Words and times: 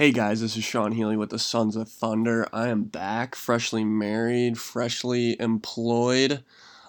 Hey 0.00 0.12
guys, 0.12 0.40
this 0.40 0.56
is 0.56 0.64
Sean 0.64 0.92
Healy 0.92 1.18
with 1.18 1.28
the 1.28 1.38
Sons 1.38 1.76
of 1.76 1.86
Thunder. 1.86 2.48
I 2.54 2.68
am 2.68 2.84
back, 2.84 3.34
freshly 3.34 3.84
married, 3.84 4.56
freshly 4.56 5.38
employed. 5.38 6.32
A 6.32 6.42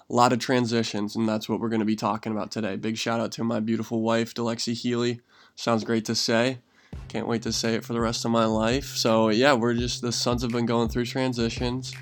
lot 0.08 0.32
of 0.32 0.38
transitions, 0.38 1.14
and 1.14 1.28
that's 1.28 1.46
what 1.46 1.60
we're 1.60 1.68
going 1.68 1.80
to 1.80 1.84
be 1.84 1.94
talking 1.94 2.32
about 2.32 2.50
today. 2.50 2.74
Big 2.76 2.96
shout 2.96 3.20
out 3.20 3.30
to 3.32 3.44
my 3.44 3.60
beautiful 3.60 4.00
wife, 4.00 4.32
Delexi 4.32 4.72
Healy. 4.72 5.20
Sounds 5.56 5.84
great 5.84 6.06
to 6.06 6.14
say. 6.14 6.60
Can't 7.08 7.28
wait 7.28 7.42
to 7.42 7.52
say 7.52 7.74
it 7.74 7.84
for 7.84 7.92
the 7.92 8.00
rest 8.00 8.24
of 8.24 8.30
my 8.30 8.46
life. 8.46 8.96
So, 8.96 9.28
yeah, 9.28 9.52
we're 9.52 9.74
just 9.74 10.00
the 10.00 10.10
Sons 10.10 10.40
have 10.40 10.52
been 10.52 10.64
going 10.64 10.88
through 10.88 11.04
transitions, 11.04 11.92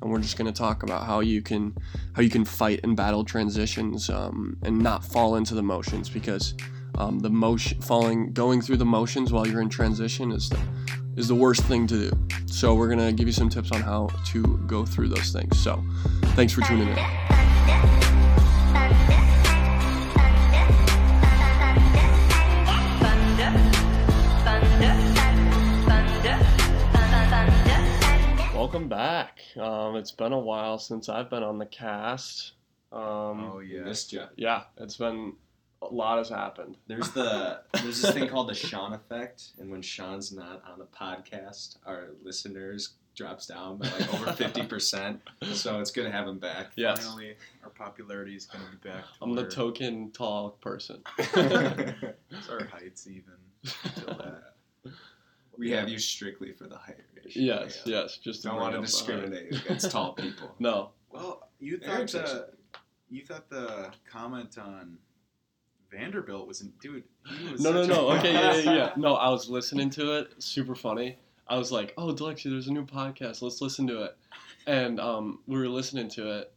and 0.00 0.10
we're 0.10 0.20
just 0.20 0.38
going 0.38 0.50
to 0.50 0.58
talk 0.58 0.82
about 0.82 1.04
how 1.04 1.20
you 1.20 1.42
can 1.42 1.76
how 2.14 2.22
you 2.22 2.30
can 2.30 2.46
fight 2.46 2.80
and 2.84 2.96
battle 2.96 3.22
transitions 3.22 4.08
um, 4.08 4.56
and 4.62 4.78
not 4.78 5.04
fall 5.04 5.36
into 5.36 5.54
the 5.54 5.62
motions 5.62 6.08
because 6.08 6.54
um, 6.98 7.18
the 7.20 7.30
motion 7.30 7.80
falling 7.80 8.32
going 8.32 8.60
through 8.60 8.76
the 8.78 8.84
motions 8.84 9.32
while 9.32 9.46
you're 9.46 9.60
in 9.60 9.68
transition 9.68 10.32
is 10.32 10.48
the 10.48 10.58
is 11.16 11.28
the 11.28 11.34
worst 11.34 11.62
thing 11.64 11.86
to 11.86 12.10
do. 12.10 12.18
So 12.46 12.74
we're 12.74 12.88
gonna 12.88 13.12
give 13.12 13.26
you 13.26 13.32
some 13.32 13.48
tips 13.48 13.70
on 13.72 13.80
how 13.82 14.08
to 14.26 14.42
go 14.66 14.84
through 14.84 15.08
those 15.08 15.32
things. 15.32 15.58
So 15.58 15.82
thanks 16.36 16.52
for 16.52 16.62
tuning 16.62 16.88
in. 16.88 18.04
Welcome 28.54 28.88
back. 28.88 29.38
Um, 29.56 29.94
it's 29.96 30.10
been 30.10 30.32
a 30.32 30.38
while 30.38 30.78
since 30.78 31.08
i've 31.08 31.30
been 31.30 31.42
on 31.42 31.58
the 31.58 31.66
cast. 31.66 32.52
Um, 32.92 33.00
Oh 33.52 33.60
yeah. 33.64 33.82
Missed 33.82 34.12
ya. 34.12 34.26
yeah 34.36 34.62
it's 34.78 34.96
been 34.96 35.34
a 35.90 35.94
lot 35.94 36.18
has 36.18 36.28
happened 36.28 36.76
There's 36.86 37.10
the 37.10 37.60
there's 37.74 38.00
this 38.02 38.12
thing 38.12 38.28
called 38.28 38.48
the 38.48 38.54
Sean 38.54 38.92
effect, 38.92 39.52
and 39.58 39.70
when 39.70 39.82
Sean's 39.82 40.32
not 40.32 40.62
on 40.70 40.78
the 40.78 40.86
podcast, 40.86 41.76
our 41.86 42.08
listeners 42.22 42.94
drops 43.14 43.46
down 43.46 43.78
by 43.78 43.86
like 43.98 44.12
over 44.14 44.32
fifty 44.32 44.64
percent. 44.66 45.20
So 45.52 45.78
it's 45.78 45.90
good 45.92 46.04
to 46.04 46.10
have 46.10 46.26
him 46.26 46.38
back. 46.38 46.72
yes 46.76 47.04
Finally, 47.06 47.36
our 47.62 47.70
popularity 47.70 48.34
is 48.34 48.46
going 48.46 48.64
to 48.64 48.70
be 48.72 48.88
back. 48.88 49.02
To 49.04 49.08
i'm 49.22 49.34
the 49.34 49.44
token 49.48 50.10
tall 50.12 50.50
person 50.60 51.00
It's 51.18 52.48
our 52.50 52.64
heights 52.66 53.06
even. 53.06 53.34
Till 53.96 54.06
that. 54.18 54.92
We 55.56 55.70
have 55.70 55.88
you 55.88 55.98
strictly 55.98 56.52
for 56.52 56.66
the 56.66 56.76
height 56.76 56.96
ratio. 57.16 57.42
yes 57.42 57.82
Yeah. 57.84 58.00
yes 58.02 58.18
just 58.18 58.42
to 58.42 58.48
Don't 58.48 58.56
want 58.60 58.72
to 58.74 58.80
up 58.80 58.86
the 58.86 58.90
height. 58.90 59.20
discriminate 59.20 59.54
against 59.64 59.90
tall 59.90 60.14
people. 60.14 60.54
no 60.58 60.90
Well, 61.12 61.48
you 61.60 61.78
thought 61.78 62.14
uh, 62.14 62.22
the 62.22 62.48
you 63.10 63.24
thought 63.24 63.48
the 63.48 63.90
comment 64.10 64.58
on 64.58 64.98
Vanderbilt 65.96 66.46
wasn't, 66.46 66.78
dude. 66.80 67.04
He 67.38 67.52
was 67.52 67.60
No, 67.62 67.72
no, 67.72 67.84
no. 67.86 68.08
a- 68.10 68.18
Okay, 68.18 68.32
yeah, 68.32 68.56
yeah, 68.56 68.74
yeah. 68.74 68.92
No, 68.96 69.14
I 69.14 69.28
was 69.30 69.48
listening 69.48 69.90
to 69.90 70.18
it. 70.18 70.32
Super 70.42 70.74
funny. 70.74 71.18
I 71.46 71.56
was 71.58 71.70
like, 71.70 71.92
"Oh, 71.98 72.12
Delexi, 72.14 72.44
there's 72.50 72.68
a 72.68 72.72
new 72.72 72.84
podcast. 72.86 73.42
Let's 73.42 73.60
listen 73.60 73.86
to 73.88 74.02
it." 74.04 74.16
And 74.66 74.98
um, 74.98 75.40
we 75.46 75.58
were 75.58 75.68
listening 75.68 76.08
to 76.10 76.38
it, 76.38 76.52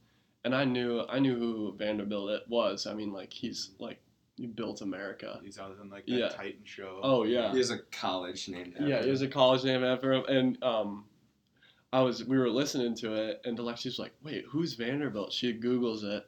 and 0.46 0.56
I 0.56 0.64
knew 0.64 1.04
I 1.10 1.20
knew 1.20 1.38
who 1.38 1.76
Vanderbilt 1.78 2.30
it 2.32 2.44
was. 2.48 2.88
I 2.88 2.94
mean, 2.94 3.12
like 3.12 3.34
he's 3.34 3.72
like 3.80 4.00
he 4.38 4.48
built 4.48 4.82
America. 4.82 5.40
He's 5.44 5.60
out 5.60 5.76
in 5.82 5.90
like 5.90 6.06
that 6.06 6.12
Yeah. 6.14 6.30
Titan 6.30 6.62
show. 6.64 7.00
Oh 7.04 7.24
yeah, 7.24 7.52
He 7.52 7.58
has 7.58 7.70
a 7.72 7.80
college 7.92 8.48
named 8.48 8.74
after 8.76 8.88
yeah. 8.88 9.04
He 9.04 9.10
has 9.10 9.22
a 9.22 9.28
college 9.28 9.64
name 9.66 9.84
after 9.84 10.14
him, 10.14 10.24
and 10.30 10.64
um, 10.64 11.04
I 11.92 12.02
was 12.02 12.24
we 12.24 12.38
were 12.38 12.50
listening 12.50 12.96
to 12.96 13.14
it, 13.14 13.42
and 13.46 13.58
Delexi's 13.58 14.00
like, 14.00 14.14
"Wait, 14.24 14.46
who's 14.50 14.74
Vanderbilt?" 14.76 15.34
She 15.34 15.52
Google's 15.54 16.04
it, 16.04 16.26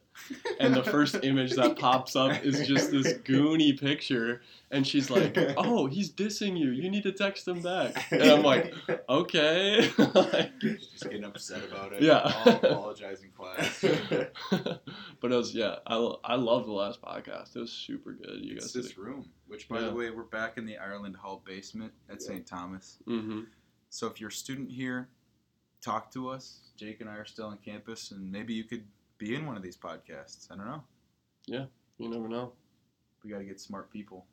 and 0.60 0.74
the 0.74 0.84
first 0.84 1.16
image 1.24 1.54
that 1.56 1.78
pops 1.78 2.16
up 2.16 2.44
is 2.46 2.68
just 2.68 2.92
this 2.92 3.14
goony 3.20 3.80
picture 3.80 4.42
and 4.72 4.86
she's 4.86 5.10
like 5.10 5.36
oh 5.58 5.88
he's 5.88 6.12
dissing 6.12 6.58
you 6.58 6.70
you 6.70 6.90
need 6.90 7.04
to 7.04 7.12
text 7.12 7.48
him 7.48 7.62
back 7.62 8.12
and 8.12 8.24
i'm 8.24 8.44
like 8.44 8.74
okay 9.10 9.90
Like, 9.98 10.52
He's 10.62 10.88
just 10.88 11.04
getting 11.06 11.24
upset 11.24 11.64
about 11.64 11.94
it. 11.94 12.02
Yeah. 12.02 12.22
I'll 12.24 12.56
apologize 12.58 13.22
in 13.24 13.30
class. 13.32 13.82
but 14.52 15.32
it 15.32 15.36
was 15.36 15.54
yeah 15.56 15.78
i, 15.88 15.96
I 16.24 16.36
love 16.36 16.66
the 16.66 16.72
last 16.74 17.02
podcast 17.02 17.56
it 17.56 17.60
was 17.60 17.72
super 17.72 18.14
good 18.14 18.40
you 18.44 18.56
it's 18.56 18.74
guys 18.74 18.84
this 18.84 18.98
room, 18.98 19.30
which 19.48 19.68
by 19.70 19.80
Yeah. 19.80 19.88
the 19.88 19.94
way, 19.94 20.10
we're 20.12 20.24
back 20.24 20.58
in 20.58 20.66
the 20.66 20.78
Ireland 20.78 21.16
Hall 21.16 21.42
basement 21.46 21.94
at 22.10 22.22
St. 22.22 22.46
Thomas. 22.46 22.98
mm-hmm. 23.08 23.42
So 23.90 24.06
if 24.08 24.20
you're 24.20 24.30
a 24.30 24.32
student 24.32 24.70
here, 24.72 25.10
talk 25.82 26.12
to 26.12 26.30
us. 26.30 26.60
Jake 26.78 27.02
and 27.02 27.10
I 27.10 27.16
are 27.16 27.26
still 27.26 27.48
on 27.48 27.58
campus, 27.58 28.12
and 28.12 28.32
maybe 28.32 28.54
you 28.54 28.64
could 28.64 28.84
be 29.20 29.36
in 29.36 29.46
one 29.46 29.56
of 29.56 29.62
these 29.62 29.78
podcasts. 29.78 30.48
I 30.52 30.56
don't 30.56 30.66
know. 30.66 30.84
Yeah, 31.46 31.66
you 32.00 32.10
never 32.10 32.28
know 32.28 32.54
We 33.24 33.30
got 33.30 33.38
to 33.40 33.44
get 33.46 33.60
smart 33.60 33.92
people 33.92 34.26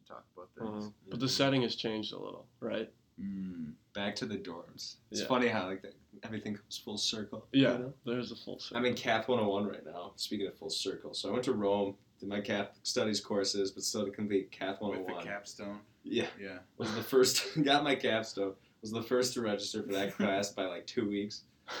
to 0.00 0.12
talk 0.12 0.24
about 0.36 0.48
things. 0.58 0.92
but 1.10 1.18
the 1.20 1.28
setting 1.28 1.62
has 1.62 1.74
changed 1.74 2.12
a 2.12 2.18
little 2.18 2.46
right 2.60 2.88
Mm. 3.20 3.72
Back 3.94 4.14
to 4.16 4.26
the 4.26 4.36
dorms. 4.38 4.98
It's 5.10 5.22
Yeah. 5.22 5.26
funny 5.26 5.48
how 5.48 5.66
like 5.66 5.82
that, 5.82 5.96
everything 6.22 6.54
comes 6.54 6.78
full 6.78 6.96
circle. 6.98 7.48
yeah 7.52 7.72
you 7.72 7.78
know? 7.80 7.92
there's 8.06 8.30
a 8.30 8.36
full 8.36 8.60
circle. 8.60 8.76
I'm 8.76 8.84
in 8.84 8.94
Cath 8.94 9.26
101 9.26 9.66
right 9.66 9.84
now. 9.84 10.12
Speaking 10.14 10.46
of 10.46 10.54
full 10.56 10.70
circle, 10.70 11.12
so 11.14 11.28
I 11.28 11.32
went 11.32 11.42
to 11.46 11.52
Rome, 11.52 11.96
did 12.20 12.28
my 12.28 12.40
Catholic 12.40 12.76
studies 12.84 13.20
courses, 13.20 13.72
but 13.72 13.82
still 13.82 14.04
to 14.04 14.12
complete 14.12 14.52
Cath 14.52 14.80
With 14.80 14.92
the 14.92 15.00
101. 15.02 15.24
capstone. 15.24 15.80
Yeah, 16.04 16.28
Yeah. 16.40 16.58
was 16.76 16.94
the 16.94 17.02
first 17.02 17.42
got 17.64 17.82
my 17.82 17.96
capstone. 17.96 18.54
Was 18.82 18.92
the 18.92 19.02
first 19.02 19.34
to 19.34 19.40
register 19.40 19.82
for 19.82 19.92
that 19.94 20.14
class 20.16 20.50
by 20.52 20.66
like 20.66 20.86
two 20.86 21.08
weeks. 21.08 21.42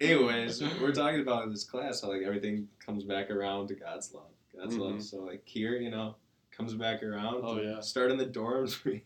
Anyways, 0.00 0.62
we're 0.80 0.92
talking 0.92 1.20
about 1.20 1.44
in 1.44 1.50
this 1.50 1.64
class 1.64 2.02
how 2.02 2.08
like 2.08 2.22
everything 2.22 2.68
comes 2.84 3.04
back 3.04 3.30
around 3.30 3.68
to 3.68 3.74
God's 3.74 4.12
love. 4.12 4.30
God's 4.56 4.76
Mhm. 4.76 4.80
love. 4.80 5.02
So 5.02 5.18
like 5.22 5.42
here, 5.44 5.76
you 5.76 5.90
know, 5.90 6.16
comes 6.50 6.74
back 6.74 7.02
around. 7.02 7.40
Oh, 7.44 7.60
yeah. 7.60 7.80
Start 7.80 8.10
in 8.10 8.18
the 8.18 8.26
dorms. 8.26 8.82
We 8.84 9.04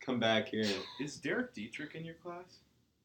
come 0.00 0.20
back 0.20 0.48
here. 0.48 0.66
Is 1.00 1.16
Derek 1.16 1.52
Dietrich 1.52 1.94
in 1.96 2.04
your 2.04 2.14
class? 2.14 2.58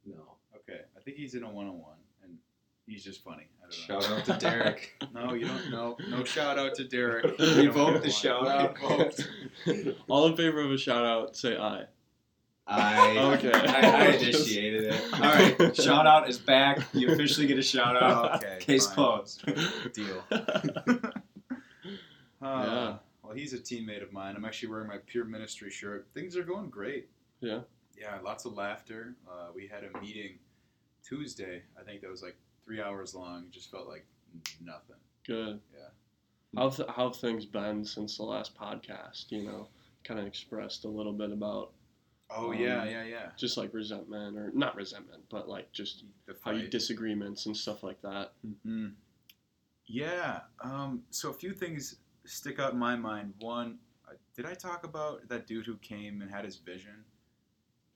No. 0.06 0.36
Okay. 0.56 0.82
I 0.96 1.00
think 1.02 1.18
he's 1.18 1.34
in 1.34 1.42
a 1.44 1.50
101, 1.50 1.96
and 2.24 2.38
he's 2.86 3.04
just 3.04 3.24
funny. 3.24 3.48
I 3.60 3.64
don't 3.64 3.74
Shout 3.74 4.08
out 4.12 4.26
to 4.26 4.38
Derek. 4.38 5.04
No, 5.14 5.34
you 5.34 5.48
don't 5.48 5.72
know. 5.72 5.98
No 6.10 6.24
shout 6.24 6.60
out 6.60 6.76
to 6.76 6.84
Derek. 6.84 7.38
Revoke 7.40 8.04
the 8.04 8.10
shout 8.12 8.48
out. 8.48 8.78
all 10.08 10.28
in 10.28 10.38
favor 10.38 10.62
of 10.62 10.72
a 10.72 10.78
shout 10.78 11.04
out 11.06 11.36
say 11.36 11.58
aye 11.58 11.86
I 12.68 13.18
Okay. 13.38 13.52
I, 13.54 14.06
I 14.06 14.06
initiated 14.16 14.84
it. 14.94 15.02
All 15.14 15.20
right, 15.20 15.76
shout 15.76 16.08
out 16.08 16.30
is 16.30 16.38
back. 16.38 16.80
You 16.94 17.12
officially 17.12 17.48
get 17.48 17.58
a 17.58 17.64
shout 17.64 18.02
out. 18.02 18.36
Okay. 18.44 18.58
Case 18.60 18.86
fine. 18.88 18.96
closed. 18.96 19.46
Deal. 19.94 20.24
Yeah. 20.32 20.38
Uh, 22.42 22.98
Well, 23.24 23.34
he's 23.34 23.54
a 23.54 23.58
teammate 23.60 24.04
of 24.04 24.12
mine. 24.12 24.36
I'm 24.36 24.46
actually 24.46 24.70
wearing 24.70 24.88
my 24.88 24.98
Pure 25.06 25.26
Ministry 25.26 25.70
shirt. 25.70 26.08
Things 26.14 26.36
are 26.36 26.44
going 26.44 26.70
great. 26.70 27.10
Yeah. 27.40 27.60
Yeah, 27.98 28.18
lots 28.24 28.46
of 28.46 28.54
laughter. 28.54 29.16
Uh, 29.30 29.48
we 29.56 29.68
had 29.68 29.84
a 29.84 30.00
meeting 30.02 30.40
Tuesday. 31.04 31.62
I 31.80 31.84
think 31.84 32.02
that 32.02 32.10
was 32.10 32.24
like 32.24 32.36
three 32.66 32.82
hours 32.82 33.14
long. 33.14 33.44
It 33.44 33.52
just 33.52 33.70
felt 33.70 33.88
like 33.88 34.06
nothing. 34.64 34.96
good 35.28 35.60
Yeah. 35.74 35.90
how, 36.60 36.70
th- 36.70 36.90
how 36.90 37.10
have 37.10 37.18
things 37.18 37.46
been 37.46 37.84
since 37.86 38.18
the 38.18 38.24
last 38.24 38.58
podcast 38.58 39.26
you 39.30 39.44
know 39.44 39.68
kind 40.04 40.20
of 40.20 40.26
expressed 40.26 40.86
a 40.86 40.88
little 40.88 41.14
bit 41.14 41.32
about 41.32 41.72
Oh 42.34 42.52
Um, 42.52 42.58
yeah, 42.58 42.84
yeah, 42.86 43.04
yeah. 43.04 43.30
just 43.38 43.58
like 43.58 43.74
resentment 43.74 44.38
or 44.38 44.52
not 44.54 44.76
resentment 44.76 45.24
but 45.30 45.50
like 45.50 45.72
just 45.72 46.06
The 46.26 46.36
how 46.44 46.52
you 46.52 46.68
disagreements 46.68 47.46
and 47.46 47.56
stuff 47.56 47.84
like 47.84 48.02
that 48.02 48.34
Mm. 48.66 48.94
Yeah. 49.88 50.42
Um, 50.64 51.04
so 51.10 51.30
a 51.32 51.34
few 51.34 51.52
things 51.52 51.98
stick 52.26 52.60
out 52.60 52.72
in 52.74 52.80
my 52.80 52.96
mind. 52.96 53.34
One, 53.40 53.80
uh, 54.08 54.14
did 54.36 54.46
I 54.46 54.54
talk 54.54 54.86
about 54.86 55.28
that 55.28 55.48
dude 55.48 55.66
who 55.66 55.76
came 55.78 56.22
and 56.22 56.32
had 56.32 56.46
his 56.46 56.56
vision? 56.58 57.04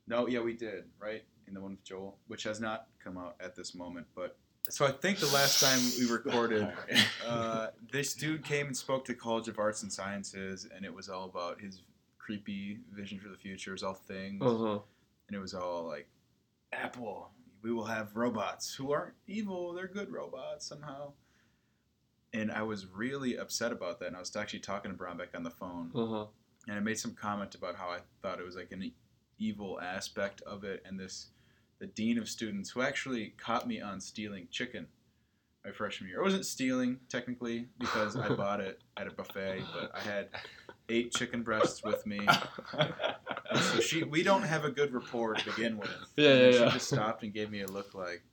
No. 0.07 0.27
Yeah, 0.27 0.41
we 0.41 0.53
did. 0.53 0.85
Right 0.99 1.23
in 1.47 1.53
the 1.53 1.61
one 1.61 1.71
with 1.71 1.83
Joel, 1.85 2.17
which 2.27 2.43
has 2.43 2.59
not 2.59 2.87
come 3.01 3.17
out 3.17 3.35
at 3.39 3.55
this 3.55 3.75
moment. 3.75 4.07
But 4.15 4.35
so 4.67 4.85
I 4.85 4.91
think 4.91 5.19
the 5.19 5.27
last 5.27 5.61
time 5.61 5.79
we 5.99 6.11
recorded, 6.11 6.67
uh, 7.25 7.67
this 7.91 8.13
dude 8.13 8.43
came 8.43 8.65
and 8.67 8.75
spoke 8.75 9.05
to 9.05 9.13
College 9.13 9.47
of 9.47 9.57
Arts 9.59 9.83
and 9.83 9.93
Sciences, 9.93 10.67
and 10.75 10.83
it 10.83 10.93
was 10.93 11.07
all 11.07 11.25
about 11.25 11.61
his 11.61 11.81
creepy 12.25 12.79
vision 12.91 13.19
for 13.19 13.29
the 13.29 13.37
future. 13.37 13.71
It 13.71 13.73
was 13.73 13.83
all 13.83 13.93
things 13.93 14.41
uh-huh 14.41 14.79
and 15.27 15.35
it 15.35 15.39
was 15.39 15.53
all 15.53 15.85
like 15.85 16.07
apple 16.73 17.29
we 17.61 17.71
will 17.71 17.85
have 17.85 18.15
robots 18.15 18.73
who 18.73 18.91
aren't 18.91 19.13
evil 19.27 19.73
they're 19.73 19.87
good 19.87 20.11
robots 20.11 20.67
somehow 20.67 21.11
and 22.33 22.51
i 22.51 22.61
was 22.61 22.87
really 22.87 23.37
upset 23.37 23.71
about 23.71 23.99
that 23.99 24.07
and 24.07 24.15
i 24.15 24.19
was 24.19 24.35
actually 24.35 24.59
talking 24.59 24.91
to 24.91 24.97
Brombeck 24.97 25.35
on 25.35 25.43
the 25.43 25.49
phone 25.49 25.91
uh-huh 25.95 26.25
and 26.67 26.77
i 26.77 26.79
made 26.79 26.99
some 26.99 27.13
comment 27.13 27.55
about 27.55 27.75
how 27.75 27.89
i 27.89 27.99
thought 28.21 28.39
it 28.39 28.45
was 28.45 28.55
like 28.55 28.71
an 28.71 28.91
evil 29.37 29.79
aspect 29.81 30.41
of 30.41 30.63
it 30.63 30.83
and 30.85 30.99
this 30.99 31.27
the 31.79 31.87
dean 31.87 32.17
of 32.17 32.29
students 32.29 32.69
who 32.69 32.81
actually 32.81 33.33
caught 33.37 33.67
me 33.67 33.81
on 33.81 33.99
stealing 33.99 34.47
chicken 34.49 34.87
my 35.65 35.71
freshman 35.71 36.09
year. 36.09 36.19
I 36.19 36.23
wasn't 36.23 36.45
stealing 36.45 36.99
technically 37.09 37.67
because 37.79 38.15
I 38.15 38.29
bought 38.35 38.59
it 38.59 38.79
at 38.97 39.07
a 39.07 39.11
buffet, 39.11 39.63
but 39.73 39.91
I 39.95 39.99
had 39.99 40.29
eight 40.89 41.11
chicken 41.13 41.41
breasts 41.43 41.83
with 41.83 42.05
me. 42.05 42.19
And 42.73 43.59
so 43.61 43.79
she, 43.79 44.03
we 44.03 44.23
don't 44.23 44.43
have 44.43 44.65
a 44.65 44.71
good 44.71 44.93
rapport 44.93 45.33
to 45.35 45.45
begin 45.45 45.77
with. 45.77 45.89
Yeah, 46.15 46.33
yeah, 46.33 46.51
She 46.51 46.57
yeah. 46.59 46.69
just 46.71 46.87
stopped 46.87 47.23
and 47.23 47.33
gave 47.33 47.51
me 47.51 47.61
a 47.61 47.67
look 47.67 47.93
like, 47.93 48.23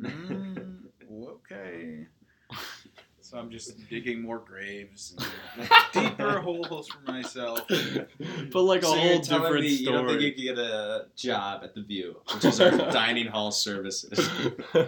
mm, 0.00 0.82
okay. 1.10 2.06
So 3.20 3.38
I'm 3.38 3.48
just 3.50 3.88
digging 3.88 4.20
more 4.22 4.40
graves, 4.40 5.14
and 5.56 5.68
deeper 5.92 6.40
holes 6.44 6.88
for 6.88 7.12
myself. 7.12 7.60
but 7.68 8.62
like 8.62 8.80
a 8.82 8.86
so 8.86 8.94
whole 8.96 9.06
you're 9.06 9.20
telling 9.22 9.42
different 9.44 9.60
me 9.60 9.68
you 9.68 9.86
don't 9.86 9.98
think 10.08 10.20
story. 10.20 10.24
you 10.24 10.32
could 10.32 10.42
get 10.56 10.58
a 10.58 11.06
job 11.14 11.60
at 11.62 11.74
the 11.74 11.82
View, 11.82 12.16
which 12.34 12.44
is 12.44 12.60
our 12.60 12.70
dining 12.92 13.28
hall 13.28 13.52
services? 13.52 14.28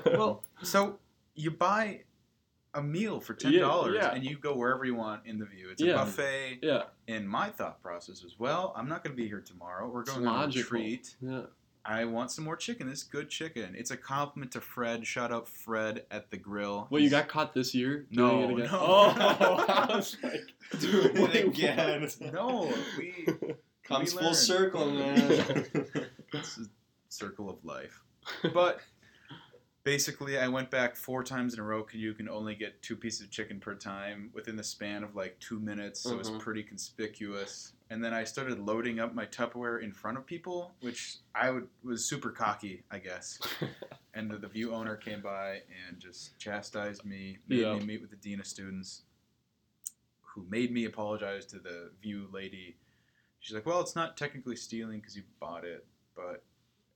Well, 0.07 0.43
so 0.63 0.99
you 1.37 1.53
buy 1.53 2.01
a 2.75 2.83
meal 2.83 3.21
for 3.21 3.35
ten 3.35 3.59
dollars, 3.59 3.95
Yeah, 3.97 4.07
yeah. 4.11 4.15
and 4.15 4.25
you 4.25 4.39
go 4.39 4.57
wherever 4.57 4.85
you 4.85 4.95
want 4.95 5.27
in 5.27 5.39
the 5.39 5.45
view. 5.47 5.69
It's 5.71 5.83
a 5.83 5.87
Yeah. 5.87 5.95
buffet. 6.05 6.61
yeah, 6.63 6.85
And 7.09 7.29
my 7.29 7.51
thought 7.51 7.83
process 7.83 8.23
was, 8.23 8.39
well, 8.39 8.73
I'm 8.77 8.89
not 8.89 9.05
going 9.05 9.15
to 9.17 9.23
be 9.23 9.29
here 9.29 9.41
tomorrow. 9.41 9.89
We're 9.91 10.03
It's 10.03 10.13
going 10.13 10.27
on 10.27 10.35
a 10.35 10.39
logical. 10.47 10.79
retreat. 10.79 11.17
yeah. 11.21 11.43
I 11.85 12.05
want 12.05 12.31
some 12.31 12.45
more 12.45 12.55
chicken. 12.55 12.89
This 12.89 12.99
is 13.01 13.05
good 13.05 13.29
chicken. 13.29 13.75
It's 13.77 13.91
a 13.91 13.97
compliment 13.97 14.53
to 14.53 14.61
Fred. 14.61 15.05
Shout 15.05 15.33
out 15.33 15.49
Fred 15.49 16.07
at 16.13 16.31
the 16.31 16.37
grill. 16.37 16.87
Well, 16.91 17.03
you 17.03 17.11
got 17.11 17.27
caught 17.27 17.55
this 17.55 17.75
year? 17.75 18.07
No, 18.09 18.45
it 18.45 18.53
again? 18.53 18.67
no. 18.67 18.79
Oh, 18.81 19.15
I 19.69 19.87
was 19.97 20.17
like, 20.23 20.81
Doing 20.81 21.17
it 21.17 21.45
again. 21.49 22.03
what? 22.03 22.21
No, 22.33 22.73
we. 22.97 23.27
Comes 23.83 24.13
We 24.15 24.19
full 24.21 24.27
learn. 24.29 24.35
circle, 24.37 24.91
man. 24.93 25.67
It's 26.33 26.59
a 26.59 26.67
circle 27.09 27.51
of 27.51 27.65
life. 27.65 28.01
But 28.55 28.79
basically, 29.85 30.39
I 30.39 30.49
went 30.49 30.71
back 30.71 30.97
four 30.97 31.23
times 31.25 31.55
in 31.55 31.61
a 31.61 31.63
row. 31.63 31.83
'cause 31.83 31.95
You 31.97 32.15
can 32.15 32.29
only 32.29 32.55
get 32.55 32.81
two 32.83 32.97
pieces 32.97 33.23
of 33.23 33.31
chicken 33.31 33.61
per 33.61 33.75
time 33.75 34.31
within 34.33 34.57
the 34.57 34.65
span 34.65 35.03
of 35.05 35.15
like 35.17 35.39
two 35.41 35.59
minutes, 35.61 36.01
so 36.01 36.17
Mhm. 36.17 36.21
it's 36.21 36.31
pretty 36.43 36.63
conspicuous. 36.63 37.73
And 37.91 38.03
then 38.03 38.15
I 38.15 38.25
started 38.25 38.59
loading 38.59 39.01
up 39.01 39.15
my 39.15 39.27
Tupperware 39.27 39.83
in 39.83 39.93
front 39.93 40.17
of 40.17 40.25
people, 40.27 40.75
which 40.81 41.19
I 41.35 41.51
would, 41.51 41.69
was 41.83 42.05
super 42.05 42.31
cocky, 42.31 42.85
I 42.91 42.99
guess. 42.99 43.39
and 44.15 44.31
the, 44.31 44.39
the 44.39 44.49
view 44.49 44.73
owner 44.75 44.97
came 44.97 45.21
by 45.21 45.63
and 45.87 45.99
just 45.99 46.39
chastised 46.39 47.05
me, 47.05 47.39
made 47.49 47.59
Yeah. 47.61 47.75
me 47.79 47.85
meet 47.85 48.01
with 48.01 48.11
the 48.11 48.17
dean 48.17 48.41
of 48.41 48.47
students, 48.47 49.03
who 50.23 50.45
made 50.45 50.73
me 50.73 50.87
apologize 50.87 51.45
to 51.47 51.59
the 51.59 51.93
view 52.01 52.29
lady. 52.33 52.79
She's 53.41 53.55
like, 53.55 53.67
"Well, 53.67 53.81
it's 53.81 53.95
not 53.97 54.17
technically 54.17 54.57
stealing 54.57 55.01
because 55.01 55.17
you 55.17 55.25
bought 55.41 55.65
it, 55.65 55.87
but 56.15 56.45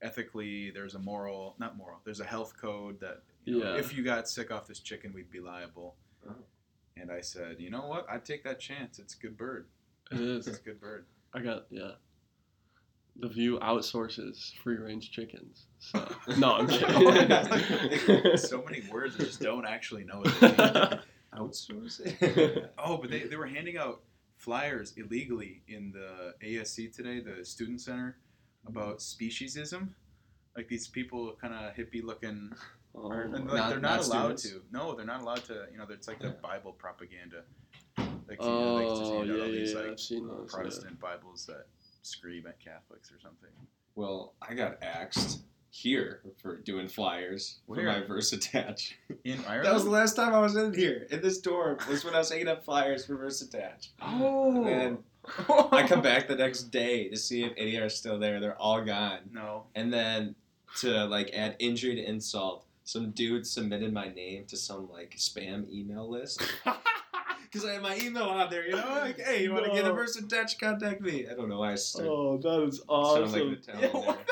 ethically, 0.01 0.71
there's 0.71 0.95
a 0.95 0.99
moral, 0.99 1.55
not 1.59 1.77
moral, 1.77 1.99
there's 2.03 2.19
a 2.19 2.25
health 2.25 2.55
code 2.59 2.99
that 2.99 3.23
you 3.45 3.59
know, 3.59 3.73
Yeah. 3.73 3.79
if 3.79 3.95
you 3.95 4.03
got 4.03 4.27
sick 4.29 4.51
off 4.51 4.67
this 4.67 4.79
chicken, 4.79 5.13
we'd 5.13 5.29
be 5.31 5.39
liable." 5.39 5.95
Oh. 6.27 6.35
And 6.97 7.11
I 7.11 7.21
said, 7.21 7.59
"You 7.59 7.69
know 7.69 7.87
what? 7.87 8.05
I'd 8.09 8.25
take 8.25 8.43
that 8.43 8.59
chance. 8.59 8.99
It's 8.99 9.13
a 9.15 9.17
good 9.17 9.37
bird. 9.37 9.67
It 10.11 10.19
is. 10.19 10.47
It's 10.47 10.59
a 10.59 10.61
good 10.61 10.79
bird." 10.79 11.05
I 11.33 11.39
got 11.41 11.65
yeah. 11.69 11.91
The 13.19 13.29
View 13.29 13.57
outsources 13.59 14.53
free 14.57 14.77
range 14.77 15.11
chickens. 15.11 15.65
So 15.79 16.07
no, 16.37 16.53
I'm 16.55 16.67
kidding. 16.67 18.37
so 18.37 18.61
many 18.63 18.83
words 18.91 19.15
I 19.15 19.23
just 19.23 19.41
don't 19.41 19.65
actually 19.65 20.03
know 20.03 20.19
what 20.19 20.39
they 20.39 20.47
mean. 20.49 20.99
Outsource. 21.33 22.69
Oh, 22.77 22.97
but 22.97 23.09
they, 23.11 23.23
they 23.23 23.35
were 23.35 23.47
handing 23.47 23.77
out 23.77 24.01
flyers 24.37 24.93
illegally 24.97 25.61
in 25.67 25.91
the 25.91 26.33
ASC 26.45 26.95
today, 26.95 27.19
the 27.19 27.43
student 27.43 27.81
center, 27.81 28.17
about 28.67 28.99
speciesism. 28.99 29.89
Like 30.55 30.67
these 30.67 30.87
people, 30.87 31.35
kind 31.39 31.53
of 31.53 31.75
hippie 31.75 32.03
looking, 32.03 32.51
Oh, 32.95 33.09
are, 33.11 33.21
and 33.23 33.33
like 33.33 33.43
Not- 33.45 33.69
they're 33.69 33.79
not, 33.79 33.97
not 33.99 34.07
allowed 34.07 34.39
students? 34.39 34.43
to. 34.49 34.61
No, 34.71 34.95
they're 34.95 35.05
not 35.05 35.21
allowed 35.21 35.43
to. 35.45 35.67
You 35.71 35.77
know, 35.77 35.85
it's 35.89 36.07
like 36.07 36.19
the 36.19 36.31
Bible 36.41 36.71
propaganda. 36.71 37.43
Like, 38.27 38.41
you 38.41 38.47
know, 38.47 38.77
oh 38.77 38.77
they 38.79 38.85
just 38.85 39.01
oh, 39.11 39.23
yeah, 39.23 39.41
all 39.43 39.51
these 39.51 39.71
yeah. 39.73 39.79
like 39.79 39.89
I've 39.91 39.99
seen 39.99 40.27
those. 40.27 40.49
yeah. 40.51 40.55
Protestant 40.57 40.99
Bibles 40.99 41.45
that 41.45 41.67
scream 42.01 42.47
at 42.47 42.59
Catholics 42.59 43.11
or 43.11 43.19
something. 43.21 43.49
Well, 43.95 44.33
I 44.41 44.53
got 44.53 44.81
axed 44.81 45.41
here 45.69 46.21
for 46.41 46.57
doing 46.57 46.87
flyers 46.87 47.59
for 47.67 47.75
Where? 47.75 47.85
my 47.85 48.01
Versatach. 48.01 48.93
In 49.23 49.39
Ireland. 49.45 49.65
That 49.65 49.73
was 49.73 49.83
the 49.83 49.89
last 49.91 50.15
time 50.15 50.33
I 50.33 50.39
was 50.39 50.55
in 50.55 50.73
here 50.73 51.05
in 51.11 51.21
this 51.21 51.37
dorm. 51.39 51.77
Was 51.89 52.03
when 52.03 52.15
I 52.15 52.19
was 52.19 52.31
hanging 52.31 52.47
up 52.47 52.63
flyers 52.65 53.05
for 53.05 53.15
Versatach. 53.17 53.89
oh. 54.01 54.65
And 54.65 54.97
I 55.71 55.85
come 55.87 56.01
back 56.03 56.27
the 56.27 56.35
next 56.35 56.63
day 56.71 57.09
to 57.09 57.17
see 57.17 57.43
if 57.43 57.53
any 57.57 57.75
are 57.77 57.89
still 57.89 58.17
there. 58.19 58.39
They're 58.39 58.57
all 58.61 58.81
gone. 58.83 59.19
No. 59.31 59.63
And 59.75 59.93
then 59.93 60.35
to 60.77 61.05
like 61.05 61.31
add 61.33 61.55
injury 61.59 61.95
to 61.95 62.03
insult, 62.03 62.65
some 62.83 63.11
dude 63.11 63.45
submitted 63.45 63.93
my 63.93 64.07
name 64.09 64.45
to 64.45 64.57
some 64.57 64.89
like 64.91 65.15
spam 65.17 65.69
email 65.69 66.09
list. 66.09 66.41
Because 67.49 67.65
I 67.65 67.73
had 67.73 67.81
my 67.81 67.97
email 67.97 68.23
on 68.25 68.49
there, 68.49 68.65
you 68.65 68.73
know, 68.73 68.99
like, 69.01 69.17
hey, 69.21 69.43
you 69.43 69.53
want 69.53 69.63
to 69.65 69.71
get 69.71 69.85
a 69.85 69.87
No. 69.87 70.05
touch? 70.27 70.59
Contact 70.59 70.99
me. 70.99 71.27
I 71.31 71.33
don't 71.33 71.47
know 71.47 71.59
why 71.59 71.71
I 71.71 71.75
started 71.75 72.09
oh, 72.11 72.37
that 72.39 72.61
is 72.67 72.79
sounding 72.79 72.89
awesome. 72.89 73.49
like 73.49 73.65
the 73.65 73.71
Yeah, 73.71 73.85
Italian 73.85 73.91
what 74.05 74.27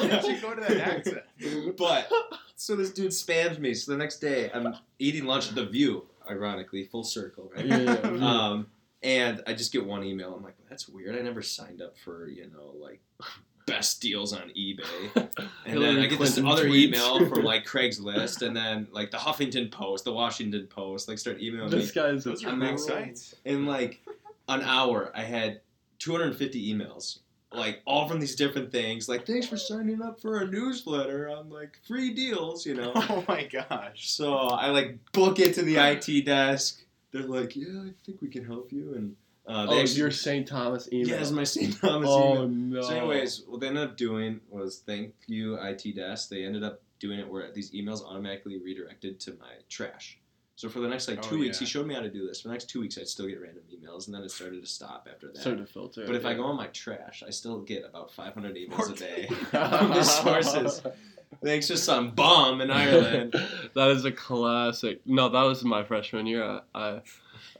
the 0.00 0.08
hell 0.08 0.22
did 0.22 0.36
you 0.36 0.40
go 0.40 0.54
to 0.54 0.60
that 0.60 0.76
accent? 0.96 1.76
But 1.76 2.08
so 2.54 2.76
this 2.76 2.90
dude 2.92 3.10
spams 3.10 3.58
me. 3.58 3.74
So 3.74 3.90
the 3.90 3.98
next 3.98 4.18
day, 4.20 4.50
I'm 4.54 4.76
eating 5.00 5.24
lunch 5.24 5.48
at 5.48 5.56
the 5.56 5.66
View, 5.66 6.06
ironically, 6.30 6.84
full 6.84 7.02
circle, 7.02 7.50
right? 7.56 7.66
yeah, 7.66 7.78
yeah, 7.78 8.10
yeah. 8.14 8.24
Um, 8.24 8.66
and 9.02 9.42
I 9.46 9.54
just 9.54 9.72
get 9.72 9.84
one 9.84 10.04
email. 10.04 10.34
I'm 10.34 10.42
like, 10.42 10.56
that's 10.68 10.88
weird. 10.88 11.16
I 11.16 11.20
never 11.20 11.42
signed 11.42 11.82
up 11.82 11.96
for 11.98 12.28
you 12.28 12.50
know 12.50 12.74
like 12.78 13.00
best 13.66 14.00
deals 14.00 14.32
on 14.32 14.50
eBay. 14.56 15.28
And 15.66 15.80
then 15.80 15.98
I 15.98 16.06
get 16.06 16.18
this 16.18 16.34
Clinton 16.34 16.46
other 16.46 16.64
tweets. 16.66 16.86
email 16.88 17.28
from 17.28 17.44
like 17.44 17.64
Craigslist, 17.64 18.44
and 18.44 18.56
then 18.56 18.88
like 18.90 19.12
the 19.12 19.18
Huffington 19.18 19.70
Post, 19.70 20.04
the 20.04 20.12
Washington 20.12 20.66
Post, 20.66 21.06
like 21.06 21.18
start 21.18 21.40
emailing 21.40 21.70
me. 21.70 21.78
this 21.78 21.92
guy's 21.92 22.26
a 22.26 22.30
Those 22.30 22.44
are 22.44 22.48
I'm 22.50 22.58
big. 22.58 23.16
In 23.44 23.66
like 23.66 24.00
an 24.48 24.62
hour, 24.62 25.12
I 25.14 25.22
had 25.22 25.60
250 26.00 26.74
emails, 26.74 27.20
like 27.52 27.82
all 27.84 28.08
from 28.08 28.18
these 28.18 28.34
different 28.34 28.72
things. 28.72 29.08
Like, 29.08 29.26
thanks 29.26 29.46
for 29.46 29.56
signing 29.56 30.02
up 30.02 30.20
for 30.20 30.38
a 30.40 30.46
newsletter 30.46 31.28
on 31.28 31.50
like 31.50 31.78
free 31.86 32.12
deals, 32.12 32.66
you 32.66 32.74
know. 32.74 32.92
Oh 32.96 33.24
my 33.28 33.44
gosh. 33.44 34.10
So 34.10 34.34
I 34.34 34.70
like 34.70 34.98
book 35.12 35.38
it 35.38 35.54
to 35.54 35.62
the 35.62 35.76
IT 35.76 36.24
desk. 36.24 36.82
They're 37.12 37.22
like, 37.22 37.56
yeah, 37.56 37.82
I 37.86 37.90
think 38.04 38.20
we 38.22 38.28
can 38.28 38.44
help 38.44 38.72
you. 38.72 38.94
And 38.94 39.16
uh, 39.46 39.66
they 39.66 39.72
Oh, 39.72 39.80
actually- 39.80 39.98
your 39.98 40.10
St. 40.10 40.46
Thomas 40.46 40.88
email. 40.92 41.08
yeah, 41.08 41.20
it's 41.20 41.30
my 41.30 41.44
St. 41.44 41.76
Thomas 41.80 42.08
oh 42.10 42.44
email. 42.44 42.48
no. 42.48 42.82
So, 42.82 42.94
anyways, 42.96 43.42
what 43.48 43.60
they 43.60 43.68
ended 43.68 43.82
up 43.84 43.96
doing 43.96 44.40
was 44.48 44.78
thank 44.86 45.14
you 45.26 45.56
IT 45.60 45.96
desk. 45.96 46.28
They 46.28 46.44
ended 46.44 46.62
up 46.62 46.82
doing 46.98 47.18
it 47.18 47.28
where 47.28 47.50
these 47.52 47.70
emails 47.72 48.02
automatically 48.04 48.58
redirected 48.58 49.18
to 49.20 49.30
my 49.40 49.52
trash. 49.68 50.18
So 50.56 50.68
for 50.68 50.80
the 50.80 50.88
next 50.88 51.08
like 51.08 51.20
Oh, 51.20 51.22
two 51.22 51.38
weeks, 51.38 51.56
yeah. 51.58 51.64
he 51.64 51.70
showed 51.70 51.86
me 51.86 51.94
how 51.94 52.02
to 52.02 52.10
do 52.10 52.26
this. 52.26 52.42
For 52.42 52.48
the 52.48 52.52
next 52.52 52.68
two 52.68 52.80
weeks, 52.82 52.98
I'd 52.98 53.08
still 53.08 53.26
get 53.26 53.40
random 53.40 53.62
emails, 53.74 54.06
and 54.06 54.14
then 54.14 54.22
it 54.22 54.30
started 54.30 54.60
to 54.60 54.66
stop 54.68 55.08
after 55.10 55.28
that. 55.28 55.38
Start 55.38 55.56
to 55.56 55.64
filter. 55.64 56.04
but 56.06 56.14
if 56.14 56.26
I 56.26 56.34
go 56.34 56.42
on 56.44 56.56
my 56.56 56.66
trash, 56.66 57.22
I 57.26 57.30
still 57.30 57.60
get 57.60 57.82
about 57.88 58.12
500 58.12 58.54
emails 58.56 58.92
a 58.92 58.94
day 58.94 59.26
from 59.50 59.94
these 59.94 60.10
sources. 60.10 60.82
Thanks 61.42 61.68
to 61.68 61.76
some 61.76 62.10
bum 62.10 62.60
in 62.60 62.70
Ireland. 62.70 63.34
that 63.74 63.88
is 63.90 64.04
a 64.04 64.12
classic. 64.12 65.00
No, 65.06 65.28
that 65.28 65.42
was 65.42 65.64
my 65.64 65.84
freshman 65.84 66.26
year. 66.26 66.42
I, 66.42 66.60
I, 66.74 67.00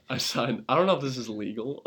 I 0.09 0.17
signed. 0.17 0.65
I 0.67 0.75
don't 0.75 0.87
know 0.87 0.95
if 0.95 1.01
this 1.01 1.17
is 1.17 1.29
legal. 1.29 1.83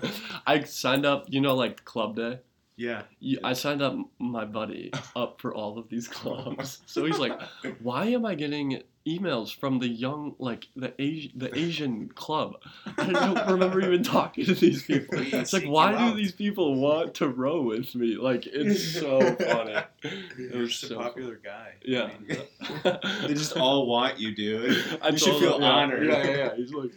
I 0.46 0.62
signed 0.64 1.04
up. 1.04 1.26
You 1.28 1.40
know, 1.40 1.54
like 1.54 1.84
club 1.84 2.16
day. 2.16 2.38
Yeah. 2.76 3.02
You, 3.20 3.38
I 3.44 3.52
signed 3.52 3.82
up 3.82 3.96
my 4.18 4.44
buddy 4.44 4.92
up 5.16 5.40
for 5.40 5.54
all 5.54 5.78
of 5.78 5.88
these 5.88 6.08
clubs. 6.08 6.80
So 6.86 7.04
he's 7.04 7.18
like, 7.18 7.32
"Why 7.80 8.06
am 8.06 8.24
I 8.24 8.34
getting 8.34 8.82
emails 9.06 9.54
from 9.54 9.78
the 9.78 9.88
young, 9.88 10.34
like 10.38 10.68
the 10.76 10.94
Asian, 11.00 11.32
the 11.34 11.56
Asian 11.58 12.08
club? 12.08 12.56
I 12.98 13.10
don't 13.10 13.48
remember 13.50 13.80
even 13.80 14.02
talking 14.02 14.44
to 14.46 14.54
these 14.54 14.82
people. 14.84 15.18
It's 15.18 15.52
like, 15.52 15.64
why 15.64 15.96
do 15.96 16.16
these 16.16 16.32
people 16.32 16.76
want 16.76 17.14
to 17.14 17.28
row 17.28 17.62
with 17.62 17.94
me? 17.94 18.16
Like, 18.16 18.46
it's 18.46 18.92
so 18.92 19.20
funny. 19.36 19.76
It 20.02 20.38
You're 20.38 20.62
was 20.62 20.70
just 20.70 20.88
so 20.88 21.00
a 21.00 21.02
popular 21.02 21.40
guy. 21.42 21.74
Yeah. 21.84 22.10
I 22.10 22.18
mean, 22.18 22.98
they 23.28 23.34
just 23.34 23.56
all 23.56 23.86
want 23.86 24.18
you, 24.20 24.34
dude. 24.34 24.98
I 25.02 25.08
you 25.10 25.18
should 25.18 25.36
feel 25.38 25.56
him, 25.56 25.64
honored. 25.64 26.06
Yeah, 26.06 26.24
yeah, 26.24 26.36
yeah. 26.36 26.54
He's 26.56 26.72
like, 26.72 26.90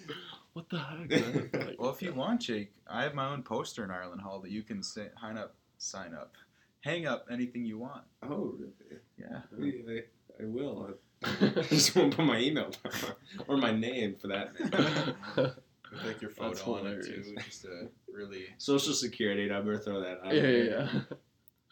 what 0.54 0.70
the 0.70 0.80
heck? 0.80 1.54
Like, 1.54 1.76
well, 1.80 1.92
if 1.92 2.02
you 2.02 2.14
want, 2.14 2.42
Jake, 2.42 2.72
I 2.88 3.04
have 3.04 3.14
my 3.14 3.30
own 3.30 3.44
poster 3.44 3.84
in 3.84 3.92
Ireland 3.92 4.22
Hall 4.22 4.40
that 4.40 4.52
you 4.52 4.64
can 4.64 4.82
say, 4.84 5.08
sign 5.22 5.38
up, 5.38 5.54
sign 5.78 6.14
up, 6.14 6.34
hang 6.82 7.06
up 7.06 7.28
anything 7.32 7.66
you 7.66 7.78
want. 7.80 8.04
Oh, 8.24 8.56
really? 8.58 9.02
Yeah. 9.18 9.42
I, 9.60 10.44
I 10.44 10.46
will. 10.46 10.90
I 11.24 11.62
just 11.70 11.96
won't 11.96 12.16
put 12.16 12.26
my 12.26 12.40
email 12.40 12.70
or 13.48 13.58
my 13.58 13.72
name 13.72 14.16
for 14.16 14.28
that 14.28 14.60
matter. 14.60 15.16
With 15.36 16.04
like 16.06 16.22
your 16.22 16.32
That's 16.32 16.62
photo 16.62 16.80
on 16.80 16.88
it 16.88 17.06
too, 17.06 17.36
just 17.46 17.62
to 17.64 17.90
really. 18.12 18.46
Social 18.58 18.94
security 18.94 19.48
number, 19.48 19.78
throw 19.78 20.02
that 20.02 20.20
out. 20.26 20.36
yeah, 20.36 20.44
yeah, 20.44 20.90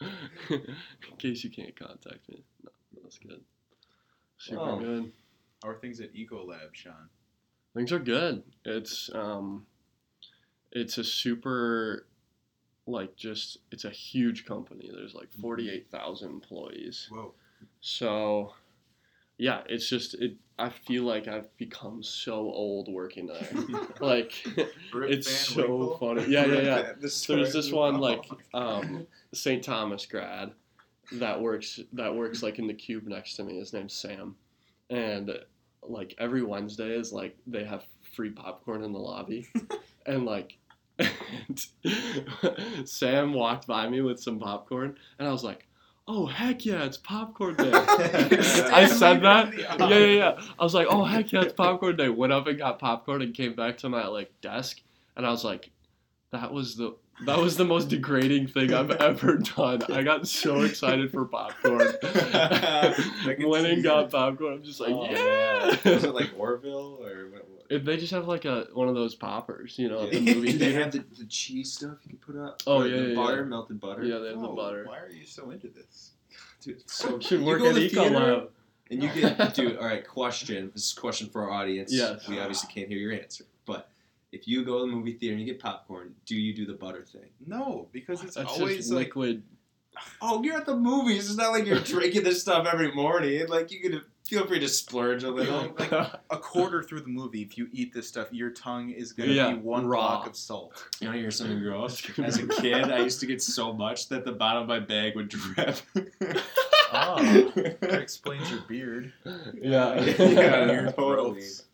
yeah. 0.00 0.08
In 1.10 1.16
case 1.18 1.44
you 1.44 1.50
can't 1.50 1.78
contact 1.78 2.28
me. 2.28 2.42
No, 2.64 2.70
that's 3.02 3.18
good. 3.18 3.40
Super 4.38 4.76
good. 4.78 5.12
How 5.62 5.70
are 5.70 5.74
things 5.76 6.00
at 6.00 6.14
Ecolab, 6.14 6.72
Sean? 6.72 7.08
Things 7.74 7.92
are 7.92 7.98
good. 7.98 8.42
It's 8.64 9.10
um, 9.14 9.66
it's 10.72 10.98
a 10.98 11.04
super, 11.04 12.06
like 12.86 13.16
just 13.16 13.58
it's 13.70 13.84
a 13.84 13.90
huge 13.90 14.44
company. 14.44 14.90
There's 14.92 15.14
like 15.14 15.32
forty 15.40 15.70
eight 15.70 15.90
thousand 15.90 16.30
employees. 16.30 17.08
Whoa. 17.10 17.32
So, 17.80 18.54
yeah, 19.38 19.62
it's 19.68 19.88
just 19.88 20.14
it. 20.14 20.36
I 20.58 20.70
feel 20.70 21.02
like 21.02 21.28
I've 21.28 21.54
become 21.58 22.02
so 22.02 22.34
old 22.34 22.88
working 22.90 23.26
there. 23.26 23.46
like, 24.00 24.32
it's 24.94 25.30
so 25.30 25.60
Winkle? 25.60 25.98
funny. 25.98 26.24
Yeah, 26.28 26.46
yeah, 26.46 26.60
yeah. 26.60 26.92
The 26.98 27.24
There's 27.28 27.52
this 27.52 27.70
one 27.70 27.98
like 27.98 28.24
um, 28.54 29.06
St. 29.34 29.62
Thomas 29.62 30.06
grad 30.06 30.52
that 31.12 31.40
works 31.40 31.80
that 31.92 32.14
works 32.14 32.42
like 32.42 32.58
in 32.58 32.66
the 32.66 32.74
cube 32.74 33.06
next 33.06 33.34
to 33.36 33.44
me. 33.44 33.58
His 33.58 33.72
name's 33.72 33.92
Sam, 33.92 34.36
and 34.90 35.38
like 35.82 36.14
every 36.18 36.42
Wednesday 36.42 36.90
is 36.96 37.12
like 37.12 37.36
they 37.46 37.64
have 37.64 37.84
free 38.14 38.30
popcorn 38.30 38.82
in 38.82 38.92
the 38.92 38.98
lobby, 38.98 39.46
and 40.06 40.24
like, 40.24 40.56
Sam 42.84 43.32
walked 43.32 43.66
by 43.66 43.88
me 43.88 44.00
with 44.00 44.20
some 44.20 44.38
popcorn, 44.38 44.96
and 45.18 45.28
I 45.28 45.32
was 45.32 45.44
like, 45.44 45.66
"Oh 46.08 46.26
heck 46.26 46.64
yeah, 46.64 46.84
it's 46.84 46.96
popcorn 46.96 47.54
day!" 47.56 47.70
I 47.74 48.86
said 48.86 49.22
that. 49.22 49.56
Yeah, 49.56 49.76
yeah, 49.88 50.06
yeah. 50.06 50.40
I 50.58 50.64
was 50.64 50.74
like, 50.74 50.86
"Oh 50.90 51.04
heck 51.04 51.32
yeah, 51.32 51.42
it's 51.42 51.52
popcorn 51.52 51.96
day." 51.96 52.08
Went 52.08 52.32
up 52.32 52.46
and 52.46 52.58
got 52.58 52.78
popcorn 52.78 53.22
and 53.22 53.34
came 53.34 53.54
back 53.54 53.78
to 53.78 53.88
my 53.88 54.06
like 54.06 54.32
desk, 54.40 54.80
and 55.16 55.26
I 55.26 55.30
was 55.30 55.44
like, 55.44 55.70
"That 56.32 56.52
was 56.52 56.76
the." 56.76 56.94
That 57.24 57.38
was 57.38 57.56
the 57.56 57.64
most 57.64 57.88
degrading 57.88 58.48
thing 58.48 58.74
I've 58.74 58.90
ever 58.90 59.38
done. 59.38 59.80
I 59.90 60.02
got 60.02 60.28
so 60.28 60.60
excited 60.64 61.10
for 61.10 61.24
popcorn. 61.24 61.78
Went 63.40 63.66
and 63.66 63.82
got 63.82 64.10
popcorn. 64.10 64.52
I'm 64.52 64.62
just 64.62 64.80
like, 64.80 64.90
Oh, 64.92 65.06
yeah. 65.06 65.78
man. 65.82 65.94
Was 65.94 66.04
it 66.04 66.14
like 66.14 66.32
Orville 66.36 66.98
or? 67.02 67.28
If 67.70 67.84
they 67.84 67.96
just 67.96 68.12
have 68.12 68.28
like 68.28 68.44
a 68.44 68.68
one 68.72 68.88
of 68.88 68.94
those 68.94 69.14
poppers, 69.14 69.78
you 69.78 69.88
know, 69.88 70.04
at 70.04 70.10
the 70.12 70.20
movie 70.20 70.52
they 70.52 70.58
theater. 70.58 70.80
have 70.80 70.92
the, 70.92 71.04
the 71.18 71.24
cheese 71.26 71.72
stuff 71.72 71.98
you 72.04 72.10
can 72.10 72.18
put 72.18 72.36
up? 72.36 72.62
Oh, 72.66 72.84
yeah, 72.84 72.96
the 73.00 73.08
yeah, 73.08 73.14
butter, 73.14 73.38
yeah. 73.38 73.42
melted 73.44 73.80
butter. 73.80 74.04
Yeah, 74.04 74.18
they 74.18 74.28
have 74.28 74.40
the 74.40 74.48
Oh, 74.48 74.54
butter. 74.56 74.84
Why 74.86 74.98
are 74.98 75.10
you 75.10 75.24
so 75.26 75.50
into 75.50 75.68
this? 75.68 76.12
Dude, 76.60 76.88
so 76.88 77.18
Should 77.20 77.40
you 77.40 77.46
work 77.46 77.60
go 77.60 77.68
at 77.68 77.74
to 77.74 77.80
the 77.80 77.88
theater, 77.88 78.14
Ecolab. 78.14 78.48
And 78.90 79.02
you 79.02 79.08
get, 79.12 79.54
dude. 79.54 79.76
All 79.78 79.86
right, 79.86 80.06
question. 80.06 80.70
This 80.74 80.86
is 80.90 80.96
a 80.96 81.00
question 81.00 81.28
for 81.28 81.42
our 81.42 81.50
audience. 81.50 81.92
Yes. 81.92 82.28
We 82.28 82.38
obviously 82.38 82.72
can't 82.72 82.88
hear 82.88 82.98
your 82.98 83.12
answer, 83.12 83.44
but 83.64 83.88
if 84.32 84.46
you 84.46 84.64
go 84.64 84.84
to 84.84 84.90
the 84.90 84.96
movie 84.96 85.14
theater 85.14 85.36
and 85.36 85.44
you 85.44 85.52
get 85.52 85.60
popcorn, 85.60 86.14
do 86.24 86.36
you 86.36 86.54
do 86.54 86.66
the 86.66 86.74
butter 86.74 87.02
thing? 87.02 87.30
No, 87.46 87.88
because 87.92 88.22
it's 88.22 88.34
That's 88.36 88.58
always 88.58 88.76
just 88.76 88.92
like 88.92 89.06
liquid. 89.06 89.42
Oh, 90.20 90.42
you're 90.42 90.56
at 90.56 90.66
the 90.66 90.76
movies. 90.76 91.28
It's 91.28 91.38
not 91.38 91.52
like 91.52 91.66
you're 91.66 91.80
drinking 91.94 92.22
this 92.24 92.42
stuff 92.42 92.66
every 92.70 92.92
morning. 92.92 93.48
Like 93.48 93.72
you 93.72 93.80
could 93.80 94.02
feel 94.28 94.46
free 94.46 94.58
to 94.60 94.68
splurge 94.68 95.22
a 95.24 95.30
little. 95.30 95.72
like 95.78 95.92
a 95.92 96.18
quarter 96.30 96.82
through 96.82 97.00
the 97.02 97.08
movie. 97.08 97.42
If 97.42 97.56
you 97.56 97.68
eat 97.72 97.92
this 97.94 98.08
stuff, 98.08 98.28
your 98.32 98.50
tongue 98.50 98.90
is 98.90 99.12
gonna 99.12 99.32
Yeah, 99.32 99.50
be 99.52 99.58
one 99.58 99.86
raw. 99.86 100.00
block 100.16 100.26
of 100.26 100.36
salt. 100.36 100.84
You 101.00 101.08
want 101.08 101.16
to 101.16 101.20
hear 101.22 101.30
something 101.30 101.58
gross? 101.60 102.02
As 102.18 102.38
a 102.38 102.46
kid, 102.46 102.90
I 102.90 102.98
used 103.00 103.20
to 103.20 103.26
get 103.26 103.42
so 103.42 103.72
much 103.72 104.08
that 104.08 104.24
the 104.24 104.32
bottom 104.32 104.62
of 104.62 104.68
my 104.68 104.80
bag 104.80 105.14
would 105.16 105.28
drip. 105.28 105.76
Oh, 106.92 107.16
that 107.56 108.00
explains 108.00 108.48
your 108.48 108.60
beard. 108.68 109.12
yeah. 109.60 110.00
yeah, 110.00 110.66
Weird 110.66 110.94
totally. 110.94 111.32
growths. 111.40 111.64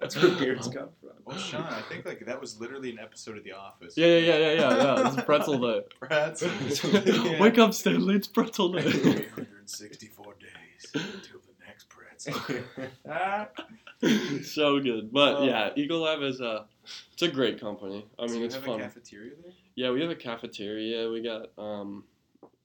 That's 0.00 0.16
where 0.20 0.34
beards 0.36 0.66
come 0.66 0.88
from. 1.00 1.10
Oh, 1.28 1.36
Sean, 1.38 1.62
I 1.62 1.80
think 1.88 2.04
like 2.06 2.26
that 2.26 2.40
was 2.40 2.60
literally 2.60 2.90
an 2.90 2.98
episode 2.98 3.38
of 3.38 3.44
The 3.44 3.52
Office. 3.52 3.96
Yeah, 3.96 4.06
yeah, 4.06 4.18
yeah, 4.18 4.36
yeah, 4.36 4.52
yeah, 4.52 4.76
yeah. 5.00 5.12
It's 5.14 5.22
pretzel 5.22 5.58
day. 5.60 5.84
Brats. 6.00 6.42
Yeah. 6.42 7.40
Wake 7.40 7.56
up, 7.58 7.72
Stanley. 7.72 8.16
It's 8.16 8.26
pretzel 8.26 8.72
day. 8.72 8.82
364 8.82 10.34
days 10.40 10.90
until 10.92 11.40
the 11.40 11.64
next 11.66 11.88
pretzel. 11.88 12.15
so 14.44 14.80
good, 14.80 15.12
but 15.12 15.36
Oh. 15.36 15.44
yeah, 15.44 15.70
Lab 15.94 16.22
is 16.22 16.40
a 16.40 16.66
it's 17.12 17.22
a 17.22 17.28
great 17.28 17.60
company. 17.60 18.06
I 18.18 18.26
mean, 18.26 18.40
you 18.40 18.46
it's 18.46 18.54
have 18.54 18.64
fun. 18.64 18.80
a 18.80 18.84
cafeteria 18.84 19.32
there? 19.42 19.52
Yeah, 19.74 19.90
we 19.90 20.00
have 20.02 20.10
a 20.10 20.14
cafeteria. 20.16 21.10
We 21.10 21.22
got 21.22 21.50
um, 21.58 22.04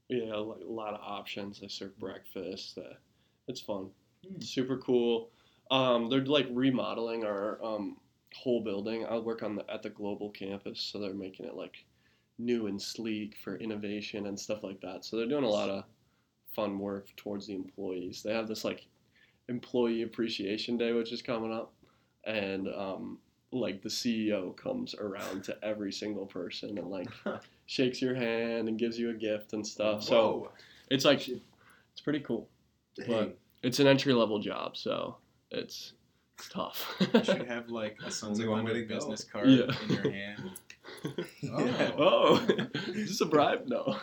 yeah, 0.09 0.35
like 0.35 0.61
a 0.61 0.71
lot 0.71 0.93
of 0.93 1.01
options. 1.01 1.59
They 1.59 1.67
serve 1.67 1.97
breakfast. 1.99 2.77
Uh, 2.77 2.93
it's 3.47 3.61
fun. 3.61 3.89
Hmm. 4.27 4.41
Super 4.41 4.77
cool. 4.77 5.29
Um, 5.71 6.09
they're 6.09 6.25
like 6.25 6.47
remodeling 6.51 7.23
our 7.23 7.63
um 7.63 7.97
whole 8.35 8.61
building. 8.63 9.05
I 9.05 9.17
work 9.17 9.43
on 9.43 9.55
the 9.55 9.69
at 9.71 9.83
the 9.83 9.89
global 9.89 10.29
campus, 10.29 10.79
so 10.81 10.99
they're 10.99 11.13
making 11.13 11.45
it 11.47 11.55
like 11.55 11.85
new 12.37 12.67
and 12.67 12.81
sleek 12.81 13.35
for 13.43 13.57
innovation 13.57 14.25
and 14.27 14.39
stuff 14.39 14.63
like 14.63 14.81
that. 14.81 15.05
So 15.05 15.17
they're 15.17 15.27
doing 15.27 15.43
a 15.43 15.49
lot 15.49 15.69
of 15.69 15.83
fun 16.55 16.79
work 16.79 17.07
towards 17.15 17.47
the 17.47 17.55
employees. 17.55 18.21
They 18.23 18.33
have 18.33 18.47
this 18.47 18.65
like 18.65 18.85
employee 19.51 20.01
appreciation 20.01 20.77
day, 20.77 20.93
which 20.93 21.11
is 21.11 21.21
coming 21.21 21.53
up, 21.53 21.71
and 22.23 22.67
um, 22.67 23.19
like 23.51 23.81
the 23.83 23.89
CEO 23.89 24.55
comes 24.57 24.95
around 24.95 25.43
to 25.43 25.57
every 25.63 25.91
single 25.91 26.25
person 26.25 26.77
and 26.77 26.87
like 26.89 27.07
shakes 27.67 28.01
your 28.01 28.15
hand 28.15 28.67
and 28.69 28.79
gives 28.79 28.97
you 28.97 29.11
a 29.11 29.13
gift 29.13 29.53
and 29.53 29.65
stuff. 29.65 30.01
So 30.03 30.49
it's 30.89 31.05
like 31.05 31.27
it's 31.27 32.01
pretty 32.03 32.21
cool. 32.21 32.47
But 33.07 33.37
it's 33.63 33.79
an 33.79 33.87
entry 33.87 34.13
level 34.13 34.39
job, 34.39 34.75
so 34.77 35.17
it's 35.51 35.93
it's 36.37 36.49
tough. 36.49 36.95
you 37.13 37.23
should 37.23 37.45
have 37.55 37.69
like 37.69 37.97
a 38.05 38.09
Sounds 38.09 38.39
like 38.39 38.49
one 38.49 38.63
way 38.65 38.73
to 38.73 38.79
unlimited 38.79 38.89
go. 38.89 38.95
business 38.95 39.23
card 39.23 39.47
Yeah. 39.49 39.71
in 39.87 39.93
your 39.93 40.11
hand. 40.11 40.51
Yeah. 41.41 41.91
oh, 41.97 42.43
is 42.87 43.07
this 43.09 43.21
a 43.21 43.25
bribe? 43.25 43.67
No. 43.67 43.97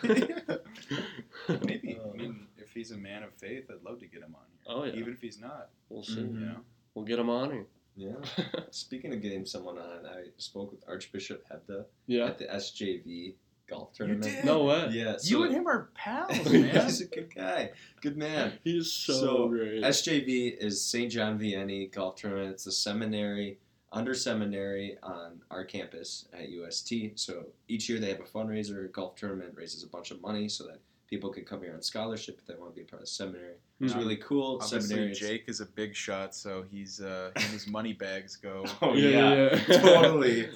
Maybe. 1.65 1.99
Oh. 2.03 2.11
I 2.13 2.17
mean, 2.17 2.47
if 2.57 2.71
he's 2.73 2.91
a 2.91 2.97
man 2.97 3.23
of 3.23 3.33
faith, 3.33 3.65
I'd 3.69 3.83
love 3.83 3.99
to 3.99 4.07
get 4.07 4.21
him 4.21 4.33
on 4.35 4.41
here. 4.47 4.48
Oh, 4.67 4.83
yeah. 4.83 4.93
Even 4.93 5.13
if 5.13 5.21
he's 5.21 5.39
not, 5.39 5.69
We'll 5.89 6.03
see. 6.03 6.15
Mhm. 6.21 6.33
you 6.39 6.45
know. 6.45 6.57
We'll 6.93 7.05
get 7.05 7.17
him 7.19 7.29
on 7.29 7.51
here. 7.51 7.65
Yeah. 7.95 8.13
Speaking 8.71 9.13
of 9.13 9.21
getting 9.21 9.45
someone 9.45 9.77
on, 9.77 10.05
I 10.05 10.25
spoke 10.37 10.71
with 10.71 10.83
Archbishop 10.87 11.43
Hebda 11.49 11.85
Yeah. 12.07 12.25
at 12.25 12.37
the 12.37 12.45
SJV 12.45 13.35
golf 13.67 13.89
You 13.93 14.05
tournament. 14.05 14.23
did? 14.23 14.45
No 14.45 14.63
way. 14.65 14.89
Yeah. 14.91 15.17
You 15.23 15.43
and 15.43 15.53
him 15.53 15.67
are 15.67 15.89
pals, 15.95 16.31
man. 16.51 16.85
He's 16.85 17.01
a 17.01 17.05
good 17.07 17.33
guy. 17.33 17.71
Good 18.01 18.17
man. 18.17 18.53
He's 18.63 18.91
so, 18.91 19.13
So, 19.13 19.47
great. 19.49 19.83
SJV 19.83 20.57
is 20.59 20.81
St. 20.83 21.11
John 21.11 21.39
Vianney 21.39 21.91
Golf 21.91 22.15
Tournament. 22.15 22.51
It's 22.51 22.67
a 22.67 22.71
seminary, 22.71 23.59
under 23.91 24.13
seminary 24.13 24.97
on 25.03 25.41
our 25.51 25.65
campus 25.65 26.27
at 26.33 26.49
UST. 26.49 26.93
So 27.19 27.47
each 27.67 27.89
year 27.89 27.99
they 27.99 28.09
have 28.09 28.19
a 28.19 28.23
fundraiser. 28.23 28.91
Golf 28.91 29.15
tournament 29.15 29.53
raises 29.55 29.83
a 29.83 29.87
bunch 29.87 30.11
of 30.11 30.21
money 30.21 30.47
so 30.47 30.65
that 30.67 30.79
people 31.09 31.31
could 31.31 31.45
come 31.45 31.61
here 31.61 31.73
on 31.73 31.81
scholarship 31.81 32.37
if 32.39 32.45
they 32.45 32.53
want 32.59 32.71
to 32.71 32.75
be 32.75 32.81
a 32.81 32.85
part 32.85 33.01
of 33.01 33.07
the 33.07 33.11
seminary. 33.11 33.53
It's 33.81 33.93
Mhm. 33.93 33.97
really 33.97 34.17
cool. 34.17 34.59
Obviously, 34.61 34.81
seminary. 34.81 35.13
Jake 35.15 35.45
is 35.47 35.59
a 35.61 35.65
big 35.65 35.95
shot, 35.95 36.35
so 36.35 36.63
he's 36.69 37.01
uh, 37.01 37.31
and 37.35 37.43
his 37.45 37.67
money 37.67 37.93
bags 37.93 38.35
go. 38.35 38.65
Oh 38.81 38.93
Yeah, 38.93 39.09
yeah, 39.09 39.33
yeah, 39.33 39.63
yeah. 39.67 39.77
totally. 39.81 40.49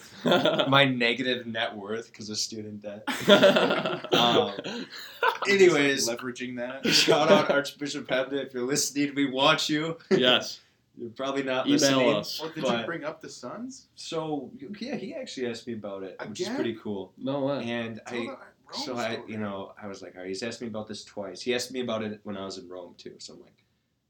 My 0.69 0.85
negative 0.85 1.47
net 1.47 1.75
worth 1.75 2.11
because 2.11 2.29
of 2.29 2.37
student 2.37 2.81
debt. 2.81 3.03
Um, 4.13 4.51
anyways, 5.49 6.07
like, 6.07 6.19
leveraging 6.19 6.57
that. 6.57 6.85
shout 6.87 7.31
out 7.31 7.49
Archbishop 7.49 8.07
Hebda 8.07 8.33
if 8.45 8.53
you're 8.53 8.63
listening. 8.63 9.13
We 9.15 9.29
want 9.31 9.69
you. 9.69 9.97
yes. 10.11 10.59
You're 10.95 11.09
probably 11.09 11.41
not 11.41 11.65
Email 11.65 11.79
listening. 11.79 12.13
us. 12.15 12.39
Well, 12.39 12.51
did 12.53 12.63
but- 12.63 12.79
you 12.81 12.85
bring 12.85 13.03
up 13.03 13.19
the 13.19 13.29
Sons? 13.29 13.87
So 13.95 14.51
yeah, 14.79 14.95
he 14.95 15.15
actually 15.15 15.47
asked 15.47 15.65
me 15.65 15.73
about 15.73 16.03
it, 16.03 16.15
which 16.27 16.41
is 16.41 16.49
pretty 16.49 16.75
cool. 16.75 17.11
No 17.17 17.39
way. 17.45 17.63
And 17.67 17.99
Tell 18.05 18.19
I, 18.19 18.35
the 18.73 18.91
Rome 18.91 18.97
so 18.97 19.03
I, 19.03 19.13
story. 19.13 19.31
you 19.31 19.37
know, 19.37 19.73
I 19.81 19.87
was 19.87 20.01
like, 20.01 20.15
all 20.15 20.21
right, 20.21 20.27
he's 20.27 20.43
asked 20.43 20.61
me 20.61 20.67
about 20.67 20.87
this 20.87 21.03
twice. 21.03 21.41
He 21.41 21.53
asked 21.55 21.71
me 21.71 21.81
about 21.81 22.03
it 22.03 22.19
when 22.23 22.37
I 22.37 22.45
was 22.45 22.57
in 22.57 22.67
Rome 22.67 22.95
too. 22.97 23.15
So 23.19 23.33
I'm 23.33 23.41
like, 23.41 23.53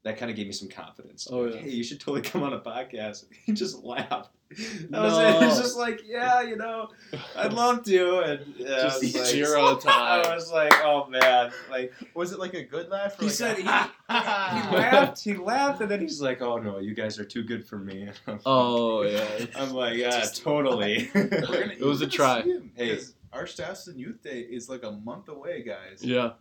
that 0.04 0.18
kind 0.18 0.30
of 0.30 0.36
gave 0.36 0.46
me 0.46 0.52
some 0.52 0.68
confidence. 0.68 1.26
Oh, 1.30 1.38
like, 1.38 1.54
yeah. 1.54 1.60
Hey, 1.62 1.70
you 1.70 1.82
should 1.82 1.98
totally 1.98 2.20
come 2.20 2.42
on 2.42 2.52
a 2.52 2.60
podcast. 2.60 3.24
He 3.44 3.52
just 3.52 3.82
laughed. 3.82 4.30
That 4.50 4.90
No. 4.90 5.02
was 5.04 5.18
it. 5.18 5.42
He's 5.48 5.58
just 5.58 5.78
like, 5.78 6.02
yeah, 6.06 6.42
you 6.42 6.56
know, 6.56 6.88
I'd 7.34 7.52
love 7.62 7.82
to. 7.84 8.18
And 8.20 8.54
yeah, 8.58 8.66
I 8.76 8.82
Just 8.82 9.02
was 9.02 9.14
like, 9.14 9.24
zero 9.24 9.76
time. 9.76 10.26
I 10.26 10.34
was 10.34 10.52
like, 10.52 10.74
oh 10.82 11.06
man, 11.08 11.50
like 11.70 11.92
Was 12.12 12.32
it 12.32 12.38
like 12.38 12.52
a 12.52 12.62
good 12.62 12.90
laugh? 12.90 13.14
Or 13.14 13.22
he 13.22 13.26
like 13.28 13.34
said 13.34 13.52
a, 13.58 13.62
he, 13.62 13.62
he 13.62 14.76
laughed, 14.76 15.24
he 15.24 15.34
laughed, 15.36 15.80
and 15.80 15.90
then 15.90 16.00
he's 16.02 16.20
like, 16.20 16.42
oh 16.42 16.58
no, 16.58 16.78
you 16.80 16.94
guys 16.94 17.18
are 17.18 17.24
too 17.24 17.42
good 17.42 17.66
for 17.66 17.78
me. 17.78 18.10
Oh 18.44 19.02
yeah. 19.02 19.46
I'm 19.56 19.70
like, 19.72 19.96
yeah, 19.96 20.10
Just- 20.10 20.42
totally. 20.42 21.08
Gonna, 21.14 21.72
It 21.78 21.80
was 21.80 22.02
a 22.02 22.06
try. 22.06 22.44
Hey. 22.76 22.98
'Cause 23.34 23.58
Our 23.60 23.66
Staffson 23.66 23.98
Youth 23.98 24.22
Day 24.22 24.40
is 24.40 24.68
like 24.68 24.82
a 24.84 24.92
month 24.92 25.28
away, 25.28 25.62
guys. 25.62 26.02
Yeah. 26.02 26.32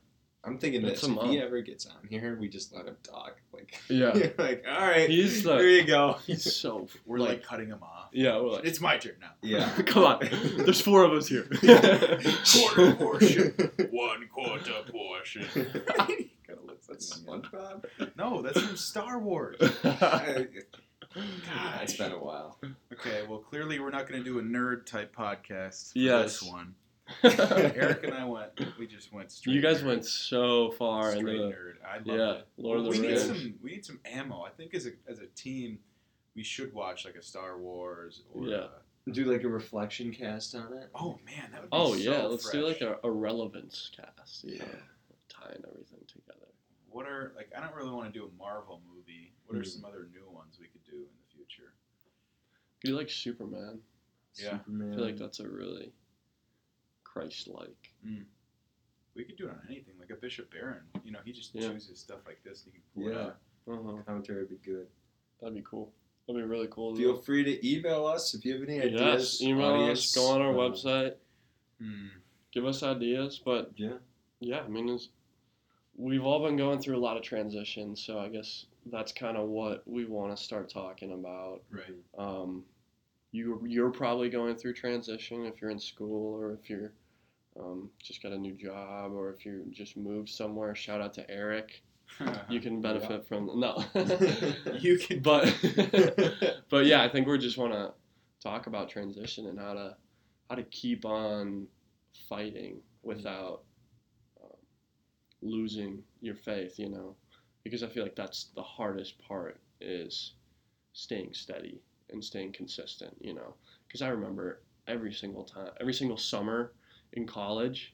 I'm 0.46 0.58
thinking 0.58 0.86
It's 0.86 1.00
this: 1.00 1.10
if 1.10 1.22
he 1.30 1.40
ever 1.40 1.62
gets 1.62 1.86
on 1.86 2.06
here, 2.10 2.38
we 2.38 2.50
just 2.50 2.76
let 2.76 2.86
him 2.86 2.98
talk. 3.02 3.38
Like, 3.54 3.80
Yeah. 3.90 4.12
like, 4.38 4.66
all 4.70 4.82
right, 4.88 5.10
He's 5.10 5.42
here 5.44 5.58
the. 5.58 5.64
you 5.64 5.84
go. 5.86 6.18
He's 6.28 6.54
so. 6.54 6.88
We're 7.06 7.20
like, 7.20 7.44
cutting 7.44 7.70
him 7.70 7.82
off. 7.82 8.10
Yeah. 8.12 8.38
We're 8.42 8.50
like. 8.50 8.66
It's 8.66 8.82
my 8.82 8.98
turn 8.98 9.16
now. 9.22 9.32
Yeah. 9.42 9.70
Come 9.86 10.04
on. 10.04 10.20
There's 10.58 10.82
four 10.82 11.06
of 11.06 11.14
us 11.14 11.28
here. 11.30 11.44
Quarter 11.46 12.96
portion. 12.96 13.54
One 13.92 14.28
quarter 14.28 14.74
portion. 14.92 15.46
Gotta 16.46 16.62
look 16.66 16.86
that 16.88 17.00
SpongeBob. 17.00 17.86
No, 18.18 18.42
that's 18.42 18.60
from 18.60 18.76
Star 18.76 19.20
Wars. 19.20 19.56
God, 19.82 20.48
it's 21.84 21.94
been 21.96 22.12
a 22.12 22.18
while. 22.20 22.58
Okay, 22.92 23.24
well, 23.30 23.40
clearly 23.40 23.80
we're 23.80 23.92
not 23.92 24.10
going 24.10 24.22
to 24.22 24.30
do 24.30 24.40
a 24.40 24.42
nerd 24.42 24.86
type 24.86 25.16
podcast 25.16 25.94
for 25.94 26.00
Yes. 26.00 26.40
this 26.42 26.50
one. 26.52 26.76
Eric 27.24 28.04
and 28.04 28.14
I 28.14 28.26
went, 28.26 28.52
we 28.80 28.88
just 28.88 29.12
went 29.14 29.32
straight. 29.32 29.54
you 29.56 29.62
guys 29.62 29.82
nerd. 29.82 29.88
went 29.88 30.06
so 30.06 30.72
far 30.72 31.12
straight 31.12 31.20
into 31.28 31.32
the. 31.34 31.50
nerd. 31.50 31.74
I 31.88 31.98
love 31.98 32.06
Yeah. 32.18 32.32
it. 32.40 32.48
Lord 32.58 32.80
of 32.80 32.86
the 32.86 32.90
we 32.92 33.00
need 33.00 33.08
Rings. 33.10 33.26
some. 33.26 33.54
We 33.62 33.72
need 33.72 33.86
some 33.86 34.00
ammo. 34.06 34.44
I 34.44 34.50
think 34.50 34.74
as 34.74 34.86
a 34.86 34.92
as 35.08 35.20
a 35.20 35.28
team, 35.36 35.80
we 36.36 36.44
should 36.44 36.74
watch 36.74 37.06
like 37.06 37.16
a 37.16 37.22
Star 37.24 37.58
Wars 37.58 38.24
or. 38.34 38.46
Yeah. 38.48 38.56
uh, 38.58 38.70
Do 39.12 39.26
like 39.26 39.44
a 39.44 39.50
reflection 39.50 40.12
cast 40.12 40.56
on 40.56 40.74
it. 40.74 40.90
oh 40.96 41.20
man, 41.26 41.50
that 41.52 41.62
would 41.62 41.70
be 41.72 41.78
Oh 41.78 41.94
so 41.94 42.00
yeah, 42.00 42.22
let's 42.24 42.50
do 42.50 42.66
like 42.66 42.82
a, 42.82 42.98
a 43.04 43.12
relevance 43.12 43.92
cast. 43.96 44.44
You 44.46 44.60
know, 44.60 44.66
tying 45.30 45.62
everything 45.70 46.00
together. 46.08 46.48
What 46.90 47.06
are 47.08 47.34
like? 47.36 47.50
I 47.58 47.60
don't 47.62 47.76
really 47.76 47.92
want 47.92 48.14
to 48.14 48.18
do 48.20 48.26
a 48.26 48.38
Marvel 48.38 48.82
movie. 48.94 49.34
What 49.46 49.58
are 49.58 49.62
Hmm. 49.62 49.68
some 49.68 49.86
other 49.86 50.08
new 50.14 50.30
ones 50.34 50.58
we 50.60 50.68
could 50.68 50.84
do 50.86 50.96
in 50.98 51.04
the 51.04 51.36
future? 51.36 51.74
Could 52.82 52.90
you 52.92 52.96
like 52.98 53.10
Superman? 53.10 53.80
Yeah. 54.36 54.52
Superman. 54.52 54.94
I 54.94 54.96
feel 54.96 55.06
like 55.06 55.18
that's 55.18 55.40
a 55.42 55.48
really 55.50 55.92
Christ-like. 57.14 57.92
We 59.16 59.24
could 59.24 59.38
do 59.38 59.46
it 59.46 59.52
on 59.52 59.62
anything, 59.70 59.94
like 60.00 60.10
a 60.10 60.16
Bishop 60.16 60.52
Barron. 60.52 60.82
You 61.06 61.12
know, 61.12 61.20
he 61.24 61.32
just 61.32 61.54
Yeah. 61.54 61.70
chooses 61.72 62.00
stuff 62.00 62.26
like 62.26 62.42
this, 62.44 62.66
and 62.66 62.74
he 62.74 62.80
can 62.80 62.88
pull 62.96 63.12
it 63.12 63.16
Yeah. 63.16 63.28
out. 63.28 63.38
Uh 63.66 63.96
huh. 63.96 64.04
commentary 64.06 64.40
would 64.40 64.50
be 64.50 64.58
good. 64.58 64.88
That'd 65.40 65.56
be 65.56 65.62
cool. 65.62 65.94
That'd 66.28 66.42
be 66.42 66.48
really 66.48 66.68
cool. 66.72 66.96
Feel 66.96 67.22
free 67.22 67.44
to 67.44 67.68
email 67.68 68.06
us 68.08 68.34
if 68.34 68.44
you 68.44 68.54
have 68.54 68.64
any 68.64 68.78
yes, 68.78 68.86
ideas. 68.86 69.42
email 69.44 69.66
audience. 69.68 70.00
us. 70.00 70.16
Go 70.16 70.28
on 70.32 70.42
our 70.42 70.52
Uh, 70.54 70.56
website. 70.70 71.16
Hmm. 71.80 72.08
Give 72.52 72.66
us 72.66 72.82
ideas. 72.84 73.40
But 73.40 73.72
Yeah. 73.78 74.00
yeah, 74.40 74.62
I 74.64 74.68
mean, 74.68 74.90
it's, 74.90 75.10
we've 75.96 76.26
all 76.26 76.44
been 76.44 76.58
going 76.58 76.80
through 76.80 76.98
a 76.98 77.00
lot 77.00 77.16
of 77.18 77.24
transitions, 77.24 78.02
so 78.04 78.20
I 78.20 78.30
guess 78.30 78.66
that's 78.88 79.12
kind 79.14 79.38
of 79.38 79.48
what 79.50 79.88
we 79.88 80.06
want 80.06 80.36
to 80.36 80.44
start 80.44 80.70
talking 80.70 81.12
about. 81.14 81.64
Right. 81.70 81.96
Um, 82.18 82.66
you 83.32 83.64
you're 83.66 83.92
probably 83.92 84.30
going 84.30 84.56
through 84.56 84.74
transition 84.74 85.46
if 85.46 85.62
you're 85.62 85.72
in 85.72 85.80
school 85.80 86.34
or 86.36 86.52
if 86.54 86.70
you're 86.70 86.94
um, 87.60 87.90
just 88.02 88.22
got 88.24 88.32
a 88.32 88.38
new 88.38 88.54
job 88.54 89.12
or 89.14 89.32
if 89.32 89.46
you 89.46 89.66
just 89.72 89.98
moved 89.98 90.30
somewhere. 90.30 90.76
Shout 90.76 91.02
out 91.02 91.14
to 91.16 91.30
Eric. 91.30 91.82
You 92.50 92.60
can 92.60 92.82
benefit 92.82 93.28
from 93.28 93.60
no. 93.60 93.84
You 94.80 94.98
can- 95.00 95.20
but 95.22 95.54
but 96.70 96.86
yeah, 96.86 97.04
I 97.04 97.10
think 97.10 97.28
we 97.28 97.38
just 97.38 97.58
want 97.58 97.74
to 97.74 97.94
talk 98.42 98.68
about 98.68 98.90
transition 98.90 99.48
and 99.48 99.60
how 99.60 99.74
to 99.74 99.96
how 100.50 100.56
to 100.56 100.64
keep 100.64 101.06
on 101.06 101.68
fighting 102.30 102.78
without 103.04 103.64
um, 104.44 104.58
losing 105.42 106.04
your 106.22 106.36
faith. 106.36 106.80
You 106.80 106.90
know, 106.90 107.16
because 107.64 107.84
I 107.84 107.88
feel 107.88 108.04
like 108.04 108.16
that's 108.16 108.46
the 108.56 108.64
hardest 108.64 109.20
part 109.20 109.60
is 109.82 110.34
staying 110.94 111.34
steady 111.34 111.82
and 112.12 112.24
staying 112.24 112.54
consistent. 112.54 113.16
You 113.22 113.36
know, 113.36 113.56
because 113.88 114.02
I 114.02 114.10
remember 114.10 114.62
every 114.88 115.14
single 115.14 115.44
time, 115.44 115.72
every 115.80 115.94
single 115.94 116.18
summer 116.18 116.74
in 117.14 117.26
college, 117.26 117.94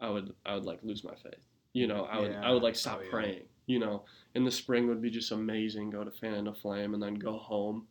I 0.00 0.10
would 0.10 0.34
I 0.44 0.54
would 0.54 0.64
like 0.64 0.80
lose 0.82 1.04
my 1.04 1.14
faith. 1.14 1.44
You 1.72 1.86
know, 1.86 2.04
I 2.04 2.18
would 2.18 2.34
I 2.36 2.52
would 2.52 2.62
like 2.62 2.76
stop 2.76 2.98
Oh, 3.00 3.04
yeah. 3.04 3.10
praying. 3.10 3.42
You 3.66 3.78
know, 3.80 4.04
in 4.34 4.44
the 4.44 4.50
spring 4.50 4.86
would 4.88 5.02
be 5.02 5.10
just 5.10 5.32
amazing. 5.32 5.90
Go 5.90 6.04
to 6.04 6.10
Fan 6.10 6.34
and 6.34 6.48
a 6.48 6.54
Flame 6.54 6.94
and 6.94 7.02
then 7.02 7.14
go 7.14 7.36
home, 7.36 7.86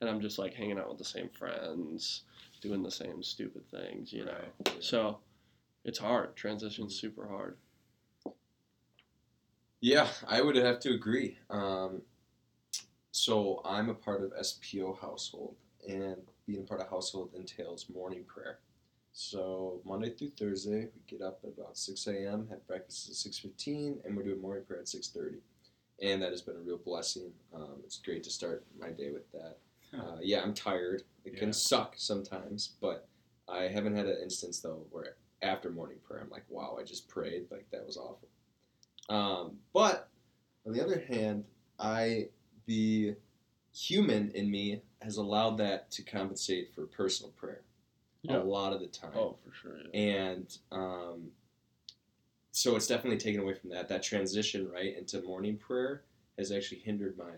and 0.00 0.10
I'm 0.10 0.20
just 0.20 0.38
like 0.38 0.54
hanging 0.54 0.78
out 0.78 0.88
with 0.88 0.98
the 0.98 1.04
same 1.04 1.28
friends, 1.38 2.22
doing 2.60 2.82
the 2.82 2.90
same 2.90 3.22
stupid 3.22 3.62
things. 3.70 4.12
You 4.12 4.24
know, 4.24 4.32
Right. 4.66 4.82
so 4.82 5.18
it's 5.84 5.98
hard. 5.98 6.34
Transition's 6.36 6.98
super 6.98 7.26
hard. 7.26 7.56
Yeah, 9.80 10.08
I 10.28 10.40
would 10.42 10.56
have 10.56 10.78
to 10.80 10.90
agree. 10.92 11.38
Um, 11.50 12.02
so 13.10 13.60
I'm 13.64 13.88
a 13.90 13.94
part 13.94 14.22
of 14.22 14.32
SPO 14.32 15.00
household, 15.00 15.56
and 15.88 16.16
being 16.46 16.60
a 16.62 16.66
part 16.66 16.80
of 16.80 16.88
household 16.88 17.30
entails 17.34 17.86
morning 17.92 18.24
prayer. 18.24 18.58
So 19.12 19.80
Monday 19.84 20.10
through 20.10 20.30
Thursday, 20.38 20.88
we 20.94 21.02
get 21.06 21.20
up 21.20 21.40
at 21.44 21.50
about 21.50 21.76
6 21.76 22.06
a.m., 22.06 22.48
have 22.50 22.66
breakfast 22.66 23.10
at 23.10 23.14
6:15, 23.14 24.04
and 24.04 24.16
we're 24.16 24.22
doing 24.22 24.40
morning 24.40 24.64
prayer 24.64 24.80
at 24.80 24.88
6:30. 24.88 25.40
And 26.00 26.22
that 26.22 26.30
has 26.30 26.40
been 26.40 26.56
a 26.56 26.60
real 26.60 26.78
blessing. 26.78 27.32
Um, 27.54 27.82
it's 27.84 27.98
great 27.98 28.24
to 28.24 28.30
start 28.30 28.64
my 28.80 28.88
day 28.90 29.10
with 29.10 29.30
that. 29.32 29.58
Uh, 29.96 30.16
yeah, 30.22 30.42
I'm 30.42 30.54
tired. 30.54 31.02
It 31.24 31.36
can 31.36 31.52
suck 31.52 31.94
sometimes, 31.98 32.72
but 32.80 33.06
I 33.46 33.64
haven't 33.64 33.94
had 33.94 34.06
an 34.06 34.16
instance 34.22 34.60
though 34.60 34.86
where 34.90 35.16
after 35.42 35.70
morning 35.70 35.98
prayer 36.02 36.22
I'm 36.22 36.30
like, 36.30 36.46
wow, 36.48 36.78
I 36.80 36.82
just 36.82 37.08
prayed. 37.08 37.50
Like 37.50 37.66
that 37.70 37.86
was 37.86 37.98
awful. 37.98 38.28
Um, 39.10 39.58
but 39.74 40.08
on 40.66 40.72
the 40.72 40.82
other 40.82 41.04
hand, 41.06 41.44
I 41.78 42.30
the 42.64 43.14
human 43.74 44.30
in 44.30 44.50
me 44.50 44.80
has 45.02 45.18
allowed 45.18 45.58
that 45.58 45.90
to 45.90 46.02
compensate 46.02 46.74
for 46.74 46.86
personal 46.86 47.32
prayer 47.32 47.62
Yeah. 48.22 48.38
a 48.38 48.44
lot 48.44 48.72
of 48.72 48.80
the 48.80 48.86
time 48.86 49.10
Oh, 49.16 49.36
for 49.44 49.52
sure. 49.52 49.78
Yeah. 49.92 50.00
and 50.00 50.58
um, 50.70 51.30
so 52.52 52.76
it's 52.76 52.86
definitely 52.86 53.18
taken 53.18 53.40
away 53.40 53.54
from 53.54 53.70
that. 53.70 53.88
That 53.88 54.02
transition 54.02 54.68
right 54.70 54.96
into 54.96 55.20
morning 55.22 55.56
prayer 55.56 56.04
has 56.38 56.52
actually 56.52 56.80
hindered 56.80 57.16
my 57.18 57.32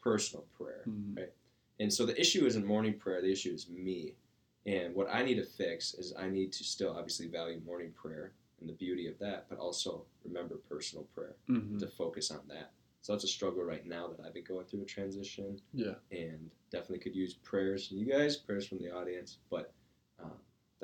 personal 0.00 0.44
prayer, 0.56 0.84
Mhm. 0.88 1.16
right? 1.16 1.32
And 1.78 1.92
so 1.92 2.06
the 2.06 2.18
issue 2.18 2.46
isn't 2.46 2.64
morning 2.64 2.98
prayer. 2.98 3.20
The 3.20 3.30
issue 3.32 3.52
is 3.52 3.68
me, 3.68 4.14
and 4.66 4.94
what 4.94 5.08
I 5.10 5.22
need 5.22 5.36
to 5.36 5.44
fix 5.44 5.94
is 5.94 6.14
I 6.16 6.28
need 6.30 6.52
to 6.52 6.64
still 6.64 6.90
obviously 6.92 7.26
value 7.26 7.60
morning 7.60 7.92
prayer 7.92 8.32
and 8.60 8.68
the 8.68 8.74
beauty 8.74 9.06
of 9.08 9.18
that, 9.18 9.46
but 9.48 9.58
also 9.58 10.06
remember 10.24 10.56
personal 10.56 11.04
prayer 11.14 11.34
Mhm. 11.48 11.78
to 11.78 11.86
focus 11.86 12.30
on 12.30 12.46
that. 12.48 12.72
So 13.02 13.12
that's 13.12 13.24
a 13.24 13.28
struggle 13.28 13.62
right 13.62 13.84
now 13.86 14.08
that 14.08 14.20
I've 14.20 14.34
been 14.34 14.44
going 14.44 14.66
through 14.66 14.82
a 14.82 14.86
transition 14.86 15.60
Yeah. 15.72 15.94
and 16.10 16.50
definitely 16.70 16.98
could 16.98 17.16
use 17.16 17.34
prayers 17.34 17.88
from 17.88 17.96
you 17.98 18.04
guys, 18.06 18.36
prayers 18.36 18.66
from 18.66 18.78
the 18.78 18.90
audience, 18.90 19.38
but 19.48 19.72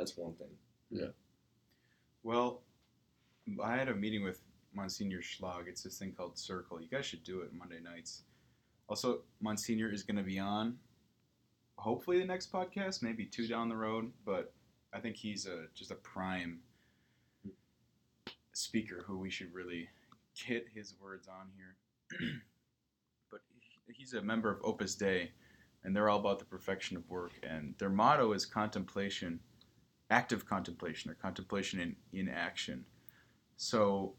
that's 0.06 0.16
one 0.16 0.34
thing. 0.34 0.46
Yeah. 0.90 1.08
Well, 2.22 2.62
I 3.62 3.76
had 3.76 3.88
a 3.88 3.94
meeting 3.94 4.22
with 4.22 4.40
Monsignor 4.72 5.18
Schlag. 5.20 5.66
It's 5.66 5.82
this 5.82 5.98
thing 5.98 6.12
called 6.12 6.38
Circle. 6.38 6.80
You 6.80 6.88
guys 6.88 7.04
should 7.04 7.24
do 7.24 7.40
it 7.40 7.52
Monday 7.52 7.80
nights. 7.82 8.22
Also, 8.88 9.22
Monsignor 9.40 9.92
is 9.92 10.04
going 10.04 10.16
to 10.16 10.22
be 10.22 10.38
on 10.38 10.76
hopefully 11.76 12.20
the 12.20 12.24
next 12.24 12.52
podcast, 12.52 13.02
maybe 13.02 13.24
two 13.24 13.48
down 13.48 13.68
the 13.68 13.76
road, 13.76 14.12
but 14.24 14.52
I 14.92 15.00
think 15.00 15.16
he's 15.16 15.46
a 15.46 15.64
just 15.74 15.90
a 15.90 15.96
prime 15.96 16.60
speaker 18.52 19.04
who 19.06 19.18
we 19.18 19.28
should 19.28 19.52
really 19.52 19.88
get 20.48 20.66
his 20.72 20.94
words 21.02 21.26
on 21.26 21.48
here. 21.56 22.20
but 23.30 23.40
he's 23.88 24.14
a 24.14 24.22
member 24.22 24.50
of 24.52 24.60
Opus 24.62 24.94
Dei, 24.94 25.32
and 25.82 25.94
they're 25.94 26.08
all 26.08 26.20
about 26.20 26.38
the 26.38 26.44
perfection 26.44 26.96
of 26.96 27.08
work, 27.10 27.32
and 27.42 27.74
their 27.78 27.90
motto 27.90 28.32
is 28.32 28.46
contemplation 28.46 29.40
active 30.10 30.46
contemplation 30.46 31.10
or 31.10 31.14
contemplation 31.14 31.80
in, 31.80 31.96
in 32.12 32.28
action. 32.28 32.84
So, 33.56 34.14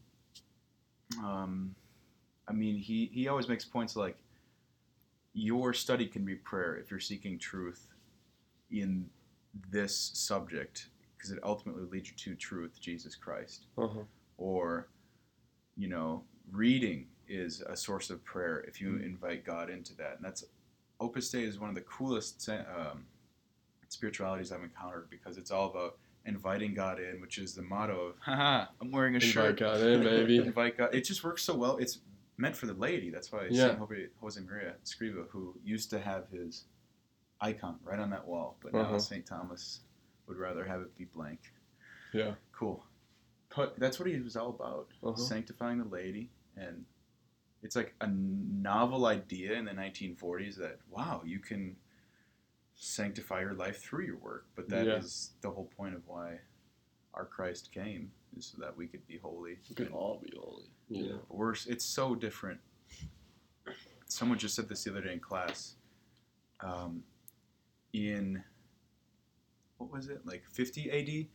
um, 1.19 1.73
I 2.47 2.53
mean, 2.53 2.77
he, 2.77 3.09
he 3.13 3.27
always 3.27 3.47
makes 3.47 3.65
points 3.65 3.95
like 3.95 4.17
your 5.33 5.73
study 5.73 6.07
can 6.07 6.25
be 6.25 6.35
prayer 6.35 6.75
if 6.75 6.89
you're 6.91 6.99
seeking 6.99 7.37
truth 7.37 7.87
in 8.71 9.05
this 9.71 10.11
subject 10.13 10.89
because 11.15 11.31
it 11.31 11.39
ultimately 11.43 11.83
leads 11.91 12.09
you 12.09 12.15
to 12.15 12.35
truth, 12.35 12.79
Jesus 12.79 13.15
Christ. 13.15 13.65
Uh-huh. 13.77 14.01
Or, 14.37 14.87
you 15.77 15.87
know, 15.87 16.23
reading 16.51 17.07
is 17.27 17.61
a 17.61 17.75
source 17.75 18.09
of 18.09 18.23
prayer 18.23 18.59
if 18.67 18.79
you 18.81 18.93
Mhm. 18.93 19.03
invite 19.05 19.43
God 19.43 19.69
into 19.69 19.95
that. 19.95 20.15
And 20.17 20.25
that's 20.25 20.43
Opus 20.99 21.29
Dei 21.29 21.43
is 21.43 21.59
one 21.59 21.69
of 21.69 21.75
the 21.75 21.81
coolest 21.81 22.47
um, 22.49 23.05
spiritualities 23.89 24.51
I've 24.51 24.63
encountered 24.63 25.09
because 25.09 25.37
it's 25.37 25.51
all 25.51 25.69
about 25.69 25.97
inviting 26.25 26.73
God 26.73 26.99
in, 26.99 27.21
which 27.21 27.37
is 27.37 27.53
the 27.53 27.61
motto 27.61 28.07
of, 28.07 28.15
haha, 28.19 28.65
I'm 28.81 28.91
wearing 28.91 29.15
a 29.15 29.19
shirt. 29.19 29.59
Invite 29.59 29.59
shirt. 29.59 29.79
God 29.81 29.87
in, 29.87 30.03
baby. 30.03 30.37
Invite 30.45 30.77
God. 30.77 30.93
It 30.93 31.01
just 31.01 31.23
works 31.23 31.43
so 31.43 31.55
well. 31.55 31.77
It's 31.77 31.99
meant 32.37 32.55
for 32.55 32.65
the 32.67 32.73
laity. 32.73 33.09
That's 33.09 33.31
why 33.31 33.47
Yeah. 33.49 33.67
Saint 33.77 33.79
Jose- 34.19 34.41
Maria 34.41 34.73
Escriva, 34.85 35.27
who 35.29 35.55
used 35.63 35.89
to 35.91 35.99
have 35.99 36.27
his 36.29 36.65
icon 37.41 37.77
right 37.83 37.99
on 37.99 38.09
that 38.11 38.27
wall, 38.27 38.57
but 38.61 38.73
now 38.73 38.81
Uh-huh. 38.81 38.99
Saint 38.99 39.25
Thomas 39.25 39.81
would 40.27 40.37
rather 40.37 40.63
have 40.65 40.81
it 40.81 40.95
be 40.97 41.05
blank. 41.05 41.39
Yeah. 42.13 42.33
Cool. 42.51 42.83
But 43.55 43.79
that's 43.79 43.97
what 43.99 44.07
he 44.09 44.19
was 44.19 44.35
all 44.35 44.49
about, 44.49 44.87
Uh-huh. 45.03 45.15
sanctifying 45.15 45.77
the 45.79 45.85
laity, 45.85 46.29
and 46.57 46.83
it's 47.63 47.75
like 47.75 47.95
a 48.01 48.07
novel 48.07 49.05
idea 49.05 49.53
in 49.53 49.65
the 49.65 49.71
1940s 49.71 50.57
that 50.57 50.79
wow, 50.89 51.21
you 51.25 51.39
can 51.39 51.75
sanctify 52.77 53.41
your 53.41 53.53
life 53.55 53.81
through 53.81 54.05
your 54.05 54.17
work. 54.17 54.45
But 54.55 54.69
that 54.69 54.87
is 54.87 55.31
Yeah. 55.33 55.49
the 55.49 55.55
whole 55.55 55.65
point 55.75 55.95
of 55.95 56.07
why 56.07 56.39
our 57.13 57.25
Christ 57.25 57.71
came, 57.71 58.11
is 58.35 58.45
so 58.45 58.57
that 58.61 58.75
we 58.77 58.87
could 58.87 59.05
be 59.07 59.17
holy. 59.17 59.57
We 59.67 59.75
could 59.75 59.91
all 59.91 60.19
be 60.23 60.31
holy. 60.37 60.69
Yeah. 60.87 61.13
know? 61.13 61.25
We're, 61.29 61.53
it's 61.67 61.85
so 61.85 62.13
different. 62.15 62.59
Someone 64.05 64.37
just 64.37 64.55
said 64.55 64.69
this 64.69 64.83
the 64.83 64.91
other 64.91 65.01
day 65.01 65.13
in 65.13 65.19
class. 65.19 65.75
Um, 66.61 67.03
in 67.93 68.43
what 69.77 69.91
was 69.91 70.07
it 70.09 70.25
like 70.25 70.43
50 70.51 70.91
AD? 70.91 71.27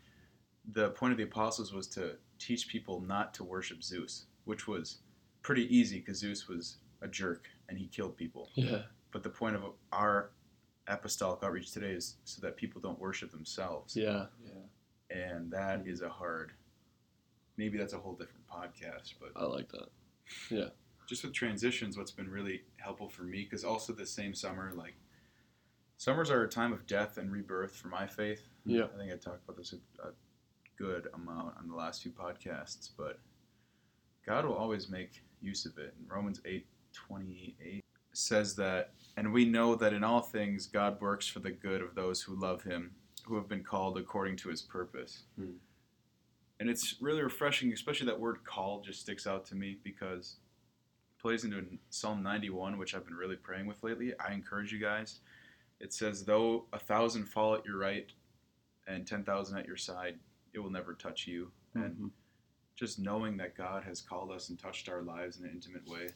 The 0.73 0.91
point 0.91 1.13
of 1.13 1.19
the 1.19 1.25
apostles 1.25 1.73
was 1.73 1.89
to 1.89 2.17
teach 2.39 2.69
people 2.69 3.01
not 3.01 3.35
to 3.35 3.45
worship 3.45 3.83
Zeus, 3.83 4.27
which 4.45 4.67
was 4.69 4.99
pretty 5.43 5.65
easy 5.77 5.99
because 5.99 6.19
Zeus 6.19 6.47
was 6.49 6.79
a 7.03 7.09
jerk 7.09 7.49
and 7.69 7.77
he 7.79 7.89
killed 7.89 8.17
people. 8.17 8.51
Yeah. 8.55 8.83
But 9.11 9.23
the 9.25 9.29
point 9.31 9.57
of 9.57 9.65
our 9.93 10.31
apostolic 10.89 11.43
outreach 11.43 11.73
today 11.73 11.93
is 11.93 12.17
so 12.25 12.41
that 12.43 12.57
people 12.57 12.81
don't 12.81 12.99
worship 12.99 13.31
themselves, 13.31 13.97
Yeah. 13.97 14.27
Yeah. 14.45 15.17
And 15.17 15.51
that 15.53 15.87
is 15.87 16.01
a 16.03 16.09
hard. 16.09 16.53
Maybe 17.59 17.77
that's 17.79 17.93
a 17.93 17.99
whole 17.99 18.15
different 18.15 18.47
podcast, 18.49 19.15
but 19.21 19.31
I 19.37 19.45
like 19.45 19.71
that. 19.73 19.89
Yeah. 20.51 20.69
Just 21.07 21.23
with 21.25 21.35
transitions, 21.35 21.99
what's 21.99 22.11
been 22.11 22.31
really 22.31 22.63
helpful 22.79 23.09
for 23.09 23.23
me, 23.25 23.43
because 23.45 23.65
also 23.65 23.93
the 23.93 24.07
same 24.07 24.35
summer, 24.35 24.73
like 24.75 24.95
summers 25.99 26.31
are 26.31 26.43
a 26.45 26.49
time 26.49 26.73
of 26.73 26.87
death 26.87 27.19
and 27.19 27.31
rebirth 27.31 27.77
for 27.77 27.89
my 27.89 28.07
faith. 28.07 28.49
Yeah. 28.65 28.85
I 28.95 28.99
think 28.99 29.13
I 29.13 29.17
talked 29.17 29.45
about 29.45 29.57
this 29.59 29.75
a, 29.75 30.09
a 30.09 30.13
good 30.79 31.09
amount 31.15 31.55
on 31.59 31.69
the 31.69 31.75
last 31.75 32.03
few 32.03 32.13
podcasts, 32.13 32.89
but 32.97 33.19
God 34.27 34.47
will 34.47 34.55
always 34.55 34.89
make 34.89 35.23
use 35.43 35.67
of 35.67 35.77
it. 35.79 35.95
And 35.99 36.11
Romans 36.11 36.41
eight 36.47 36.67
twenty 36.95 37.55
eight 37.63 37.85
says 38.13 38.55
that, 38.57 38.93
and 39.17 39.33
we 39.33 39.45
know 39.45 39.75
that 39.75 39.93
in 39.93 40.05
all 40.05 40.21
things 40.21 40.67
God 40.67 41.01
works 41.01 41.27
for 41.27 41.41
the 41.41 41.51
good 41.51 41.81
of 41.83 41.95
those 41.95 42.23
who 42.23 42.35
love 42.35 42.63
Him, 42.63 42.95
who 43.25 43.37
have 43.37 43.49
been 43.49 43.63
called 43.65 43.99
according 43.99 44.37
to 44.37 44.49
His 44.49 44.63
purpose. 44.63 45.25
Hmm. 45.37 45.53
And 46.61 46.71
it's 46.71 46.97
really 47.01 47.23
refreshing, 47.23 47.73
especially 47.73 48.07
that 48.07 48.21
word 48.21 48.45
"called" 48.45 48.85
just 48.85 49.01
sticks 49.01 49.27
out 49.27 49.45
to 49.47 49.55
me 49.57 49.79
because 49.83 50.37
it 51.19 51.21
plays 51.23 51.45
into 51.45 51.67
Psalm 51.91 52.23
91, 52.23 52.79
which 52.79 52.95
I've 52.95 53.05
been 53.05 53.17
really 53.17 53.37
praying 53.37 53.67
with 53.67 53.83
lately. 53.83 54.13
I 54.21 54.33
encourage 54.33 54.73
you 54.73 54.79
guys. 54.79 55.21
It 55.81 55.93
says, 55.93 56.25
"Though 56.25 56.67
a 56.73 56.79
thousand 56.79 57.25
fall 57.27 57.55
at 57.55 57.65
your 57.65 57.79
right, 57.79 58.11
and 58.87 59.07
ten 59.07 59.25
thousand 59.25 59.59
at 59.59 59.67
your 59.67 59.77
side, 59.77 60.19
it 60.53 60.61
will 60.61 60.71
never 60.71 60.95
touch 60.95 61.27
you." 61.27 61.51
And 61.75 61.97
Mhm. 61.97 62.11
just 62.77 62.99
knowing 63.01 63.37
that 63.39 63.57
God 63.57 63.83
has 63.85 64.01
called 64.01 64.31
us 64.31 64.49
and 64.49 64.59
touched 64.59 64.89
our 64.89 65.03
lives 65.03 65.39
in 65.39 65.47
an 65.47 65.51
intimate 65.53 65.87
way. 65.87 66.09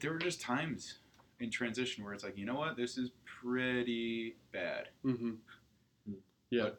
There 0.00 0.12
were 0.12 0.18
just 0.18 0.40
times 0.40 0.98
in 1.40 1.50
transition 1.50 2.04
where 2.04 2.12
it's 2.12 2.24
like, 2.24 2.36
you 2.38 2.44
know 2.46 2.54
what, 2.54 2.76
this 2.76 2.96
is 2.96 3.10
pretty 3.24 4.36
bad. 4.52 4.88
Mhm. 5.04 5.38
Yeah, 6.50 6.70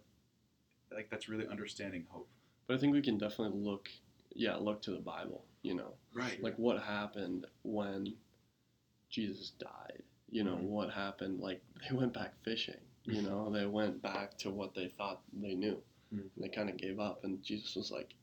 Like 0.92 1.10
that's 1.10 1.28
really 1.28 1.48
understanding 1.48 2.06
hope. 2.10 2.30
but 2.68 2.76
I 2.76 2.78
think 2.78 2.94
we 2.94 3.02
can 3.02 3.18
definitely 3.18 3.60
look, 3.60 3.90
yeah, 4.34 4.56
look 4.56 4.82
to 4.84 4.92
the 4.92 5.00
Bible. 5.00 5.46
You 5.62 5.74
know, 5.76 5.94
Right. 6.14 6.42
like 6.42 6.58
what 6.58 6.82
happened 6.82 7.46
when 7.64 8.16
Jesus 9.10 9.52
died. 9.52 10.04
You 10.30 10.44
know, 10.44 10.56
Mhm. 10.58 10.64
what 10.64 10.92
happened? 10.94 11.40
Like 11.40 11.62
they 11.82 11.96
went 11.96 12.14
back 12.14 12.40
fishing. 12.44 12.80
You 13.04 13.22
know, 13.24 13.50
they 13.54 13.66
went 13.66 14.02
back 14.02 14.38
to 14.40 14.50
what 14.52 14.74
they 14.74 14.88
thought 14.90 15.22
they 15.34 15.54
knew. 15.56 15.84
Mhm. 16.14 16.22
And 16.36 16.44
they 16.44 16.50
kind 16.50 16.70
of 16.70 16.78
gave 16.78 17.00
up, 17.00 17.24
and 17.24 17.44
Jesus 17.44 17.76
was 17.76 17.92
like, 17.92 18.16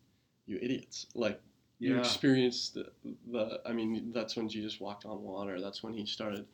"You 0.47 0.59
idiots! 0.63 1.07
Like 1.15 1.41
you 1.83 1.95
Yeah. 1.95 1.99
experienced 2.01 2.75
the, 2.75 2.91
the. 3.31 3.61
I 3.67 3.73
mean, 3.73 4.13
that's 4.13 4.37
when 4.37 4.49
Jesus 4.49 4.79
walked 4.81 5.05
on 5.05 5.23
water. 5.23 5.61
That's 5.61 5.83
when 5.83 5.95
he 5.95 6.07
started 6.07 6.47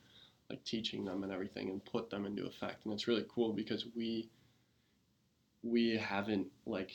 like 0.51 0.65
teaching 0.65 1.05
them 1.05 1.23
and 1.25 1.33
everything, 1.33 1.69
and 1.69 1.85
put 1.85 2.09
them 2.11 2.25
into 2.27 2.47
effect. 2.47 2.85
And 2.85 2.95
it's 2.95 3.07
really 3.09 3.27
cool 3.29 3.53
because 3.53 3.85
we 3.95 4.29
we 5.63 5.97
haven't 5.97 6.47
like 6.67 6.93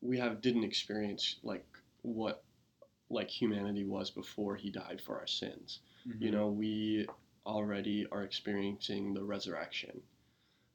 we 0.00 0.18
have 0.18 0.40
didn't 0.40 0.64
experience 0.64 1.36
like 1.42 1.66
what 2.02 2.44
like 3.10 3.28
humanity 3.28 3.84
was 3.84 4.10
before 4.10 4.54
he 4.56 4.70
died 4.70 5.00
for 5.04 5.18
our 5.18 5.26
sins 5.26 5.80
Mm-hmm. 6.08 6.24
you 6.24 6.30
know 6.30 6.46
we 6.46 7.06
already 7.44 8.06
are 8.12 8.22
experiencing 8.22 9.12
the 9.12 9.22
resurrection 9.24 10.00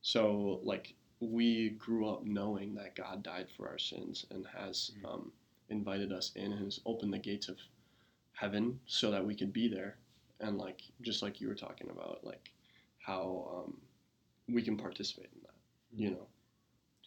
so 0.01 0.59
like 0.63 0.93
we 1.21 1.69
grew 1.69 2.07
up 2.09 2.25
knowing 2.25 2.75
that 2.75 2.93
god 2.95 3.23
died 3.23 3.47
for 3.55 3.69
our 3.69 3.79
sins 3.79 4.25
and 4.31 4.45
has 4.45 4.91
Mhm. 5.01 5.05
um, 5.09 5.31
invited 5.69 6.11
us 6.11 6.31
in 6.35 6.51
and 6.53 6.63
has 6.65 6.79
opened 6.85 7.13
the 7.13 7.17
gates 7.19 7.47
of 7.49 7.57
heaven 8.33 8.79
so 8.85 9.09
that 9.11 9.25
we 9.25 9.35
could 9.35 9.53
be 9.53 9.67
there 9.67 9.97
and 10.39 10.57
like 10.57 10.81
just 11.01 11.21
like 11.21 11.39
you 11.39 11.47
were 11.47 11.55
talking 11.55 11.89
about 11.89 12.19
like 12.23 12.51
how 12.99 13.63
um, 13.65 13.77
we 14.53 14.61
can 14.61 14.75
participate 14.77 15.29
in 15.33 15.41
that 15.41 15.53
you 15.95 16.11
know 16.11 16.27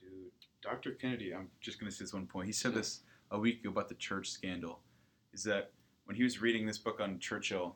Dude, 0.00 0.30
Dr. 0.62 0.92
Kennedy, 0.92 1.34
I'm 1.34 1.48
just 1.60 1.80
going 1.80 1.90
to 1.90 1.96
say 1.96 2.04
this 2.04 2.12
one 2.12 2.26
point. 2.26 2.46
He 2.46 2.52
said 2.52 2.72
Yeah. 2.72 2.78
this 2.78 3.00
a 3.30 3.38
week 3.38 3.60
ago 3.60 3.70
about 3.70 3.88
the 3.88 3.94
church 3.96 4.30
scandal. 4.30 4.80
Is 5.32 5.42
that 5.44 5.72
when 6.04 6.14
he 6.16 6.22
was 6.22 6.40
reading 6.40 6.64
this 6.66 6.78
book 6.78 7.00
on 7.00 7.18
Churchill, 7.18 7.74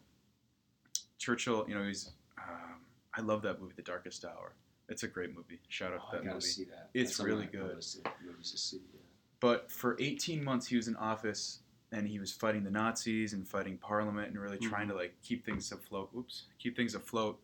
Churchill, 1.19 1.65
you 1.69 1.75
know, 1.75 1.85
he's. 1.85 2.11
Um, 2.39 2.81
I 3.15 3.21
love 3.23 3.43
that 3.43 3.61
movie, 3.61 3.73
The 3.77 3.83
Darkest 3.83 4.25
Hour. 4.25 4.55
It's 4.89 5.03
a 5.03 5.09
great 5.09 5.35
movie. 5.35 5.61
Shout 5.69 5.93
out 5.93 6.01
Oh, 6.07 6.11
to 6.11 6.17
I 6.17 6.19
that 6.19 6.25
gotta 6.25 6.35
movie. 6.37 6.47
see 6.47 6.65
that. 6.65 6.91
It's 6.95 7.17
That's 7.19 7.27
really 7.27 7.47
good. 7.47 7.75
list 7.77 7.99
of 7.99 8.05
to 8.05 8.57
see. 8.59 8.81
Yeah. 8.93 9.00
But 9.41 9.71
for 9.71 9.97
18 9.99 10.45
months, 10.45 10.67
he 10.67 10.77
was 10.77 10.89
in 10.89 10.97
office 10.97 11.61
and 11.93 12.07
he 12.07 12.19
was 12.19 12.33
fighting 12.33 12.63
the 12.63 12.71
Nazis 12.71 13.33
and 13.33 13.47
fighting 13.47 13.77
Parliament 13.79 14.29
and 14.29 14.39
really 14.39 14.59
trying 14.59 14.89
to 14.89 14.95
mm-hmm. 14.95 15.03
like 15.03 15.15
keep 15.23 15.45
things 15.45 15.73
afloat. 15.73 16.11
Oops, 16.17 16.45
keep 16.59 16.77
things 16.77 16.95
afloat. 16.95 17.41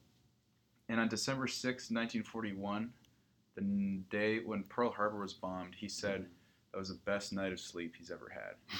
And 0.88 1.00
on 1.00 1.08
December 1.08 1.48
6, 1.48 1.90
1941, 1.90 2.90
the 3.56 4.00
day 4.10 4.40
when 4.44 4.62
Pearl 4.64 4.90
Harbor 4.90 5.20
was 5.20 5.32
bombed, 5.32 5.74
he 5.74 5.88
said 5.88 6.20
mm-hmm. 6.20 6.30
that 6.72 6.78
was 6.78 6.88
the 6.88 7.00
best 7.06 7.32
night 7.32 7.52
of 7.52 7.58
sleep 7.58 7.94
he's 7.96 8.10
ever 8.10 8.30
had. 8.32 8.54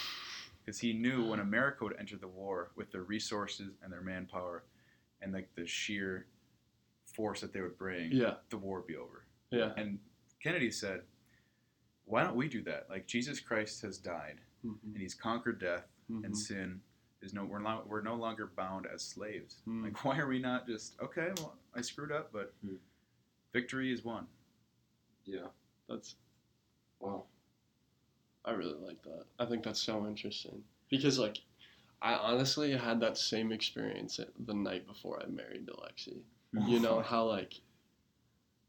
Because 0.65 0.81
he 0.81 0.93
knew 0.93 1.25
when 1.25 1.39
America 1.39 1.85
would 1.85 1.95
enter 1.97 2.17
the 2.17 2.27
war 2.27 2.73
with 2.75 2.91
their 2.91 3.05
resources 3.05 3.77
and 3.85 3.93
their 3.93 4.01
manpower 4.01 4.65
and 5.23 5.33
like 5.33 5.49
the 5.55 5.65
sheer 5.65 6.27
force 7.15 7.41
that 7.41 7.53
they 7.53 7.61
would 7.61 7.79
bring, 7.79 8.11
yeah 8.11 8.35
the 8.51 8.57
war 8.57 8.79
would 8.79 8.87
be 8.89 8.97
over. 8.97 9.27
yeah 9.53 9.71
And 9.77 10.01
Kennedy 10.43 10.73
said, 10.73 11.03
"Why 12.07 12.23
don't 12.25 12.37
we 12.37 12.49
do 12.49 12.62
that? 12.62 12.88
Like 12.88 13.07
Jesus 13.07 13.38
Christ 13.40 13.83
has 13.83 13.99
died 13.99 14.40
Mhm. 14.64 14.79
and 14.85 14.97
He's 14.97 15.14
conquered 15.14 15.59
death 15.61 15.87
Mhm. 16.11 16.25
and 16.25 16.37
sin. 16.37 16.83
Is 17.23 17.33
no 17.35 17.45
we're 17.45 17.59
not 17.61 17.88
we're 17.88 18.03
no 18.03 18.14
longer 18.14 18.47
bound 18.47 18.87
as 18.87 19.03
slaves. 19.03 19.62
Mm. 19.66 19.85
Like 19.85 19.92
why 20.05 20.19
are 20.19 20.29
we 20.29 20.38
not 20.38 20.66
just 20.66 20.99
okay? 21.01 21.33
Well, 21.38 21.57
I 21.75 21.81
screwed 21.81 22.12
up, 22.12 22.33
but 22.33 22.53
Hmm. 22.62 22.77
victory 23.53 23.92
is 23.92 24.05
won. 24.05 24.27
Yeah. 25.25 25.49
That's 25.88 26.16
Wow. 27.01 27.27
I 28.45 28.53
really 28.53 28.75
like 28.75 29.03
that. 29.03 29.27
I 29.38 29.47
think 29.47 29.64
that's 29.64 29.81
so 29.81 30.07
interesting 30.07 30.64
because 30.88 31.19
like 31.19 31.38
I 32.03 32.14
honestly 32.14 32.73
had 32.77 33.01
that 33.01 33.16
same 33.16 33.51
experience 33.51 34.21
the 34.38 34.55
night 34.55 34.87
before 34.87 35.21
I 35.23 35.27
married 35.27 35.66
Alexi. 35.66 36.23
You 36.53 36.79
know 36.79 37.01
how 37.12 37.27
like 37.27 37.61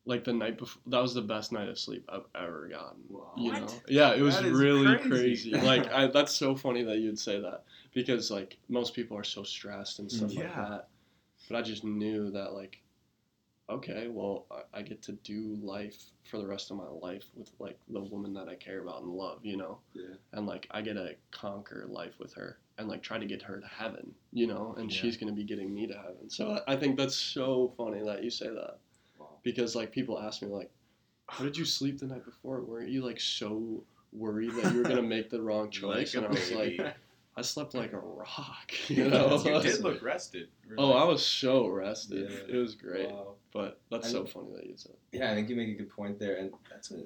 like 0.08 0.24
the 0.24 0.34
night 0.34 0.58
before 0.58 0.82
that 0.88 1.02
was 1.02 1.13
the 1.13 1.22
best 1.22 1.52
night 1.52 1.67
of 1.70 1.78
sleep 1.78 2.06
I've 2.10 2.26
ever 2.34 2.67
gotten. 2.70 3.02
Wow. 3.10 3.34
You 3.38 3.52
What? 3.52 3.62
know? 3.62 3.82
Yeah, 3.89 4.13
it 4.15 4.22
was 4.22 4.41
really 4.41 4.96
crazy. 4.98 5.52
crazy. 5.52 5.52
like 5.65 5.91
I, 5.91 6.08
that's 6.08 6.34
so 6.34 6.56
funny 6.56 6.84
that 6.84 6.98
you'd 7.00 7.20
say 7.20 7.39
that 7.41 7.63
because 7.93 8.32
like 8.32 8.58
most 8.70 8.93
people 8.96 9.17
are 9.17 9.24
so 9.24 9.43
stressed 9.43 10.00
and 10.00 10.12
stuff 10.12 10.34
like 10.36 10.48
Yeah. 10.56 10.70
that. 10.70 10.88
But 11.50 11.58
I 11.58 11.62
just 11.62 11.84
knew 11.84 12.32
that 12.32 12.54
like 12.54 12.82
okay, 13.70 14.08
well 14.08 14.46
I, 14.50 14.80
I 14.80 14.82
get 14.82 15.02
to 15.04 15.12
do 15.12 15.58
life 15.62 15.98
for 16.24 16.38
the 16.38 16.48
rest 16.48 16.72
of 16.72 16.78
my 16.78 16.88
life 16.88 17.26
with 17.36 17.52
like 17.60 17.78
the 17.89 18.00
woman 18.00 18.34
that 18.34 18.48
I 18.48 18.56
care 18.56 18.80
about 18.82 19.02
and 19.02 19.12
love, 19.12 19.39
you 19.43 19.58
know? 19.58 19.80
Yeah. 19.93 20.15
and 20.34 20.46
like 20.48 20.67
I 20.72 20.82
get 20.82 20.93
to 20.93 21.15
conquer 21.32 21.86
life 21.89 22.13
with 22.20 22.34
her 22.36 22.60
and 22.78 22.88
like 22.88 23.02
try 23.02 23.17
to 23.17 23.26
get 23.26 23.41
her 23.41 23.60
to 23.60 23.67
heaven, 23.67 24.13
you 24.32 24.48
know, 24.48 24.74
and 24.78 24.89
Yeah. 24.91 25.02
she's 25.02 25.17
gonna 25.17 25.34
be 25.34 25.43
getting 25.43 25.74
me 25.74 25.86
to 25.88 25.96
heaven. 25.96 26.30
So 26.30 26.62
I 26.67 26.74
I 26.74 26.76
think 26.78 26.98
that's 26.98 27.15
so 27.15 27.74
funny 27.78 28.02
that 28.04 28.24
you 28.24 28.30
say 28.30 28.48
that. 28.48 28.78
Because 29.43 29.76
like 29.76 29.91
people 29.91 30.19
ask 30.19 30.41
me 30.41 30.47
like, 30.47 30.71
how 31.28 31.43
did 31.43 31.58
you 31.58 31.65
sleep 31.65 32.00
the 32.00 32.06
night 32.08 32.26
before? 32.26 32.62
Weren't 32.62 32.89
you 32.89 33.04
like 33.06 33.19
so 33.19 33.84
worried 34.13 34.52
that 34.56 34.71
you 34.73 34.78
were 34.82 34.88
gonna 34.89 35.02
make 35.02 35.30
the 35.30 35.41
wrong 35.41 35.69
choice? 35.71 36.15
Like 36.15 36.23
and 36.23 36.26
I 36.26 36.30
was 36.39 36.50
baby. 36.50 36.78
like, 36.84 36.95
I 37.36 37.41
slept 37.41 37.76
like 37.76 37.93
a 37.93 38.00
rock, 38.00 38.71
you 38.88 39.10
know. 39.10 39.38
you 39.43 39.62
did 39.62 39.82
look 39.82 40.02
rested. 40.02 40.47
Really. 40.67 40.82
Oh, 40.84 40.93
I 40.93 41.04
was 41.04 41.23
so 41.26 41.67
rested. 41.67 42.30
Yeah. 42.32 42.56
It 42.56 42.60
was 42.60 42.76
great. 42.76 43.10
Wow. 43.12 43.34
But 43.54 43.80
that's 43.91 44.08
I 44.08 44.12
so 44.12 44.23
mean- 44.23 44.32
funny 44.34 44.47
that 44.56 44.65
you 44.65 44.73
said. 44.78 44.93
Yeah, 45.12 45.32
I 45.32 45.36
think 45.36 45.50
you 45.50 45.56
make 45.56 45.69
a 45.69 45.73
good 45.73 45.89
point 45.89 46.19
there, 46.19 46.36
and 46.38 46.52
that's 46.69 46.91
a 46.91 47.04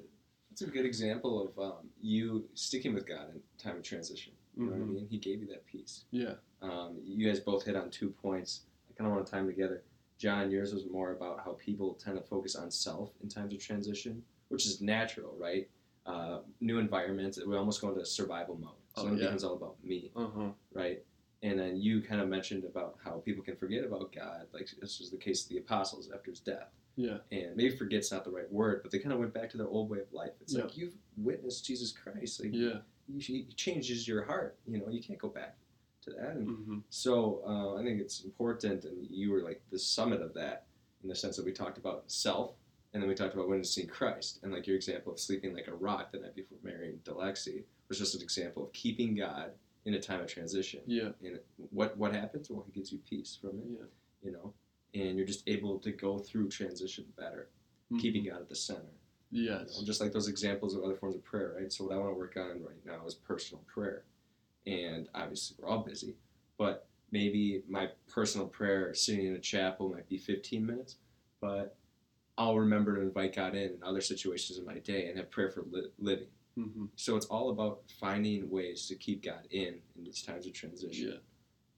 that's 0.50 0.62
a 0.62 0.66
good 0.66 0.84
example 0.84 1.48
of 1.48 1.58
um, 1.62 1.88
you 2.00 2.44
sticking 2.54 2.92
with 2.94 3.06
God 3.08 3.30
in 3.34 3.40
time 3.58 3.76
of 3.76 3.82
transition. 3.82 4.32
You 4.56 4.64
know 4.66 4.72
what 4.72 4.76
I 4.76 4.84
Mhm. 4.84 4.94
mean? 4.94 5.06
He 5.08 5.16
gave 5.18 5.40
you 5.40 5.46
that 5.48 5.64
peace. 5.66 6.04
Yeah. 6.10 6.34
Um, 6.60 6.98
you 7.02 7.26
guys 7.26 7.40
both 7.40 7.64
hit 7.64 7.74
on 7.74 7.88
two 7.90 8.10
points. 8.10 8.60
I 8.90 8.92
kind 8.98 9.08
of 9.08 9.14
want 9.16 9.26
to 9.26 9.32
tie 9.32 9.38
them 9.38 9.46
together. 9.46 9.82
John, 10.22 10.52
yours 10.52 10.72
was 10.72 10.84
more 10.88 11.10
about 11.10 11.40
how 11.44 11.54
people 11.54 11.94
tend 11.94 12.16
to 12.16 12.22
focus 12.22 12.54
on 12.54 12.70
self 12.70 13.10
in 13.24 13.28
times 13.28 13.52
of 13.52 13.58
transition, 13.58 14.22
which 14.50 14.66
is 14.66 14.80
natural, 14.80 15.34
right? 15.36 15.68
Uh, 16.06 16.38
new 16.60 16.78
environments, 16.78 17.40
we 17.44 17.56
almost 17.56 17.80
go 17.80 17.88
into 17.88 18.06
survival 18.06 18.54
mode. 18.54 18.70
So 18.94 19.02
Oh, 19.02 19.06
it 19.08 19.18
yeah. 19.18 19.24
becomes 19.24 19.42
all 19.42 19.54
about 19.54 19.82
me, 19.82 20.12
Uh 20.14 20.28
huh. 20.32 20.50
right? 20.74 21.02
And 21.42 21.58
then 21.58 21.76
you 21.76 22.02
kind 22.02 22.20
of 22.20 22.28
mentioned 22.28 22.62
about 22.62 22.98
how 23.02 23.14
people 23.24 23.42
can 23.42 23.56
forget 23.56 23.82
about 23.82 24.12
God, 24.12 24.46
like 24.52 24.68
this 24.80 25.00
was 25.00 25.10
the 25.10 25.16
case 25.16 25.42
of 25.42 25.48
the 25.48 25.58
apostles 25.58 26.08
after 26.14 26.30
his 26.30 26.38
death 26.38 26.70
Yeah. 26.94 27.18
and 27.32 27.56
maybe 27.56 27.74
forget's 27.76 28.12
not 28.12 28.22
the 28.22 28.30
right 28.30 28.50
word, 28.52 28.82
but 28.84 28.92
they 28.92 29.00
kind 29.00 29.12
of 29.12 29.18
went 29.18 29.34
back 29.34 29.50
to 29.50 29.56
their 29.56 29.66
old 29.66 29.90
way 29.90 29.98
of 29.98 30.12
life. 30.12 30.34
It's 30.40 30.54
Yeah. 30.54 30.62
like 30.62 30.76
you've 30.76 30.94
witnessed 31.16 31.64
Jesus 31.64 31.90
Christ, 31.90 32.44
like 32.44 32.52
Yeah. 32.54 32.82
he 33.18 33.42
changes 33.56 34.06
your 34.06 34.22
heart. 34.22 34.56
You 34.68 34.78
know, 34.78 34.88
you 34.88 35.02
can't 35.02 35.18
go 35.18 35.28
back 35.30 35.56
to 36.02 36.10
that. 36.10 36.30
And 36.36 36.46
hmm 36.48 36.78
so 36.90 37.42
uh, 37.46 37.80
I 37.80 37.84
think 37.84 38.00
it's 38.00 38.24
important, 38.24 38.84
and 38.84 39.06
you 39.10 39.30
were 39.30 39.42
like 39.42 39.62
the 39.70 39.78
summit 39.78 40.20
of 40.20 40.34
that 40.34 40.66
in 41.02 41.08
the 41.08 41.14
sense 41.14 41.36
that 41.36 41.44
we 41.44 41.52
talked 41.52 41.78
about 41.78 42.04
self, 42.06 42.54
and 42.92 43.02
then 43.02 43.08
we 43.08 43.14
talked 43.14 43.34
about 43.34 43.48
witnessing 43.48 43.86
Christ, 43.86 44.40
and 44.42 44.52
like 44.52 44.66
your 44.66 44.76
example 44.76 45.12
of 45.12 45.18
sleeping 45.20 45.54
like 45.54 45.68
a 45.68 45.74
rock 45.74 46.12
the 46.12 46.18
night 46.18 46.36
before 46.36 46.58
marrying 46.62 46.98
Delexi 47.04 47.62
was 47.88 47.98
just 47.98 48.14
an 48.14 48.22
example 48.22 48.64
of 48.64 48.72
keeping 48.72 49.14
God 49.14 49.52
in 49.84 49.94
a 49.94 50.00
time 50.00 50.20
of 50.20 50.26
transition. 50.28 50.80
Yeah. 50.86 51.10
And 51.22 51.38
what 51.70 51.96
what 51.96 52.14
happens? 52.14 52.50
Well, 52.50 52.64
He 52.66 52.72
gives 52.72 52.92
you 52.92 52.98
peace 53.08 53.38
from 53.40 53.50
it. 53.58 53.64
Yeah. 53.70 53.86
You 54.22 54.32
know, 54.32 54.52
and 54.94 55.16
you're 55.16 55.26
just 55.26 55.48
able 55.48 55.78
to 55.80 55.90
go 55.90 56.18
through 56.18 56.48
transition 56.50 57.04
better 57.16 57.48
Mhm. 57.90 58.00
keeping 58.00 58.24
God 58.24 58.40
at 58.42 58.48
the 58.48 58.54
center. 58.54 58.92
You 59.30 59.48
know, 59.50 59.84
just 59.84 60.00
like 60.00 60.12
those 60.12 60.28
examples 60.28 60.74
of 60.74 60.84
other 60.84 60.94
forms 60.94 61.16
of 61.16 61.24
prayer, 61.24 61.54
right? 61.58 61.72
So 61.72 61.84
what 61.84 61.94
I 61.94 61.98
want 61.98 62.10
to 62.12 62.18
work 62.18 62.36
on 62.36 62.62
right 62.62 62.84
now 62.84 63.04
is 63.06 63.14
personal 63.14 63.64
prayer. 63.66 64.04
And 64.66 65.08
obviously 65.14 65.56
we're 65.60 65.68
all 65.68 65.82
busy, 65.84 66.14
but 66.58 66.86
maybe 67.10 67.62
my 67.68 67.88
personal 68.08 68.46
prayer 68.46 68.94
sitting 68.94 69.26
in 69.26 69.34
a 69.34 69.38
chapel 69.40 69.88
might 69.88 70.08
be 70.08 70.18
15 70.18 70.64
minutes, 70.64 70.96
but 71.40 71.76
I'll 72.38 72.56
remember 72.58 72.96
to 72.96 73.02
invite 73.02 73.34
God 73.34 73.54
in 73.54 73.72
in 73.72 73.78
other 73.82 74.00
situations 74.00 74.58
in 74.58 74.64
my 74.64 74.78
day 74.78 75.08
and 75.08 75.18
have 75.18 75.30
prayer 75.30 75.50
for 75.50 75.64
li- 75.70 75.90
living. 75.98 76.28
hmm 76.56 76.86
So 76.96 77.16
it's 77.16 77.26
all 77.26 77.50
about 77.50 77.82
finding 78.00 78.48
ways 78.50 78.86
to 78.88 78.94
keep 78.94 79.24
God 79.24 79.46
in 79.50 79.74
in 79.96 80.04
these 80.04 80.22
times 80.22 80.46
of 80.46 80.52
transition. 80.52 81.08
Yeah. 81.08 81.18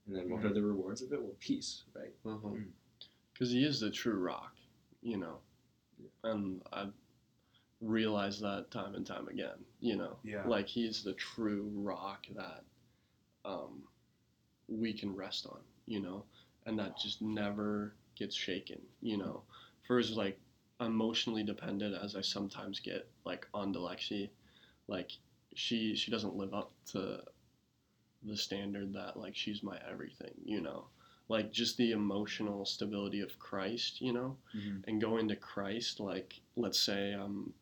And 0.07 0.15
then 0.15 0.31
what 0.31 0.45
are 0.45 0.53
the 0.53 0.63
rewards 0.63 1.01
of 1.03 1.13
it? 1.13 1.21
Well, 1.21 1.35
peace, 1.41 1.85
right? 1.95 2.13
Mm. 2.27 2.67
Because 3.33 3.51
he 3.51 3.65
is 3.65 3.81
the 3.81 3.91
true 3.91 4.19
rock, 4.19 4.53
you 5.03 5.17
know. 5.17 5.39
And 6.23 6.61
I've 6.73 6.93
realized 7.81 8.43
that 8.43 8.71
time 8.71 8.95
and 8.95 9.07
time 9.07 9.29
again, 9.29 9.59
you 9.81 9.97
know. 9.97 10.17
Yeah. 10.23 10.47
Like 10.47 10.69
he's 10.69 11.03
the 11.03 11.15
true 11.15 11.71
rock 11.75 12.27
that 12.37 12.63
um, 13.45 13.83
we 14.69 14.93
can 14.93 15.15
rest 15.15 15.47
on, 15.47 15.61
you 15.87 16.01
know, 16.01 16.25
and 16.67 16.79
that 16.79 16.99
just 16.99 17.23
never 17.23 17.95
gets 18.17 18.35
shaken, 18.37 18.81
you 19.03 19.17
know. 19.17 19.43
For 19.87 19.99
as 19.99 20.13
like 20.13 20.39
emotionally 20.81 21.43
dependent 21.45 21.95
as 22.03 22.17
I 22.17 22.21
sometimes 22.23 22.81
get, 22.81 23.07
like 23.25 23.47
on 23.55 23.73
Delexi, 23.75 24.31
like 24.89 25.13
she 25.55 25.95
she 25.95 26.11
doesn't 26.11 26.37
live 26.37 26.55
up 26.55 26.73
to 26.93 27.21
the 28.23 28.37
standard 28.37 28.93
that 28.95 29.17
like 29.19 29.37
she's 29.37 29.63
my 29.63 29.79
everything, 29.91 30.35
you 30.45 30.61
know. 30.61 30.87
Like 31.29 31.53
just 31.53 31.77
the 31.79 31.93
emotional 31.93 32.67
stability 32.67 33.21
of 33.21 33.39
Christ, 33.39 34.01
you 34.01 34.13
know, 34.13 34.37
Mhm. 34.55 34.83
and 34.87 35.01
going 35.01 35.29
to 35.29 35.37
Christ, 35.37 36.01
like 36.01 36.41
let's 36.57 36.79
say 36.79 37.13
I'm 37.13 37.53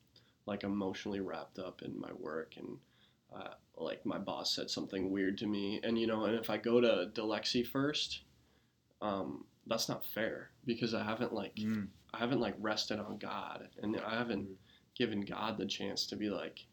like 0.47 0.65
emotionally 0.65 1.21
wrapped 1.21 1.59
up 1.59 1.83
in 1.83 1.99
my 2.01 2.13
work 2.15 2.57
and 2.57 2.79
uh, 3.35 3.55
like 3.77 4.05
my 4.07 4.19
boss 4.19 4.55
said 4.55 4.71
something 4.71 5.11
weird 5.11 5.39
to 5.39 5.47
me 5.47 5.81
and 5.83 5.99
you 5.99 6.07
know 6.07 6.25
and 6.27 6.39
if 6.39 6.51
I 6.51 6.57
go 6.59 6.81
to 6.81 7.11
Delexi 7.15 7.67
first 7.67 8.23
um, 9.01 9.45
that's 9.67 9.89
not 9.89 10.05
fair 10.05 10.51
because 10.67 10.95
I 10.95 11.03
haven't 11.03 11.33
like 11.33 11.57
Mm. 11.57 11.89
I 12.15 12.19
haven't 12.19 12.41
like 12.41 12.55
rested 12.61 12.99
on 13.01 13.17
God 13.19 13.69
and 13.83 13.99
I 14.07 14.17
haven't 14.19 14.47
Mm. 14.49 14.57
given 14.95 15.21
God 15.23 15.57
the 15.57 15.67
chance 15.67 16.07
to 16.07 16.17
be 16.17 16.29
like 16.31 16.67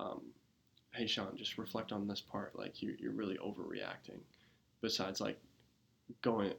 um, 0.00 0.22
hey 0.94 1.06
Sean 1.06 1.36
just 1.36 1.58
reflect 1.58 1.92
on 1.92 2.06
this 2.08 2.20
part 2.20 2.58
like 2.58 2.82
you, 2.82 2.96
you're 2.98 3.12
really 3.12 3.38
overreacting 3.38 4.20
besides 4.80 5.20
like 5.20 5.38
going 6.22 6.52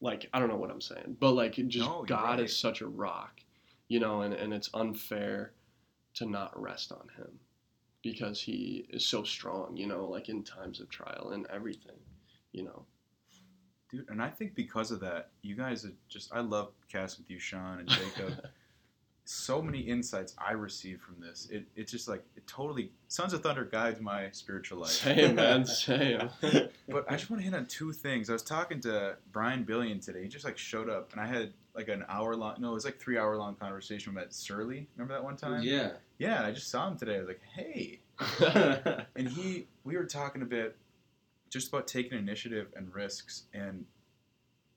like 0.00 0.28
I 0.32 0.38
don't 0.38 0.48
know 0.48 0.56
what 0.56 0.70
I'm 0.70 0.80
saying 0.80 1.16
but 1.20 1.32
like 1.32 1.54
just 1.68 1.88
No, 1.88 2.04
God 2.06 2.38
right. 2.38 2.40
is 2.40 2.56
such 2.56 2.80
a 2.80 2.86
rock 2.86 3.40
you 3.88 4.00
know 4.00 4.22
and, 4.22 4.34
and 4.34 4.52
it's 4.52 4.70
unfair 4.74 5.52
to 6.14 6.26
not 6.26 6.60
rest 6.60 6.92
on 6.92 7.08
him 7.16 7.38
because 8.02 8.40
he 8.40 8.86
is 8.90 9.06
so 9.06 9.22
strong 9.22 9.76
you 9.76 9.86
know 9.86 10.06
like 10.06 10.28
in 10.28 10.42
times 10.42 10.80
of 10.80 10.88
trial 10.88 11.30
and 11.32 11.46
everything 11.50 11.98
you 12.52 12.62
know 12.64 12.84
Dude, 13.90 14.08
and 14.08 14.22
I 14.22 14.28
think 14.28 14.54
because 14.54 14.92
of 14.92 15.00
that, 15.00 15.30
you 15.42 15.56
guys 15.56 15.84
are 15.84 15.92
just 16.08 16.32
I 16.32 16.40
love 16.40 16.70
casting 16.90 17.24
with 17.24 17.30
you, 17.30 17.40
Sean 17.40 17.80
and 17.80 17.88
Jacob. 17.88 18.44
so 19.24 19.62
many 19.62 19.80
insights 19.80 20.34
I 20.38 20.52
received 20.52 21.02
from 21.02 21.20
this. 21.20 21.48
It 21.50 21.64
it's 21.76 21.92
just 21.92 22.08
like 22.08 22.24
it 22.36 22.46
totally 22.46 22.90
Sons 23.08 23.32
of 23.32 23.42
Thunder 23.42 23.64
guides 23.64 24.00
my 24.00 24.28
spiritual 24.32 24.78
life. 24.80 24.90
same 24.90 25.34
man 25.36 25.64
same 25.66 26.28
But 26.88 27.06
I 27.08 27.16
just 27.16 27.30
want 27.30 27.42
to 27.42 27.44
hit 27.44 27.54
on 27.54 27.66
two 27.66 27.92
things. 27.92 28.28
I 28.28 28.32
was 28.32 28.42
talking 28.42 28.80
to 28.82 29.16
Brian 29.32 29.62
Billion 29.64 30.00
today. 30.00 30.22
He 30.22 30.28
just 30.28 30.44
like 30.44 30.58
showed 30.58 30.88
up, 30.88 31.12
and 31.12 31.20
I 31.20 31.26
had 31.26 31.52
like 31.74 31.88
an 31.88 32.04
hour 32.08 32.34
long. 32.34 32.56
No, 32.58 32.70
it 32.70 32.74
was 32.74 32.84
like 32.84 32.98
three 32.98 33.18
hour 33.18 33.36
long 33.36 33.54
conversation 33.54 34.14
with 34.14 34.32
Surly. 34.32 34.88
Remember 34.96 35.14
that 35.14 35.24
one 35.24 35.36
time? 35.36 35.62
yeah. 35.62 35.92
Yeah. 36.18 36.38
And 36.38 36.46
I 36.46 36.52
just 36.52 36.68
saw 36.70 36.88
him 36.88 36.96
today. 36.98 37.16
I 37.16 37.20
was 37.20 37.28
like, 37.28 37.42
hey. 37.54 38.00
And 39.16 39.28
he, 39.28 39.66
we 39.84 39.96
were 39.96 40.04
talking 40.04 40.42
a 40.42 40.46
bit, 40.46 40.76
just 41.48 41.68
about 41.68 41.86
taking 41.86 42.18
initiative 42.18 42.68
and 42.76 42.94
risks. 42.94 43.44
And 43.54 43.84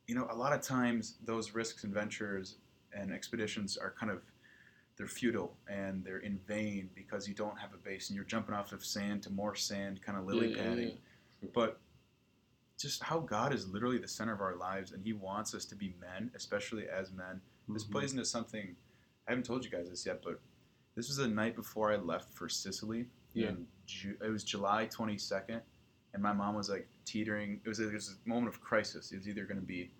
you 0.07 0.15
know, 0.15 0.27
a 0.29 0.35
lot 0.35 0.53
of 0.53 0.61
times 0.61 1.15
those 1.25 1.53
risks 1.53 1.83
and 1.83 1.93
ventures 1.93 2.55
and 2.95 3.11
expeditions 3.11 3.77
are 3.77 3.93
kind 3.97 4.11
of 4.11 4.21
they're 4.95 5.07
futile 5.07 5.57
and 5.67 6.03
they're 6.03 6.19
in 6.19 6.37
vain 6.47 6.89
because 6.95 7.27
you 7.27 7.33
don't 7.33 7.57
have 7.59 7.73
a 7.73 7.77
base 7.77 8.09
and 8.09 8.15
you're 8.15 8.25
jumping 8.25 8.53
off 8.53 8.71
of 8.73 8.85
sand 8.85 9.23
to 9.23 9.29
more 9.31 9.55
sand, 9.55 10.01
kind 10.01 10.17
of 10.17 10.25
lily 10.25 10.51
Yeah, 10.51 10.57
yeah, 10.57 10.63
padding 10.69 10.97
but 11.53 11.79
just 12.79 13.03
how 13.03 13.19
God 13.19 13.53
is 13.53 13.67
literally 13.67 13.97
the 13.97 14.07
center 14.07 14.33
of 14.33 14.39
our 14.41 14.55
lives, 14.55 14.91
and 14.93 15.03
He 15.03 15.13
wants 15.13 15.53
us 15.53 15.65
to 15.65 15.75
be 15.75 15.93
men, 15.99 16.31
especially 16.35 16.87
as 16.87 17.11
men. 17.11 17.41
This 17.69 17.83
Mhm. 17.85 17.91
plays 17.91 18.11
into 18.13 18.25
something 18.25 18.75
I 19.27 19.31
haven't 19.31 19.45
told 19.45 19.63
you 19.63 19.71
guys 19.71 19.89
this 19.89 20.05
yet, 20.05 20.21
but 20.23 20.39
this 20.95 21.07
was 21.07 21.17
the 21.17 21.27
night 21.27 21.55
before 21.55 21.91
I 21.91 21.95
left 21.95 22.29
for 22.33 22.49
Sicily. 22.49 23.09
Yeah. 23.33 23.55
Ju- 23.85 24.17
it 24.21 24.29
was 24.29 24.43
July 24.43 24.85
22nd, 24.87 25.61
and 26.13 26.21
my 26.21 26.33
mom 26.33 26.55
was 26.55 26.69
like 26.69 26.87
teetering. 27.05 27.61
It 27.63 27.67
was, 27.69 27.79
a, 27.79 27.87
it 27.89 27.93
was 27.93 28.17
a 28.25 28.29
moment 28.29 28.49
of 28.53 28.59
crisis. 28.61 29.11
It 29.13 29.17
was 29.17 29.27
either 29.29 29.45
going 29.45 29.59
to 29.59 29.65
be 29.65 29.91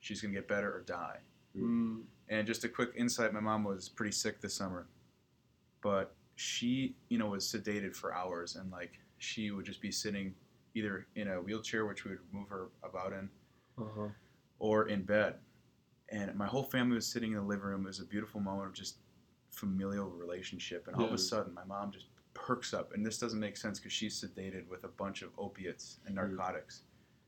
she's 0.00 0.20
going 0.22 0.32
to 0.34 0.40
get 0.40 0.48
better 0.48 0.74
or 0.74 0.80
die. 0.80 1.20
Mm, 1.54 2.04
And 2.30 2.46
just 2.46 2.64
a 2.64 2.68
quick 2.68 2.90
insight: 2.96 3.32
my 3.32 3.40
mom 3.40 3.64
was 3.64 3.88
pretty 3.88 4.12
sick 4.12 4.40
this 4.40 4.54
summer, 4.54 4.86
but 5.82 6.14
she, 6.36 6.94
you 7.08 7.18
know, 7.18 7.28
was 7.28 7.44
sedated 7.44 7.94
for 7.94 8.14
hours, 8.14 8.56
and 8.56 8.70
like 8.70 8.98
she 9.18 9.50
would 9.50 9.66
just 9.66 9.82
be 9.82 9.90
sitting 9.92 10.34
either 10.74 11.06
in 11.16 11.28
a 11.28 11.42
wheelchair, 11.42 11.84
which 11.86 12.04
we 12.04 12.12
would 12.12 12.20
move 12.32 12.48
her 12.48 12.68
about 12.82 13.12
in, 13.12 13.28
uh-huh. 13.76 14.08
or 14.60 14.88
in 14.88 15.02
bed. 15.02 15.34
And 16.10 16.34
my 16.36 16.46
whole 16.46 16.62
family 16.62 16.94
was 16.94 17.06
sitting 17.06 17.32
in 17.32 17.36
the 17.38 17.44
living 17.44 17.64
room. 17.64 17.84
It 17.84 17.88
was 17.88 18.00
a 18.00 18.04
beautiful 18.04 18.40
moment 18.40 18.68
of 18.68 18.74
just 18.74 18.96
familial 19.50 20.08
relationship. 20.10 20.86
And 20.86 20.96
all 20.96 21.04
of 21.06 21.12
a 21.12 21.18
sudden, 21.18 21.52
my 21.52 21.64
mom 21.64 21.92
just 21.92 22.06
perks 22.34 22.72
up. 22.72 22.94
And 22.94 23.04
this 23.04 23.18
doesn't 23.18 23.38
make 23.38 23.56
sense 23.56 23.78
because 23.78 23.92
she's 23.92 24.20
sedated 24.24 24.66
with 24.68 24.84
a 24.84 24.88
bunch 24.88 25.22
of 25.22 25.30
opiates 25.38 25.98
and 26.06 26.16
Mm. 26.16 26.28
narcotics. 26.28 26.82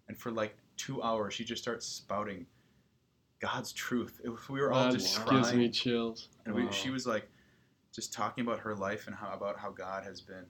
And 0.08 0.18
for 0.18 0.30
like 0.30 0.56
two 0.76 1.02
hours, 1.02 1.34
she 1.34 1.44
just 1.44 1.62
starts 1.62 1.86
spouting 1.86 2.46
God's 3.42 3.72
truth. 3.72 4.20
It, 4.24 4.30
we 4.48 4.60
were 4.60 4.72
all 4.72 4.84
That 4.84 4.92
just 4.92 5.16
gives 5.28 5.48
crying. 5.48 5.58
me 5.58 5.68
chills 5.70 6.28
And 6.46 6.54
we, 6.54 6.64
Wow. 6.64 6.70
she 6.70 6.90
was 6.90 7.06
like, 7.06 7.28
just 7.92 8.12
talking 8.12 8.44
about 8.46 8.60
her 8.60 8.74
life 8.74 9.06
and 9.08 9.14
how 9.16 9.32
about 9.34 9.58
how 9.58 9.70
God 9.70 10.04
has 10.04 10.20
been 10.22 10.46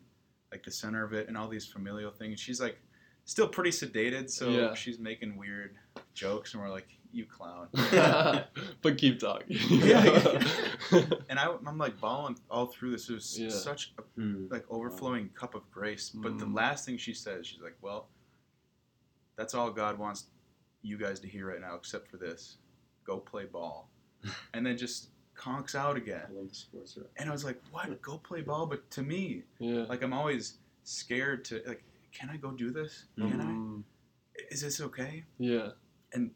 like 0.52 0.62
the 0.62 0.70
center 0.70 1.02
of 1.02 1.12
it 1.14 1.26
and 1.28 1.36
all 1.36 1.48
these 1.48 1.66
familial 1.66 2.10
things. 2.12 2.38
She's 2.38 2.60
like 2.60 2.78
still 3.24 3.48
pretty 3.48 3.70
sedated, 3.70 4.30
so 4.30 4.50
Yeah. 4.50 4.74
she's 4.74 4.98
making 4.98 5.36
weird 5.36 5.74
jokes, 6.14 6.52
and 6.52 6.62
we're 6.62 6.68
like, 6.70 6.86
"You 7.12 7.24
clown." 7.24 7.68
but 8.82 8.98
keep 8.98 9.18
talking 9.18 9.46
Yeah. 9.70 10.42
and 11.30 11.38
I, 11.38 11.56
I'm 11.66 11.78
like 11.78 11.98
bawling 12.00 12.36
all 12.50 12.66
through 12.66 12.90
this. 12.92 13.08
It 13.08 13.14
was 13.14 13.38
Yeah. 13.40 13.48
such 13.48 13.94
a 13.98 14.02
Hmm. 14.20 14.46
like 14.50 14.64
overflowing 14.70 15.30
cup 15.30 15.54
of 15.54 15.68
grace. 15.70 16.10
But 16.10 16.38
the 16.38 16.44
Mm. 16.44 16.54
last 16.54 16.84
thing 16.84 16.98
she 16.98 17.14
says, 17.14 17.46
she's 17.46 17.60
like, 17.62 17.76
"Well, 17.80 18.08
that's 19.36 19.54
all 19.54 19.70
God 19.70 19.98
wants 19.98 20.26
you 20.82 20.98
guys 20.98 21.18
to 21.20 21.28
hear 21.28 21.46
right 21.48 21.60
now, 21.60 21.74
except 21.76 22.08
for 22.10 22.18
this: 22.18 22.58
go 23.04 23.18
play 23.18 23.44
ball." 23.44 23.88
and 24.54 24.64
then 24.64 24.76
just 24.76 25.08
conks 25.36 25.74
out 25.74 25.96
again. 25.96 26.26
I 26.28 26.32
love 26.32 26.48
the 26.48 26.54
sports. 26.54 26.98
And 27.16 27.28
I 27.28 27.32
was 27.32 27.44
like, 27.44 27.60
"What? 27.70 28.00
Go 28.02 28.18
play 28.18 28.42
ball?" 28.42 28.66
But 28.66 28.90
to 28.92 29.02
me, 29.02 29.42
yeah 29.58 29.84
like 29.88 30.02
I'm 30.02 30.12
always 30.12 30.58
scared 30.84 31.44
to 31.46 31.62
like, 31.66 31.82
can 32.12 32.28
I 32.30 32.36
go 32.36 32.50
do 32.50 32.70
this? 32.70 33.06
Can 33.16 33.38
Mm, 33.40 33.82
I? 33.82 34.44
Is 34.50 34.60
this 34.62 34.80
okay? 34.80 35.24
yeah 35.38 35.70
And 36.12 36.30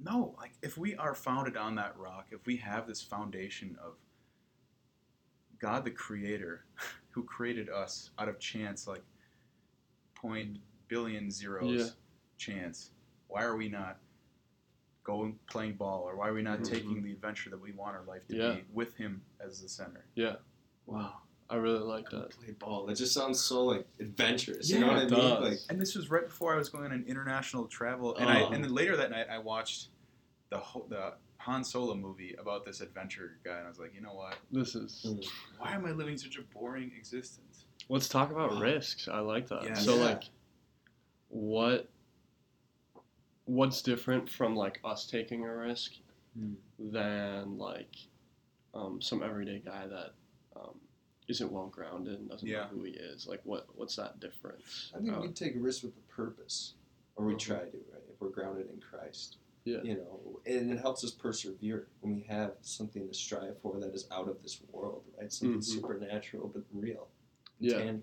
No. 0.00 0.34
Like 0.38 0.52
if 0.62 0.78
we 0.78 0.94
are 0.96 1.14
founded 1.14 1.56
on 1.56 1.74
that 1.76 1.96
rock, 1.98 2.28
if 2.30 2.46
we 2.46 2.56
have 2.58 2.86
this 2.86 3.02
foundation 3.02 3.76
of 3.82 3.94
God 5.58 5.84
the 5.84 5.90
Creator, 5.90 6.64
who 7.10 7.24
created 7.24 7.68
us 7.68 8.10
out 8.18 8.28
of 8.28 8.38
chance, 8.38 8.86
like 8.86 9.02
point 10.14 10.58
billion 10.88 11.30
zeros 11.30 11.78
Yeah. 11.78 11.88
chance, 12.38 12.90
why 13.26 13.42
are 13.42 13.56
we 13.56 13.68
not 13.68 13.98
going 15.08 15.38
playing 15.50 15.72
ball, 15.72 16.02
or 16.02 16.16
why 16.16 16.28
are 16.28 16.34
we 16.34 16.42
not 16.42 16.58
Mhm. 16.60 16.68
taking 16.68 17.02
the 17.02 17.12
adventure 17.12 17.48
that 17.48 17.58
we 17.58 17.72
want 17.72 17.96
our 17.96 18.04
life 18.04 18.26
to 18.28 18.36
Yeah. 18.36 18.54
be 18.56 18.64
with 18.74 18.94
Him 18.96 19.22
as 19.40 19.62
the 19.62 19.68
center? 19.68 20.04
yeah 20.14 20.36
Wow. 20.84 21.22
I 21.50 21.56
really 21.56 21.78
like 21.78 22.10
that 22.10 22.28
play 22.30 22.50
ball. 22.52 22.84
That 22.84 22.96
just 22.96 23.14
sounds 23.14 23.40
so 23.40 23.64
like 23.64 23.86
adventurous. 23.98 24.68
you 24.68 24.74
Yeah, 24.76 24.80
know 24.82 24.88
what 24.88 24.96
I 24.98 25.02
it 25.04 25.10
mean? 25.10 25.18
does. 25.20 25.42
Like 25.50 25.70
And 25.70 25.80
this 25.80 25.94
was 25.94 26.10
right 26.10 26.26
before 26.26 26.52
I 26.54 26.58
was 26.58 26.68
going 26.68 26.84
on 26.84 26.92
an 26.92 27.04
international 27.06 27.66
travel, 27.68 28.14
and 28.16 28.28
I 28.28 28.42
Oh. 28.42 28.50
and 28.50 28.62
then 28.62 28.74
later 28.74 28.98
that 28.98 29.10
night 29.10 29.28
I 29.30 29.38
watched 29.38 29.88
the 30.50 30.58
ho- 30.58 30.86
the 30.90 31.14
Han 31.38 31.64
Solo 31.64 31.94
movie 31.94 32.34
about 32.34 32.66
this 32.66 32.82
adventure 32.82 33.38
guy, 33.44 33.56
and 33.56 33.64
I 33.64 33.68
was 33.70 33.78
like, 33.78 33.94
you 33.94 34.02
know 34.02 34.12
what? 34.14 34.36
this 34.50 34.74
is 34.74 35.02
Mm. 35.08 35.24
Why 35.56 35.72
am 35.72 35.86
I 35.86 35.92
living 35.92 36.18
such 36.18 36.36
a 36.36 36.42
boring 36.42 36.92
existence? 36.94 37.64
let's 37.88 38.08
talk 38.10 38.30
about 38.30 38.60
risks 38.60 39.08
I 39.08 39.20
like 39.20 39.46
that 39.48 39.62
Yeah. 39.64 39.74
so 39.74 39.96
Yeah. 39.96 40.02
like 40.04 40.24
what 41.28 41.88
what's 43.48 43.80
different 43.80 44.28
from 44.28 44.54
like 44.54 44.78
us 44.84 45.06
taking 45.06 45.44
a 45.44 45.54
risk 45.56 45.92
Hmm. 46.38 46.52
than 46.78 47.56
like 47.58 47.96
um, 48.74 49.00
some 49.00 49.22
everyday 49.22 49.58
guy 49.64 49.86
that 49.86 50.12
um, 50.54 50.74
isn't 51.26 51.50
well 51.50 51.66
grounded 51.68 52.20
and 52.20 52.28
doesn't 52.28 52.46
Yeah. 52.46 52.64
know 52.64 52.68
who 52.68 52.82
he 52.84 52.92
is 52.92 53.26
like 53.26 53.40
what 53.44 53.66
what's 53.74 53.96
that 53.96 54.20
difference 54.20 54.92
I 54.94 55.00
think 55.00 55.18
we 55.20 55.28
take 55.28 55.56
a 55.56 55.58
risk 55.58 55.82
with 55.82 55.96
a 55.96 56.12
purpose, 56.14 56.74
or 57.16 57.24
we 57.24 57.34
Mhm. 57.34 57.38
try 57.38 57.58
to, 57.60 57.76
right? 57.92 58.02
If 58.12 58.20
we're 58.20 58.28
grounded 58.28 58.68
in 58.70 58.78
Christ. 58.80 59.38
Yeah. 59.64 59.82
You 59.82 59.96
know, 59.96 60.40
and 60.46 60.70
it 60.70 60.78
helps 60.78 61.02
us 61.04 61.10
persevere 61.10 61.88
when 62.00 62.14
we 62.14 62.22
have 62.24 62.52
something 62.60 63.06
to 63.08 63.14
strive 63.14 63.58
for 63.60 63.78
that 63.80 63.94
is 63.94 64.06
out 64.10 64.28
of 64.28 64.42
this 64.42 64.60
world, 64.70 65.04
right? 65.18 65.32
Something 65.32 65.58
Mhm. 65.58 65.64
supernatural 65.64 66.48
but 66.48 66.62
real. 66.72 67.08
Yeah. 67.60 67.78
tangible. 67.78 68.02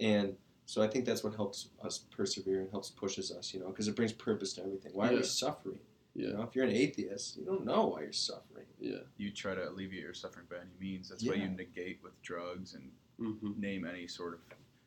And 0.00 0.36
so 0.66 0.82
I 0.82 0.86
think 0.88 1.04
that's 1.04 1.22
what 1.24 1.34
helps 1.34 1.68
us 1.84 1.98
persevere 2.16 2.60
and 2.60 2.70
helps 2.70 2.90
pushes 2.90 3.30
us, 3.32 3.52
you 3.52 3.60
know, 3.60 3.66
because 3.68 3.88
it 3.88 3.96
brings 3.96 4.12
purpose 4.12 4.52
to 4.54 4.62
everything. 4.62 4.92
Why 4.94 5.08
are 5.08 5.12
Yeah. 5.12 5.18
we 5.18 5.24
suffering? 5.24 5.80
Yeah. 6.14 6.28
You 6.28 6.32
know, 6.34 6.42
if 6.42 6.54
you're 6.54 6.64
an 6.66 6.72
atheist, 6.72 7.36
you 7.38 7.44
don't 7.44 7.64
know 7.64 7.86
why 7.88 8.02
you're 8.02 8.12
suffering. 8.12 8.66
yeah 8.78 8.98
You 9.16 9.30
try 9.30 9.54
to 9.54 9.68
alleviate 9.68 10.02
your 10.04 10.14
suffering 10.14 10.46
by 10.50 10.56
any 10.56 10.70
means. 10.78 11.08
That's 11.08 11.24
why 11.24 11.34
you 11.34 11.48
negate 11.48 12.00
with 12.02 12.20
drugs 12.22 12.74
and 12.74 12.90
mm-hmm. 13.20 13.60
name 13.60 13.86
any 13.86 14.06
sort 14.06 14.34
of 14.34 14.40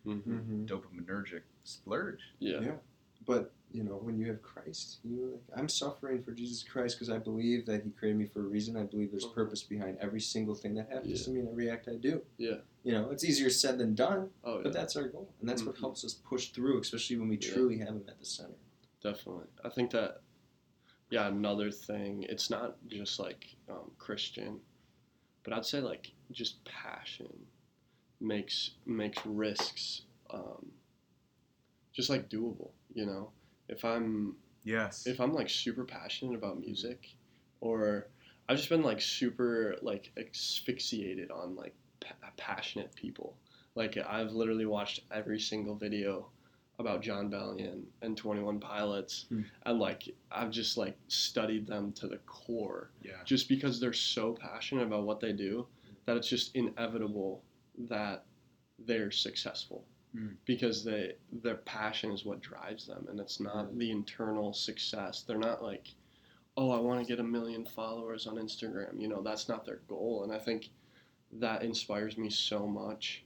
Mm-hmm. 0.05 0.65
dopaminergic 0.65 1.41
splurge. 1.63 2.19
yeah 2.39 2.59
Yeah. 2.61 2.75
But 3.25 3.51
you 3.75 3.83
know, 3.83 3.97
when 3.97 4.17
you 4.17 4.25
have 4.27 4.41
Christ, 4.41 4.99
you 5.03 5.37
like 5.49 5.59
I'm 5.59 5.67
suffering 5.67 6.23
for 6.23 6.31
Jesus 6.31 6.63
Christ 6.63 6.95
because 6.95 7.09
I 7.09 7.17
believe 7.17 7.65
that 7.65 7.83
He 7.83 7.89
created 7.91 8.17
me 8.17 8.25
for 8.25 8.39
a 8.39 8.43
reason. 8.47 8.77
I 8.77 8.83
believe 8.83 9.11
there's 9.11 9.25
Mhm. 9.25 9.33
purpose 9.33 9.63
behind 9.63 9.97
every 9.99 10.21
single 10.21 10.55
thing 10.55 10.75
that 10.75 10.89
happens 10.89 11.19
Yeah. 11.19 11.25
to 11.25 11.31
me 11.31 11.39
and 11.41 11.49
every 11.49 11.69
act 11.69 11.89
I 11.89 11.95
do. 11.97 12.25
Yeah. 12.37 12.61
You 12.83 12.93
know, 12.93 13.09
it's 13.09 13.25
easier 13.25 13.49
said 13.49 13.77
than 13.77 13.93
done, 13.93 14.31
Oh, 14.45 14.57
yeah. 14.57 14.63
but 14.63 14.71
that's 14.73 14.95
our 14.95 15.09
goal, 15.09 15.33
and 15.41 15.49
that's 15.49 15.63
what 15.63 15.75
Mhm. 15.75 15.79
helps 15.81 16.05
us 16.05 16.13
push 16.13 16.51
through, 16.51 16.79
especially 16.79 17.17
when 17.17 17.27
we 17.27 17.35
Yeah. 17.37 17.51
truly 17.53 17.77
have 17.79 17.89
Him 17.89 18.05
at 18.07 18.17
the 18.17 18.25
center. 18.25 18.55
Definitely. 19.01 19.47
I 19.63 19.69
think 19.69 19.91
that, 19.91 20.21
yeah, 21.09 21.27
another 21.27 21.69
thing, 21.69 22.23
it's 22.23 22.49
not 22.49 22.77
just 22.87 23.19
like 23.19 23.55
um, 23.67 23.91
Christian, 23.97 24.61
but 25.43 25.51
I'd 25.51 25.65
say 25.65 25.81
like 25.81 26.11
just 26.31 26.63
passion 26.63 27.47
makes 28.21 28.75
makes 28.85 29.25
risks 29.25 30.03
um, 30.29 30.71
just 31.93 32.09
like 32.09 32.29
doable. 32.29 32.71
You 32.93 33.05
know, 33.07 33.31
if 33.69 33.83
I'm 33.85 34.35
Yes. 34.63 35.05
if 35.05 35.19
I'm 35.21 35.33
like 35.33 35.49
super 35.49 35.83
passionate 35.85 36.35
about 36.35 36.59
music, 36.59 37.15
or 37.61 38.07
I've 38.49 38.57
just 38.57 38.69
been 38.69 38.81
like 38.83 38.99
super 39.01 39.75
like 39.81 40.11
asphyxiated 40.17 41.31
on 41.31 41.55
like 41.55 41.73
pa- 41.99 42.15
passionate 42.37 42.93
people. 42.95 43.37
Like 43.75 43.97
I've 43.97 44.31
literally 44.31 44.65
watched 44.65 45.01
every 45.11 45.39
single 45.39 45.75
video 45.75 46.29
about 46.79 47.01
Jon 47.01 47.29
Bellion 47.29 47.83
and 48.01 48.17
Twenty 48.17 48.41
One 48.41 48.59
Pilots, 48.59 49.25
Hmm. 49.29 49.41
and 49.65 49.79
like 49.79 50.09
I've 50.31 50.51
just 50.51 50.77
like 50.77 50.97
studied 51.07 51.67
them 51.67 51.91
to 51.93 52.07
the 52.07 52.17
core, 52.25 52.89
yeah. 53.03 53.23
just 53.23 53.47
because 53.47 53.79
they're 53.79 53.93
so 53.93 54.33
passionate 54.33 54.83
about 54.87 55.03
what 55.03 55.19
they 55.19 55.31
do 55.31 55.67
that 56.05 56.17
it's 56.17 56.27
just 56.27 56.55
inevitable 56.55 57.43
that 57.77 58.25
they're 58.79 59.11
successful 59.11 59.85
Hmm. 60.15 60.27
because 60.45 60.83
they 60.85 61.15
their 61.43 61.55
passion 61.55 62.11
is 62.11 62.23
what 62.25 62.39
drives 62.41 62.87
them 62.87 63.05
and 63.09 63.19
it's 63.19 63.39
not 63.39 63.77
the 63.77 63.91
internal 63.91 64.53
success 64.53 65.23
they're 65.27 65.37
not 65.37 65.61
like 65.63 65.87
oh 66.57 66.71
i 66.71 66.79
want 66.79 66.99
to 67.01 67.05
get 67.05 67.19
a 67.19 67.23
million 67.23 67.65
followers 67.65 68.25
on 68.27 68.35
instagram 68.35 68.99
you 69.01 69.07
know 69.09 69.21
that's 69.21 69.49
not 69.49 69.65
their 69.65 69.81
goal 69.89 70.23
and 70.23 70.31
i 70.31 70.39
think 70.39 70.69
that 71.33 71.63
inspires 71.63 72.17
me 72.17 72.29
so 72.29 72.65
much 72.65 73.23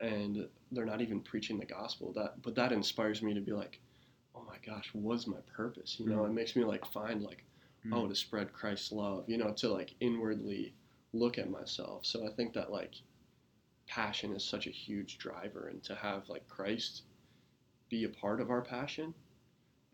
and 0.00 0.48
they're 0.72 0.86
not 0.86 1.02
even 1.02 1.20
preaching 1.20 1.58
the 1.58 1.66
gospel 1.66 2.12
that 2.14 2.40
but 2.42 2.54
that 2.54 2.72
inspires 2.72 3.20
me 3.22 3.34
to 3.34 3.40
be 3.40 3.52
like 3.52 3.78
oh 4.34 4.42
my 4.46 4.56
gosh 4.64 4.88
what's 4.94 5.26
my 5.26 5.40
purpose 5.54 5.96
you 5.98 6.06
know 6.06 6.20
Mhm. 6.22 6.26
it 6.30 6.32
makes 6.32 6.56
me 6.56 6.64
like 6.64 6.86
find 6.86 7.22
like 7.22 7.44
Mm. 7.86 7.94
oh 7.94 8.06
to 8.08 8.14
spread 8.14 8.52
christ's 8.52 8.92
love 8.92 9.24
you 9.26 9.38
know 9.38 9.52
to 9.54 9.68
like 9.68 9.94
inwardly 10.00 10.74
look 11.14 11.38
at 11.38 11.48
myself 11.50 12.04
so 12.04 12.26
i 12.26 12.30
think 12.30 12.52
that 12.52 12.70
like 12.70 12.94
passion 13.90 14.32
is 14.34 14.44
such 14.44 14.66
a 14.68 14.70
huge 14.70 15.18
driver 15.18 15.68
and 15.68 15.82
to 15.82 15.94
have 15.96 16.28
like 16.28 16.46
christ 16.48 17.02
be 17.88 18.04
a 18.04 18.08
part 18.08 18.40
of 18.40 18.48
our 18.50 18.62
passion 18.62 19.12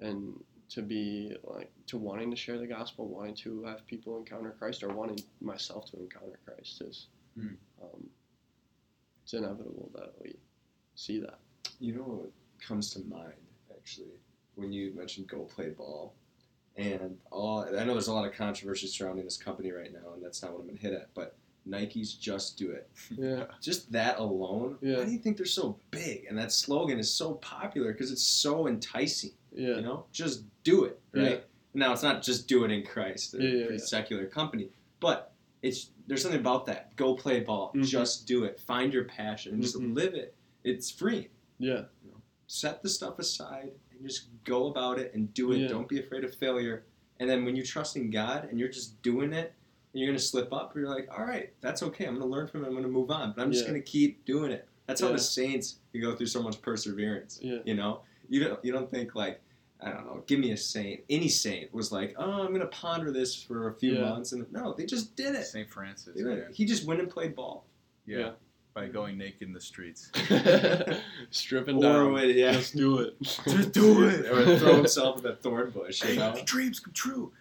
and 0.00 0.38
to 0.68 0.82
be 0.82 1.34
like 1.44 1.70
to 1.86 1.96
wanting 1.96 2.30
to 2.30 2.36
share 2.36 2.58
the 2.58 2.66
gospel 2.66 3.08
wanting 3.08 3.34
to 3.34 3.64
have 3.64 3.86
people 3.86 4.18
encounter 4.18 4.54
christ 4.58 4.82
or 4.82 4.88
wanting 4.92 5.18
myself 5.40 5.90
to 5.90 5.98
encounter 5.98 6.38
christ 6.44 6.82
is 6.82 7.06
Mm. 7.38 7.54
um, 7.82 8.02
it's 9.22 9.34
inevitable 9.34 9.90
that 9.94 10.14
we 10.22 10.34
see 10.94 11.18
that 11.20 11.38
You 11.80 11.94
know 11.96 12.02
what 12.02 12.30
comes 12.66 12.88
to 12.94 13.00
mind 13.00 13.34
actually 13.76 14.16
when 14.54 14.72
you 14.72 14.94
mentioned 14.94 15.28
go 15.28 15.40
play 15.40 15.68
ball, 15.68 16.14
and 16.76 17.18
all 17.30 17.60
I 17.78 17.84
know 17.84 17.92
there's 17.92 18.06
a 18.08 18.12
lot 18.14 18.26
of 18.26 18.32
controversy 18.34 18.86
surrounding 18.86 19.26
this 19.26 19.36
company 19.36 19.70
right 19.70 19.92
now, 19.92 20.14
and 20.14 20.24
that's 20.24 20.42
not 20.42 20.52
what 20.54 20.60
I'm 20.62 20.66
gonna 20.68 20.78
hit 20.78 20.94
at, 20.94 21.12
but 21.12 21.36
Nike's 21.66 22.12
just 22.14 22.56
do 22.56 22.70
it. 22.70 22.88
yeah 23.10 23.44
Just 23.60 23.90
that 23.92 24.18
alone, 24.18 24.78
Yeah. 24.80 24.98
why 24.98 25.04
do 25.04 25.10
you 25.10 25.18
think 25.18 25.36
they're 25.36 25.46
so 25.46 25.78
big? 25.90 26.26
And 26.28 26.38
that 26.38 26.52
slogan 26.52 26.98
is 26.98 27.10
so 27.10 27.34
popular 27.34 27.92
because 27.92 28.10
it's 28.12 28.22
so 28.26 28.68
enticing. 28.68 29.32
yeah 29.52 29.76
You 29.76 29.82
know, 29.82 30.06
just 30.12 30.44
do 30.64 30.84
it, 30.84 30.98
right? 31.12 31.30
Yeah. 31.30 31.36
Now 31.74 31.92
it's 31.92 32.02
not 32.02 32.22
just 32.22 32.48
do 32.48 32.64
it 32.64 32.70
in 32.70 32.84
Christ. 32.84 33.32
They're 33.32 33.42
Yeah, 33.42 33.48
a 33.48 33.58
yeah, 33.58 33.66
pretty 33.66 33.82
yeah. 33.82 33.86
secular 33.86 34.26
company, 34.26 34.68
but 35.00 35.32
it's 35.62 35.90
there's 36.06 36.22
something 36.22 36.40
about 36.40 36.66
that. 36.66 36.94
Go 36.96 37.14
play 37.14 37.40
ball. 37.40 37.72
Mhm. 37.74 37.84
Just 37.84 38.26
do 38.28 38.44
it. 38.44 38.60
Find 38.60 38.92
your 38.92 39.04
passion 39.04 39.54
and 39.54 39.62
just 39.62 39.76
Mhm. 39.76 39.94
live 39.94 40.14
it. 40.14 40.34
It's 40.62 40.90
free. 40.90 41.28
yeah 41.58 41.84
You 42.04 42.10
know, 42.12 42.20
Set 42.46 42.82
the 42.82 42.88
stuff 42.88 43.18
aside 43.18 43.72
and 43.90 44.06
just 44.08 44.28
go 44.44 44.68
about 44.68 44.98
it 45.00 45.12
and 45.14 45.32
do 45.34 45.50
it. 45.52 45.58
Yeah. 45.58 45.68
Don't 45.68 45.88
be 45.88 45.98
afraid 45.98 46.22
of 46.22 46.32
failure. 46.34 46.84
And 47.18 47.28
then 47.28 47.44
when 47.44 47.56
you're 47.56 47.64
trusting 47.64 48.10
God 48.10 48.46
and 48.48 48.60
you're 48.60 48.68
just 48.68 49.00
doing 49.02 49.32
it, 49.32 49.52
and 49.96 50.02
you're 50.04 50.08
gonna 50.12 50.18
slip 50.18 50.52
up, 50.52 50.74
you're 50.76 50.88
like, 50.90 51.08
all 51.10 51.24
right, 51.24 51.54
that's 51.62 51.82
okay. 51.82 52.04
I'm 52.04 52.18
gonna 52.18 52.26
learn 52.30 52.46
from 52.48 52.64
it. 52.64 52.68
I'm 52.68 52.74
gonna 52.74 52.86
move 52.86 53.10
on. 53.10 53.32
But 53.34 53.42
I'm 53.42 53.50
just 53.50 53.64
Yeah. 53.64 53.70
gonna 53.70 53.80
keep 53.82 54.24
doing 54.26 54.52
it. 54.52 54.68
That's 54.86 55.00
how 55.00 55.10
the 55.10 55.18
saints 55.18 55.76
can 55.90 56.02
go 56.02 56.14
through 56.14 56.26
so 56.26 56.42
much 56.42 56.60
perseverance. 56.60 57.38
yeah 57.42 57.58
You 57.64 57.74
know, 57.74 58.02
you 58.28 58.44
don't 58.44 58.62
you 58.62 58.72
don't 58.72 58.90
think 58.90 59.14
like 59.14 59.40
I 59.80 59.90
don't 59.90 60.04
know. 60.06 60.22
Give 60.26 60.38
me 60.38 60.52
a 60.52 60.56
saint. 60.56 61.00
Any 61.10 61.28
saint 61.28 61.72
was 61.72 61.92
like, 61.92 62.14
oh, 62.18 62.42
I'm 62.42 62.52
gonna 62.52 62.66
ponder 62.66 63.10
this 63.10 63.34
for 63.34 63.68
a 63.68 63.74
few 63.74 63.94
Yeah. 63.94 64.08
months, 64.08 64.32
and 64.32 64.50
no, 64.52 64.74
they 64.74 64.84
just 64.84 65.16
did 65.16 65.34
it. 65.34 65.44
St. 65.46 65.68
Francis. 65.70 66.14
Yeah. 66.16 66.48
He 66.52 66.66
just 66.66 66.84
went 66.84 67.00
and 67.00 67.08
played 67.10 67.34
ball. 67.34 67.66
yeah. 68.06 68.32
Yeah. 68.76 68.82
By 68.82 68.88
going 68.88 69.18
naked 69.18 69.42
in 69.48 69.52
the 69.52 69.60
streets. 69.60 70.10
stripping 71.30 71.76
Or 71.78 71.82
down 71.82 72.12
would- 72.12 72.34
yeah. 72.34 72.52
just 72.52 72.76
do 72.76 72.98
it 72.98 73.16
Just 73.22 73.72
do 73.72 74.06
it. 74.08 74.26
or 74.26 74.58
throw 74.58 74.76
himself 74.76 75.18
in 75.18 75.22
the 75.24 75.34
thorn 75.36 75.70
bush. 75.70 76.02
You 76.02 76.08
Hey, 76.10 76.16
know? 76.16 76.36
dreams 76.44 76.80
come 76.80 76.92
true. 76.92 77.32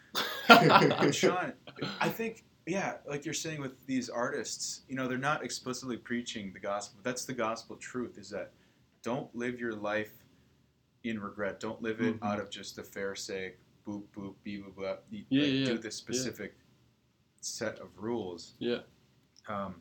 Sean, 1.12 1.54
I 2.00 2.10
think, 2.10 2.46
yeah, 2.66 2.96
like 3.08 3.26
you're 3.26 3.34
saying 3.34 3.60
with 3.62 3.74
these 3.86 4.10
artists, 4.10 4.82
you 4.88 4.96
know, 4.96 5.08
they're 5.08 5.18
not 5.18 5.44
explicitly 5.44 5.98
preaching 5.98 6.52
the 6.54 6.60
gospel. 6.60 7.00
That's 7.04 7.26
the 7.26 7.34
gospel 7.34 7.76
truth 7.76 8.18
is 8.18 8.30
that 8.30 8.52
don't 9.04 9.34
live 9.36 9.60
your 9.60 9.74
life 9.74 10.12
in 11.04 11.20
regret. 11.20 11.60
Don't 11.60 11.82
live 11.82 12.00
it 12.02 12.20
Mhm. 12.20 12.26
out 12.26 12.40
of 12.40 12.50
just 12.50 12.76
the 12.78 12.84
Pharisaic 12.84 13.60
boop, 13.86 14.04
boop, 14.18 14.34
beep, 14.44 14.66
boop, 14.66 14.74
boop. 14.76 14.98
You, 15.12 15.26
Yeah, 15.30 15.42
like, 15.42 15.52
yeah, 15.52 15.66
Do 15.66 15.72
yeah. 15.74 15.78
this 15.82 15.96
specific 15.96 16.56
set 17.42 17.78
of 17.80 17.90
rules. 17.98 18.54
yeah 18.58 18.80
Um, 19.48 19.76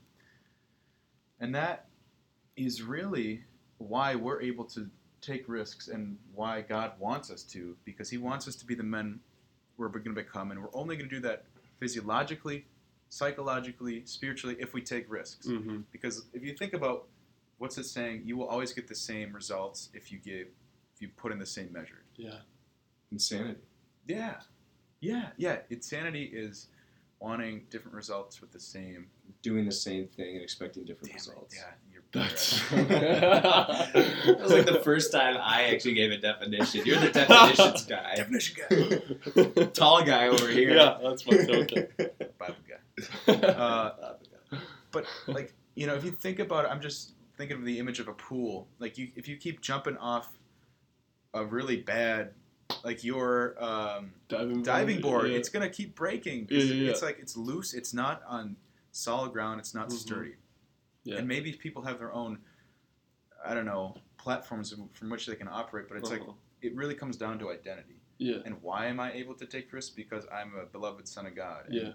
and 1.41 1.55
that 1.55 1.87
is 2.57 2.83
really 2.83 3.43
why 3.79 4.15
we're 4.15 4.41
able 4.41 4.65
to 4.65 4.89
take 5.21 5.49
risks 5.49 5.89
and 5.89 6.17
why 6.35 6.61
God 6.61 6.93
wants 6.99 7.31
us 7.31 7.43
to, 7.45 7.77
because 7.85 8.11
He 8.11 8.19
wants 8.19 8.47
us 8.47 8.55
to 8.57 8.67
be 8.67 8.75
the 8.75 8.83
men 8.83 9.21
we're 9.77 9.89
going 9.89 10.05
to 10.05 10.11
become. 10.13 10.51
And 10.51 10.63
we're 10.63 10.75
only 10.75 10.97
going 10.97 11.09
to 11.09 11.15
do 11.15 11.23
that 11.23 11.45
physiologically, 11.81 12.67
psychologically, 13.09 14.03
spiritually, 14.05 14.57
if 14.61 14.75
we 14.75 14.83
take 14.83 15.11
risks. 15.11 15.47
mm-hmm. 15.47 15.81
Because 15.91 16.25
if 16.33 16.45
you 16.45 16.55
think 16.55 16.75
about 16.75 17.07
what's 17.59 17.79
it 17.79 17.85
saying, 17.85 18.23
you 18.25 18.37
will 18.37 18.47
always 18.47 18.73
get 18.73 18.87
the 18.87 18.95
same 18.95 19.33
results 19.33 19.89
if 19.95 20.13
you 20.13 20.19
give, 20.19 20.49
if 20.95 21.01
you 21.01 21.09
put 21.17 21.33
in 21.33 21.39
the 21.39 21.47
same 21.47 21.73
measure. 21.73 22.03
yeah 22.17 22.39
Insanity. 23.13 23.61
Yeah, 24.07 24.35
yeah, 25.01 25.29
yeah. 25.37 25.59
Insanity 25.71 26.25
is 26.25 26.69
wanting 27.25 27.65
different 27.71 27.95
results 27.97 28.41
with 28.41 28.53
the 28.53 28.61
same. 28.61 29.07
Doing 29.43 29.65
the 29.65 29.73
same 29.73 30.07
thing 30.09 30.35
and 30.35 30.43
expecting 30.43 30.85
different 30.85 31.09
Damn 31.13 31.17
it, 31.17 31.29
results. 31.29 31.57
Yeah, 31.57 31.73
you're 31.93 32.03
That's 32.13 32.61
that 32.71 34.39
was 34.41 34.53
like 34.53 34.67
the 34.67 34.81
first 34.85 35.11
time 35.13 35.37
I 35.41 35.65
actually 35.65 35.95
gave 35.95 36.13
a 36.13 36.19
definition. 36.19 36.83
You're 36.87 37.01
the 37.01 37.11
definitions 37.11 37.87
guy. 37.95 38.15
definition 38.15 38.57
guy. 38.69 39.65
Tall 39.81 40.05
guy 40.05 40.29
over 40.29 40.49
here. 40.49 40.77
Yeah, 40.77 40.99
that's 41.03 41.27
my 41.27 41.37
token. 41.39 41.89
Bible 42.39 42.55
guy. 42.69 43.33
Uh, 43.33 43.33
Uh, 43.33 44.17
but 44.93 45.05
like 45.27 45.53
you 45.75 45.87
know, 45.89 45.95
if 45.97 46.05
you 46.05 46.13
think 46.13 46.39
about 46.39 46.65
it, 46.67 46.69
I'm 46.71 46.81
just 46.81 47.15
thinking 47.37 47.57
of 47.57 47.65
the 47.65 47.79
image 47.81 47.99
of 47.99 48.07
a 48.09 48.13
pool. 48.13 48.69
Like 48.79 48.97
you, 48.97 49.09
if 49.17 49.27
you 49.27 49.37
keep 49.37 49.61
jumping 49.61 49.97
off 49.97 50.39
a 51.33 51.45
really 51.45 51.79
bad, 51.79 52.31
like 52.83 53.05
your 53.05 53.63
um, 53.63 54.13
diving 54.29 54.55
board, 54.55 54.65
diving 54.65 55.01
board, 55.01 55.31
yeah. 55.31 55.37
it's 55.37 55.49
gonna 55.49 55.69
keep 55.69 55.95
breaking. 55.95 56.49
Yeah, 56.51 56.59
yeah, 56.63 56.91
It's 56.91 57.03
like 57.03 57.19
it's 57.21 57.37
loose. 57.37 57.75
It's 57.75 57.95
not 57.95 58.23
on 58.27 58.57
solid 58.93 59.33
ground. 59.33 59.61
It's 59.61 59.75
not 59.75 59.89
Mhm. 59.89 59.93
sturdy. 59.93 60.35
Yeah. 61.05 61.17
And 61.17 61.29
maybe 61.29 61.53
people 61.53 61.83
have 61.83 61.99
their 61.99 62.13
own, 62.13 62.39
I 63.45 63.55
don't 63.55 63.67
know, 63.67 63.97
platforms 64.17 64.75
from 64.93 65.11
which 65.11 65.27
they 65.27 65.37
can 65.37 65.49
operate. 65.49 65.89
But 65.89 65.99
it's 65.99 66.11
like 66.11 66.23
Uh-huh. 66.23 66.33
it 66.63 66.75
really 66.75 66.95
comes 66.95 67.17
down 67.17 67.39
to 67.41 67.51
identity. 67.51 68.01
yeah 68.19 68.37
And 68.45 68.63
why 68.63 68.87
am 68.87 69.01
I 69.01 69.13
able 69.13 69.35
to 69.35 69.45
take 69.45 69.73
risks? 69.73 69.91
Because 69.95 70.25
I'm 70.33 70.55
a 70.55 70.67
beloved 70.67 71.07
son 71.09 71.27
of 71.27 71.35
God. 71.35 71.67
Yeah 71.71 71.93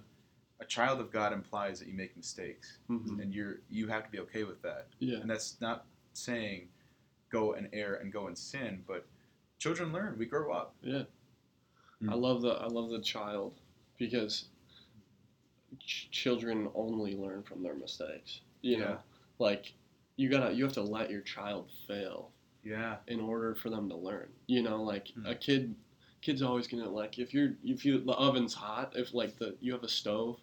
A 0.59 0.65
child 0.65 0.99
of 0.99 1.09
God 1.11 1.31
implies 1.31 1.79
that 1.79 1.87
you 1.87 1.93
make 1.93 2.15
mistakes, 2.17 2.79
hmm 2.87 3.19
and 3.21 3.33
you're 3.33 3.61
you 3.69 3.87
have 3.87 4.03
to 4.03 4.11
be 4.11 4.19
okay 4.19 4.43
with 4.43 4.61
that. 4.63 4.87
yeah 4.99 5.19
And 5.21 5.29
that's 5.29 5.59
not 5.61 5.85
saying 6.13 6.69
go 7.29 7.53
and 7.53 7.69
err 7.73 7.95
and 7.95 8.11
go 8.11 8.27
and 8.27 8.37
sin, 8.37 8.83
but 8.85 9.07
children 9.59 9.91
learn. 9.93 10.15
We 10.17 10.25
grow 10.25 10.51
up. 10.53 10.73
Yeah. 10.81 11.03
Mm. 12.01 12.11
I 12.11 12.15
love 12.15 12.41
the 12.41 12.51
I 12.53 12.67
love 12.67 12.89
the 12.89 12.99
child 13.01 13.53
because 13.97 14.45
ch- 15.79 16.09
children 16.11 16.69
only 16.73 17.15
learn 17.15 17.43
from 17.43 17.61
their 17.61 17.75
mistakes. 17.75 18.39
You 18.61 18.77
Yeah. 18.77 18.79
know, 18.85 18.97
like 19.37 19.73
you 20.15 20.29
gotta 20.29 20.53
you 20.53 20.63
have 20.63 20.73
to 20.73 20.81
let 20.81 21.09
your 21.11 21.21
child 21.21 21.69
fail 21.87 22.31
Yeah. 22.63 22.97
in 23.07 23.19
order 23.19 23.53
for 23.55 23.69
them 23.69 23.87
to 23.89 23.95
learn. 23.95 24.29
You 24.47 24.63
know, 24.63 24.81
like 24.81 25.09
Mm. 25.09 25.29
a 25.29 25.35
kid 25.35 25.75
kid's 26.21 26.41
always 26.41 26.67
gonna 26.67 26.89
like 26.89 27.19
if 27.19 27.33
you're 27.33 27.55
if 27.63 27.85
you 27.85 27.99
the 27.99 28.13
oven's 28.13 28.53
hot, 28.53 28.93
if 28.95 29.13
like 29.13 29.37
the 29.37 29.55
you 29.61 29.71
have 29.73 29.83
a 29.83 29.87
stove 29.89 30.39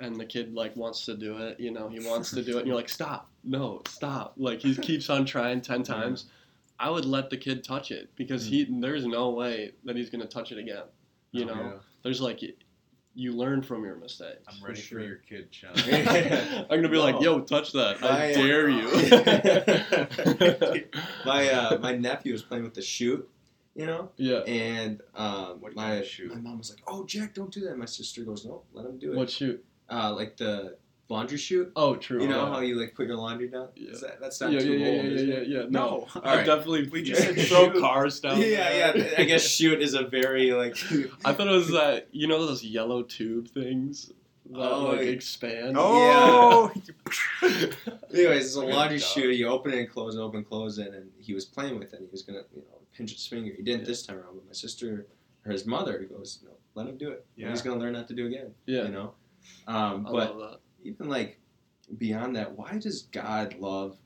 and 0.00 0.16
the 0.16 0.24
kid 0.26 0.54
like 0.54 0.74
wants 0.76 1.04
to 1.06 1.16
do 1.16 1.36
it, 1.38 1.58
you 1.60 1.70
know, 1.70 1.88
he 1.88 2.00
wants 2.06 2.30
to 2.30 2.42
do 2.42 2.56
it 2.56 2.60
and 2.60 2.66
you're 2.68 2.76
like, 2.76 2.88
Stop, 2.88 3.30
no, 3.44 3.82
stop. 3.88 4.34
Like 4.36 4.60
he 4.60 4.74
keeps 4.88 5.10
on 5.10 5.24
trying 5.24 5.60
ten 5.60 5.82
times. 5.82 6.26
I 6.78 6.90
would 6.90 7.04
let 7.04 7.30
the 7.30 7.36
kid 7.36 7.64
touch 7.64 7.90
it 7.90 8.10
because 8.16 8.46
he 8.46 8.64
there's 8.64 9.06
no 9.06 9.30
way 9.30 9.72
that 9.84 9.96
he's 9.96 10.10
gonna 10.10 10.26
touch 10.26 10.52
it 10.52 10.58
again. 10.58 10.84
You 11.32 11.44
Oh, 11.44 11.54
know, 11.54 11.60
yeah. 11.62 11.72
there's 12.02 12.20
like 12.20 12.42
you 13.16 13.32
learn 13.32 13.62
from 13.62 13.84
your 13.84 13.94
mistakes. 13.96 14.42
I'm 14.48 14.62
ready 14.64 14.80
for, 14.80 14.86
sure. 14.86 15.00
your 15.00 15.16
kid, 15.18 15.48
Sean. 15.52 15.70
I'm 15.76 16.66
gonna 16.68 16.88
be 16.88 16.98
like, 16.98 17.20
yo, 17.20 17.40
touch 17.40 17.70
that. 17.72 18.02
I 18.02 18.08
My- 18.08 18.32
dare 18.32 18.68
you. 18.68 18.88
my 21.24 21.48
uh, 21.50 21.78
my 21.78 21.96
nephew 21.96 22.32
was 22.32 22.42
playing 22.42 22.64
with 22.64 22.74
the 22.74 22.82
shoot, 22.82 23.28
you 23.74 23.86
know, 23.86 24.10
yeah. 24.16 24.38
and 24.40 25.00
um, 25.14 25.60
What 25.60 25.74
my 25.76 25.96
kind 25.96 26.04
shoot? 26.04 26.34
my 26.34 26.40
mom 26.40 26.58
was 26.58 26.70
like, 26.70 26.80
"Oh, 26.86 27.04
Jack, 27.04 27.34
don't 27.34 27.52
do 27.52 27.60
that." 27.60 27.78
My 27.78 27.84
sister 27.86 28.24
goes, 28.24 28.44
"No, 28.44 28.62
let 28.72 28.86
him 28.86 28.98
do 28.98 29.12
it." 29.12 29.16
What 29.16 29.30
shoot? 29.30 29.64
Uh, 29.88 30.12
like 30.14 30.36
the 30.36 30.76
laundry 31.08 31.38
chute. 31.38 31.70
Oh, 31.76 31.96
true. 31.96 32.22
You 32.22 32.28
know 32.28 32.44
yeah. 32.46 32.50
how 32.52 32.60
you 32.60 32.80
like 32.80 32.94
put 32.94 33.06
your 33.06 33.16
laundry 33.16 33.48
down? 33.48 33.68
Yeah. 33.76 33.90
Is 33.90 34.00
that, 34.00 34.20
that's 34.20 34.40
not 34.40 34.52
yeah, 34.52 34.58
too 34.60 34.72
yeah, 34.74 34.86
old, 34.86 34.96
yeah, 35.04 35.10
is 35.10 35.22
yeah, 35.24 35.40
yeah, 35.40 35.58
No, 35.68 35.68
No. 35.68 36.06
I 36.16 36.18
Alright. 36.30 36.46
definitely 36.46 36.88
We 36.88 37.02
just 37.10 37.22
said 37.22 37.38
throw 37.48 37.70
cars 37.80 38.20
down. 38.20 38.40
Yeah, 38.40 38.92
there. 38.92 38.96
yeah. 38.98 39.14
I 39.18 39.24
guess 39.24 39.42
shoot 39.46 39.80
is 39.82 39.94
a 39.94 40.04
very 40.04 40.52
like. 40.52 40.76
I 41.24 41.32
thought 41.32 41.46
it 41.48 41.50
was 41.52 41.70
that 41.72 42.08
you 42.12 42.26
know 42.26 42.44
those 42.46 42.64
yellow 42.64 43.02
tube 43.02 43.48
things 43.48 44.10
that 44.50 44.60
Oh, 44.60 44.84
like 44.92 45.00
yeah. 45.00 45.06
expand. 45.06 45.76
Oh, 45.78 46.70
Yeah. 47.42 47.48
Anyways, 48.12 48.46
it's 48.46 48.54
a 48.56 48.60
laundry 48.60 48.98
shoot. 48.98 49.34
You 49.34 49.48
open 49.48 49.72
it 49.72 49.78
and 49.78 49.90
close 49.90 50.14
it, 50.14 50.20
open 50.20 50.38
and 50.38 50.48
close 50.48 50.78
it, 50.78 50.92
and 50.92 51.10
he 51.18 51.34
was 51.34 51.44
playing 51.44 51.78
with 51.78 51.92
it. 51.94 52.00
He 52.00 52.08
was 52.10 52.22
gonna, 52.22 52.42
you 52.54 52.62
know, 52.62 52.78
pinch 52.96 53.12
his 53.12 53.26
finger. 53.26 53.52
He 53.56 53.62
didn't 53.62 53.80
Yeah. 53.80 53.86
this 53.86 54.02
time 54.06 54.16
around, 54.16 54.34
but 54.36 54.46
my 54.46 54.52
sister 54.52 55.06
or 55.46 55.52
his 55.52 55.66
mother 55.66 55.98
goes, 56.10 56.40
"No, 56.44 56.52
let 56.74 56.86
him 56.88 56.96
do 56.96 57.10
it. 57.10 57.26
Yeah. 57.36 57.50
He's 57.50 57.62
gonna 57.62 57.80
learn 57.80 57.92
not 57.94 58.08
to 58.08 58.14
do 58.14 58.24
it 58.26 58.28
again." 58.28 58.54
yeah. 58.66 58.84
You 58.84 58.88
know. 58.88 59.14
Um, 59.66 60.06
I 60.06 60.12
but 60.12 60.36
love 60.38 60.50
that. 60.52 60.60
Even 60.84 61.08
like 61.08 61.38
beyond 61.98 62.36
that, 62.36 62.56
why 62.56 62.78
does 62.78 63.02
God 63.12 63.56
love 63.58 63.96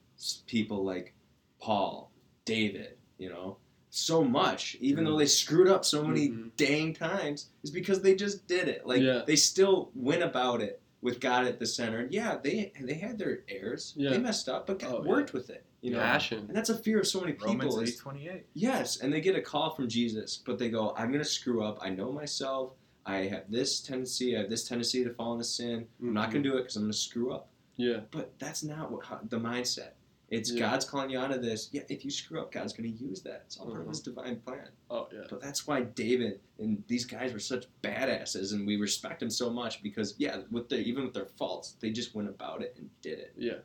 people 0.46 0.84
like 0.84 1.14
Paul, 1.60 2.10
David, 2.44 2.96
you 3.18 3.28
know, 3.28 3.58
so 3.90 4.24
much? 4.24 4.76
Even 4.80 5.04
though 5.04 5.18
they 5.18 5.26
screwed 5.26 5.68
up 5.68 5.84
so 5.84 6.04
many 6.04 6.28
Mhm. 6.28 6.50
dang 6.56 6.94
times, 6.94 7.50
is 7.62 7.70
because 7.70 8.00
they 8.02 8.14
just 8.14 8.46
did 8.46 8.68
it. 8.68 8.86
Like 8.86 9.02
Yeah. 9.02 9.22
they 9.26 9.36
still 9.36 9.90
went 9.94 10.22
about 10.22 10.60
it 10.62 10.80
with 11.00 11.20
God 11.20 11.46
at 11.46 11.58
the 11.58 11.66
center. 11.66 11.98
And 11.98 12.12
yeah, 12.12 12.38
they 12.42 12.72
they 12.80 12.94
had 12.94 13.18
their 13.18 13.44
errors. 13.48 13.94
Yeah. 13.96 14.10
They 14.10 14.18
messed 14.18 14.48
up, 14.48 14.66
but 14.66 14.78
God 14.78 14.92
Oh, 14.94 15.02
yeah. 15.04 15.08
worked 15.08 15.32
with 15.32 15.50
it. 15.50 15.64
You 15.80 15.92
know. 15.92 16.00
Passion. 16.00 16.40
And 16.48 16.56
that's 16.56 16.70
a 16.70 16.76
fear 16.78 16.98
of 16.98 17.06
so 17.06 17.20
many 17.20 17.32
people. 17.34 17.46
Romans 17.54 17.76
is- 17.76 17.90
eight 17.94 17.98
twenty 18.00 18.28
eight. 18.28 18.46
Yes, 18.54 18.96
and 18.98 19.12
they 19.12 19.20
get 19.20 19.36
a 19.36 19.40
call 19.42 19.70
from 19.74 19.88
Jesus, 19.88 20.36
but 20.44 20.58
they 20.58 20.70
go, 20.70 20.92
I'm 20.96 21.08
going 21.12 21.22
to 21.22 21.30
screw 21.30 21.62
up. 21.62 21.78
I 21.80 21.90
know 21.90 22.10
myself. 22.10 22.72
I 23.08 23.26
have 23.28 23.50
this 23.50 23.80
tendency. 23.80 24.36
I 24.36 24.40
have 24.40 24.50
this 24.50 24.68
tendency 24.68 25.02
to 25.04 25.10
fall 25.14 25.32
into 25.32 25.44
sin. 25.44 25.86
I'm 26.00 26.12
not 26.12 26.30
going 26.30 26.42
to 26.42 26.48
do 26.50 26.56
it 26.56 26.62
because 26.62 26.76
I'm 26.76 26.82
going 26.82 26.92
to 26.92 26.98
screw 26.98 27.32
up. 27.32 27.48
Yeah. 27.76 28.00
But 28.10 28.38
that's 28.38 28.62
not 28.62 28.90
what 28.92 29.06
how, 29.06 29.20
the 29.28 29.38
mindset. 29.38 29.90
It's 30.30 30.52
Yeah. 30.52 30.60
God's 30.60 30.84
calling 30.84 31.08
you 31.08 31.18
out 31.18 31.30
of 31.30 31.40
this. 31.40 31.70
Yeah, 31.72 31.82
if 31.88 32.04
you 32.04 32.10
screw 32.10 32.38
up, 32.40 32.52
God's 32.52 32.74
going 32.74 32.92
to 32.92 33.04
use 33.04 33.22
that. 33.22 33.44
It's 33.46 33.56
all 33.56 33.66
part 33.66 33.80
of 33.80 33.86
Mhm. 33.86 33.90
His 33.90 34.00
divine 34.00 34.40
plan. 34.40 34.68
Oh 34.90 35.08
yeah. 35.10 35.22
But 35.30 35.40
that's 35.40 35.66
why 35.66 35.82
David 35.84 36.40
and 36.58 36.84
these 36.86 37.06
guys 37.06 37.32
were 37.32 37.38
such 37.38 37.64
badasses, 37.82 38.52
and 38.52 38.66
we 38.66 38.76
respect 38.76 39.20
them 39.20 39.30
so 39.30 39.48
much 39.48 39.82
because 39.82 40.14
yeah, 40.18 40.42
with 40.50 40.68
their 40.68 40.80
even 40.80 41.04
with 41.04 41.14
their 41.14 41.24
faults, 41.38 41.76
they 41.80 41.90
just 41.90 42.14
went 42.14 42.28
about 42.28 42.60
it 42.60 42.74
and 42.76 42.90
did 43.00 43.18
it. 43.20 43.32
Yeah. 43.38 43.60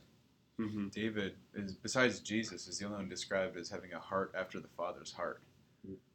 Mm-hmm. 0.58 0.88
David 0.90 1.34
is 1.54 1.74
besides 1.76 2.22
Jesus 2.22 2.68
is 2.68 2.78
the 2.78 2.86
only 2.86 2.98
one 3.00 3.10
described 3.10 3.58
as 3.58 3.70
having 3.70 3.92
a 3.92 4.00
heart 4.00 4.32
after 4.34 4.62
the 4.62 4.70
Father's 4.78 5.12
heart, 5.12 5.42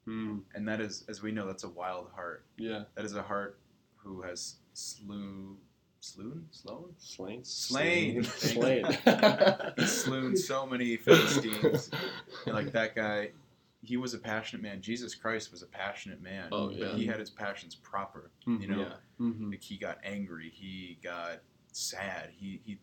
Mm. 0.09 0.41
and 0.55 0.67
that 0.69 0.81
is, 0.81 1.05
as 1.09 1.23
we 1.23 1.31
know, 1.33 1.47
that's 1.47 1.65
a 1.65 1.69
wild 1.69 2.09
heart. 2.15 2.45
Yeah. 2.57 2.85
That 2.95 3.05
is 3.05 3.15
a 3.15 3.23
heart 3.23 3.59
who 3.97 4.23
has 4.23 4.57
slew, 4.73 5.57
slewn, 6.01 6.47
slown, 6.51 6.95
Slain. 6.99 7.45
slain, 7.45 8.25
Slain. 8.25 8.85
He's 9.77 9.93
slewn 9.93 10.37
so 10.37 10.67
many 10.67 10.97
Philistines. 10.97 11.91
And, 12.47 12.55
like 12.55 12.73
that 12.73 12.95
guy, 12.95 13.33
he 13.83 13.97
was 13.97 14.15
a 14.15 14.19
passionate 14.19 14.63
man. 14.63 14.81
Jesus 14.81 15.15
Christ 15.15 15.51
was 15.53 15.63
a 15.63 15.67
passionate 15.67 16.23
man. 16.23 16.49
Oh, 16.53 16.69
but 16.69 16.77
yeah. 16.79 16.95
he 16.95 17.07
had 17.07 17.21
his 17.21 17.31
passions 17.31 17.75
proper. 17.75 18.31
Mhm. 18.47 18.61
You 18.63 18.69
know, 18.69 18.79
Yeah. 18.81 18.95
Mm-hmm. 19.21 19.51
like 19.51 19.63
he 19.63 19.77
got 19.77 19.99
angry, 20.05 20.51
he 20.55 20.99
got 21.03 21.41
sad, 21.73 22.31
he 22.37 22.61
he 22.65 22.79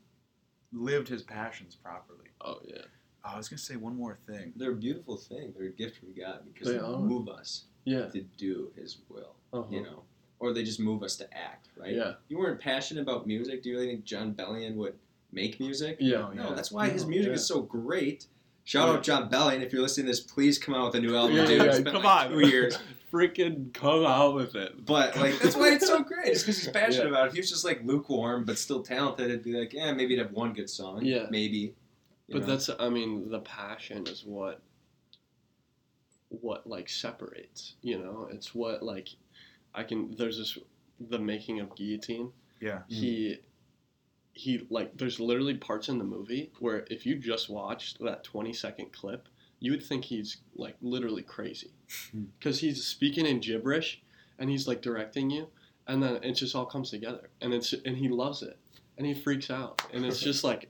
lived 0.74 1.08
his 1.08 1.24
passions 1.24 1.76
properly. 1.76 2.30
Oh 2.42 2.60
yeah. 2.66 2.84
Oh, 3.26 3.32
I 3.34 3.38
was 3.38 3.50
gonna 3.50 3.58
say 3.58 3.76
one 3.76 3.96
more 3.96 4.18
thing. 4.28 4.54
They're 4.56 4.72
a 4.72 4.76
beautiful 4.76 5.18
thing. 5.18 5.54
They're 5.58 5.68
a 5.68 5.72
gift 5.72 5.98
from 5.98 6.14
God 6.14 6.42
because 6.54 6.68
They 6.72 6.78
they, 6.78 6.98
move 6.98 7.28
us 7.28 7.64
Yeah. 7.86 8.08
to 8.10 8.22
do 8.38 8.72
His 8.76 8.98
will. 9.10 9.36
Uh-huh. 9.54 9.64
You 9.72 9.84
know, 9.84 10.04
or 10.40 10.54
they 10.54 10.64
just 10.64 10.80
move 10.80 11.02
us 11.02 11.16
to 11.18 11.34
act. 11.38 11.70
Right? 11.78 11.94
Yeah. 11.96 12.14
You 12.30 12.38
weren't 12.38 12.60
passionate 12.62 13.02
about 13.02 13.26
music. 13.26 13.64
Do 13.64 13.70
you 13.70 13.76
really 13.76 13.88
think 13.88 14.04
Jon 14.06 14.34
Bellion 14.34 14.76
would 14.76 14.96
make 15.32 15.60
music? 15.60 15.98
Yeah. 16.00 16.30
No, 16.34 16.50
yeah. 16.50 16.54
that's 16.56 16.72
why 16.72 16.90
his 16.90 17.06
music 17.06 17.30
yeah. 17.30 17.36
is 17.36 17.48
so 17.48 17.62
great. 17.62 18.28
Shout 18.64 18.88
Yeah. 18.90 18.94
out 18.96 19.04
Jon 19.04 19.30
Bellion. 19.30 19.62
If 19.62 19.72
you're 19.74 19.82
listening 19.82 20.06
to 20.08 20.12
this, 20.12 20.20
please 20.20 20.58
come 20.58 20.76
out 20.76 20.88
with 20.94 20.96
a 20.96 21.00
new 21.06 21.16
album, 21.16 21.36
Yeah, 21.38 21.46
dude. 21.46 21.58
yeah, 21.62 21.64
It's 21.66 21.80
been 21.80 21.94
come 21.94 22.04
like 22.04 22.30
on. 22.32 22.32
two 22.32 22.48
years. 22.48 22.78
Freaking 23.12 23.72
come 23.74 24.06
out 24.06 24.36
with 24.36 24.56
it. 24.56 24.86
But 24.86 25.16
like 25.16 25.40
that's 25.40 25.56
why 25.56 25.74
it's 25.74 25.88
so 25.88 26.04
great. 26.04 26.28
It's 26.28 26.42
because 26.44 26.58
he's 26.60 26.70
passionate 26.74 27.04
Yeah. 27.06 27.10
about 27.12 27.26
it. 27.26 27.28
If 27.30 27.34
he 27.36 27.40
was 27.40 27.50
just 27.50 27.64
like 27.64 27.82
lukewarm 27.86 28.44
but 28.44 28.58
still 28.58 28.82
talented, 28.84 29.28
it'd 29.30 29.44
be 29.44 29.54
like, 29.54 29.74
yeah, 29.74 29.94
maybe 29.94 30.16
he'd 30.16 30.22
have 30.22 30.32
one 30.34 30.54
good 30.54 30.70
song. 30.70 31.06
Yeah. 31.06 31.28
Maybe. 31.30 31.74
But 32.30 32.42
know? 32.42 32.48
that's 32.48 32.70
I 32.80 32.90
mean 32.90 33.30
the 33.30 33.40
passion 33.40 34.08
is 34.08 34.24
what 34.26 34.62
what 36.30 36.68
like 36.68 36.90
separates, 36.90 37.76
you 37.82 38.00
know? 38.00 38.28
It's 38.32 38.56
what 38.56 38.84
like 38.84 39.10
I 39.74 39.84
can 39.84 40.16
there's 40.18 40.38
this 40.38 40.58
the 41.00 41.20
making 41.20 41.60
of 41.60 41.76
guillotine. 41.76 42.32
Yeah. 42.60 42.80
He 42.88 43.38
he 44.34 44.66
like 44.70 44.98
there's 44.98 45.20
literally 45.20 45.56
parts 45.56 45.88
in 45.90 45.98
the 45.98 46.04
movie 46.04 46.52
where 46.60 46.86
if 46.90 47.06
you 47.06 47.16
just 47.16 47.50
watched 47.50 48.00
that 48.04 48.24
20 48.24 48.54
second 48.54 48.92
clip, 48.92 49.28
you 49.60 49.72
would 49.72 49.84
think 49.84 50.06
he's 50.06 50.38
like 50.56 50.76
literally 50.82 51.24
crazy. 51.24 51.72
Hmm. 52.12 52.26
Cuz 52.42 52.60
he's 52.60 52.84
speaking 52.84 53.26
in 53.26 53.40
gibberish 53.40 54.02
and 54.40 54.50
he's 54.50 54.68
like 54.68 54.82
directing 54.82 55.30
you 55.30 55.48
and 55.88 56.02
then 56.02 56.24
it 56.24 56.34
just 56.34 56.56
all 56.56 56.66
comes 56.66 56.90
together 56.90 57.30
and 57.42 57.54
it's 57.54 57.74
and 57.74 57.98
he 57.98 58.10
loves 58.10 58.42
it 58.42 58.58
and 58.98 59.06
he 59.06 59.14
freaks 59.14 59.50
out 59.50 59.82
and 59.94 60.06
it's 60.06 60.20
just 60.30 60.44
like 60.44 60.70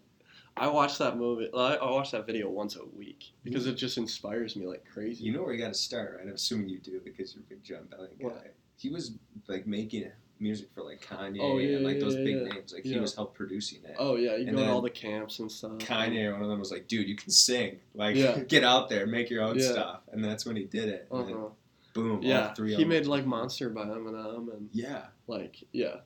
I 0.58 0.68
watch 0.68 0.97
that 0.99 1.18
movie. 1.18 1.49
I 1.53 1.76
I 1.76 1.91
watch 1.91 2.12
that 2.12 2.26
video 2.26 2.49
once 2.49 2.76
a 2.76 2.86
week 2.97 3.34
because 3.43 3.68
it 3.68 3.76
just 3.76 3.97
inspires 3.97 4.56
me 4.56 4.66
like 4.66 4.86
crazy. 4.91 5.24
You 5.24 5.34
know 5.34 5.43
where 5.43 5.53
you 5.53 5.60
got 5.60 5.74
to 5.74 5.80
start, 5.80 6.16
right? 6.18 6.28
I'm 6.28 6.34
assuming 6.34 6.70
you 6.70 6.80
do 6.80 7.01
because 7.03 7.34
you're 7.36 7.43
a 7.43 7.47
big 7.47 7.64
Jon 7.64 7.88
Bellion 7.89 8.20
guy. 8.20 8.26
What? 8.26 8.53
He 8.78 8.89
was 8.89 9.12
like 9.47 9.68
making 9.68 10.10
music 10.39 10.70
for 10.74 10.84
like 10.84 11.01
Kanye 11.01 11.39
Oh, 11.41 11.58
yeah, 11.58 11.78
and 11.78 11.86
like 11.86 11.95
yeah, 11.95 12.01
those 12.01 12.16
yeah, 12.16 12.24
big 12.24 12.36
names. 12.53 12.74
Like 12.74 12.84
he 12.84 12.97
was 12.99 13.16
help 13.16 13.36
producing 13.36 13.84
it. 13.84 13.95
oh 13.99 14.16
yeah, 14.16 14.36
you 14.36 14.51
go 14.51 14.58
to 14.58 14.70
all 14.70 14.82
the 14.82 14.89
camps 14.89 15.39
and 15.39 15.51
stuff. 15.51 15.78
Kanye, 15.78 16.32
one 16.32 16.41
of 16.41 16.49
them 16.49 16.60
was 16.60 16.72
like, 16.72 16.88
"Dude, 16.88 17.08
you 17.08 17.16
can 17.16 17.32
sing. 17.32 17.80
Like, 17.93 18.16
get 18.47 18.64
out 18.64 18.89
there, 18.89 19.06
make 19.08 19.30
your 19.30 19.43
own 19.43 19.60
stuff." 19.60 20.01
And 20.12 20.24
that's 20.24 20.45
when 20.45 20.56
he 20.56 20.64
did 20.64 20.89
it. 20.89 21.08
Uh-huh. 21.12 21.49
boom, 21.93 22.22
Yeah, 22.22 22.53
three 22.53 22.76
he 22.76 22.86
made 22.86 23.08
like 23.08 23.26
Monster 23.26 23.70
by 23.70 23.86
Eminem 23.86 24.53
and 24.53 24.70
Yeah, 24.74 25.06
like 25.28 25.58
yeah, 25.72 25.97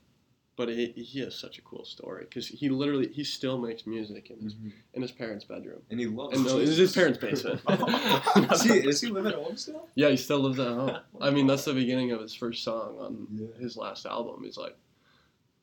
but 0.60 0.68
he, 0.68 0.88
he 0.88 1.22
has 1.22 1.40
such 1.40 1.58
a 1.58 1.62
cool 1.62 1.86
story 1.86 2.26
because 2.26 2.46
he 2.50 2.68
literally 2.68 3.08
he 3.14 3.24
still 3.24 3.58
makes 3.58 3.88
music 3.88 4.30
in 4.30 4.42
his 4.42 4.56
mm-hmm. 4.56 4.68
in 4.94 5.02
his 5.02 5.10
parents' 5.10 5.46
bedroom. 5.46 5.82
and 5.90 5.98
he 5.98 6.06
loves. 6.06 6.36
And 6.36 6.46
no, 6.46 6.58
it's 6.60 6.76
his 6.76 6.94
parents' 6.94 7.18
basement. 7.18 7.62
is, 8.52 8.64
he, 8.64 8.74
is 8.74 9.00
he 9.00 9.08
living 9.08 9.32
at 9.32 9.38
home 9.38 9.56
still? 9.56 9.88
yeah, 9.96 10.10
he 10.10 10.18
still 10.18 10.40
lives 10.40 10.60
at 10.60 10.68
home. 10.68 10.98
I 11.22 11.30
mean, 11.30 11.48
that's 11.48 11.64
the 11.64 11.74
beginning 11.74 12.12
of 12.12 12.20
his 12.20 12.34
first 12.34 12.62
song 12.62 12.98
on 13.00 13.28
Yeah. 13.32 13.48
his 13.58 13.78
last 13.78 14.06
album. 14.06 14.44
He's 14.44 14.58
like 14.58 14.76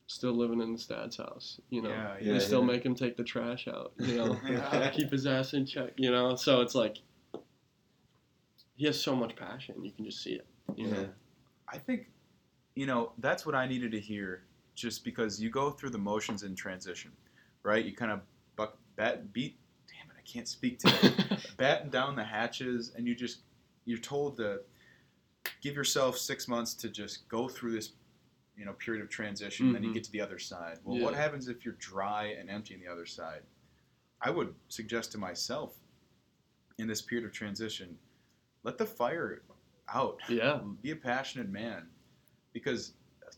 still 0.07 0.33
living 0.33 0.61
in 0.61 0.71
his 0.71 0.87
dad's 0.87 1.17
house. 1.17 1.61
You 1.69 1.83
know, 1.83 1.89
Yeah, 1.89 2.33
they 2.33 2.39
still 2.39 2.61
yeah. 2.61 2.65
make 2.65 2.83
him 2.83 2.95
take 2.95 3.17
the 3.17 3.23
trash 3.23 3.67
out. 3.67 3.91
You 3.99 4.15
know. 4.15 4.39
Yeah. 4.49 4.89
keep 4.95 5.11
his 5.11 5.27
ass 5.27 5.53
in 5.53 5.67
check, 5.67 5.93
you 5.97 6.09
know. 6.09 6.35
So 6.35 6.61
it's 6.61 6.73
like 6.73 6.97
he 8.75 8.87
has 8.87 8.99
so 8.99 9.15
much 9.15 9.35
passion, 9.35 9.75
you 9.85 9.91
can 9.91 10.05
just 10.05 10.23
see 10.23 10.33
it. 10.33 10.47
You 10.75 10.87
know? 10.87 11.09
I 11.71 11.77
think, 11.77 12.07
you 12.73 12.87
know, 12.87 13.11
that's 13.19 13.45
what 13.45 13.53
I 13.53 13.67
needed 13.67 13.91
to 13.91 13.99
hear. 13.99 14.41
Just 14.77 15.03
because 15.03 15.41
you 15.41 15.49
go 15.49 15.71
through 15.71 15.89
the 15.89 15.97
motions 15.97 16.43
in 16.43 16.53
transition, 16.53 17.11
right? 17.63 17.83
You 17.83 17.95
kind 17.95 18.11
of 18.11 18.21
buck, 18.55 18.77
bat, 18.95 19.33
beat. 19.33 19.57
Damn 19.87 20.11
it, 20.11 20.15
I 20.19 20.21
can't 20.21 20.47
speak 20.47 20.77
today. 20.77 21.15
batten 21.57 21.89
down 21.89 22.15
the 22.15 22.23
hatches, 22.23 22.91
and 22.95 23.07
you 23.07 23.15
just 23.15 23.39
you're 23.85 23.97
told 23.97 24.37
to 24.37 24.59
give 25.61 25.73
yourself 25.75 26.15
six 26.15 26.47
months 26.47 26.75
to 26.75 26.89
just 26.89 27.27
go 27.27 27.47
through 27.49 27.71
this, 27.71 27.93
you 28.55 28.65
know, 28.65 28.73
period 28.73 29.01
of 29.03 29.09
transition. 29.09 29.65
And 29.67 29.75
then 29.75 29.83
you 29.83 29.89
Mhm. 29.89 29.93
get 29.95 30.03
to 30.03 30.11
the 30.11 30.21
other 30.21 30.37
side. 30.37 30.77
Well, 30.83 30.99
what 30.99 31.15
happens 31.15 31.47
if 31.47 31.65
you're 31.65 31.73
dry 31.79 32.25
and 32.39 32.47
empty 32.47 32.75
on 32.75 32.79
the 32.81 32.87
other 32.87 33.05
side? 33.07 33.41
I 34.21 34.29
would 34.29 34.53
suggest 34.69 35.11
to 35.13 35.17
myself 35.17 35.75
in 36.77 36.85
this 36.87 37.01
period 37.01 37.25
of 37.25 37.31
transition, 37.33 37.97
let 38.61 38.77
the 38.77 38.85
fire 38.85 39.41
out. 39.87 40.19
Yeah. 40.29 40.59
Be 40.83 40.91
a 40.91 40.95
passionate 40.95 41.49
man, 41.49 41.89
because 42.53 42.93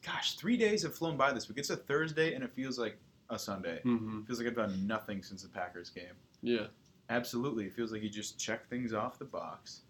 gosh, 0.06 0.36
three 0.36 0.58
days 0.58 0.84
have 0.84 0.96
flown 0.96 1.18
by 1.18 1.32
this 1.34 1.48
week. 1.50 1.58
It's 1.58 1.70
a 1.70 1.76
Thursday, 1.78 2.34
and 2.34 2.44
it 2.44 2.52
feels 2.52 2.78
like 2.80 2.98
a 3.30 3.38
Sunday. 3.40 3.82
hmm 3.84 4.20
It 4.22 4.28
feels 4.28 4.40
like 4.40 4.48
I've 4.48 4.56
done 4.56 4.88
nothing 4.88 5.22
since 5.24 5.44
the 5.44 5.50
Packers 5.50 5.90
game. 5.90 6.14
Yeah. 6.42 6.68
Absolutely, 7.10 7.66
it 7.66 7.74
feels 7.74 7.92
like 7.92 8.02
you 8.04 8.10
just 8.10 8.38
check 8.40 8.68
things 8.70 8.94
off 8.94 9.18
the 9.20 9.26
box. 9.26 9.82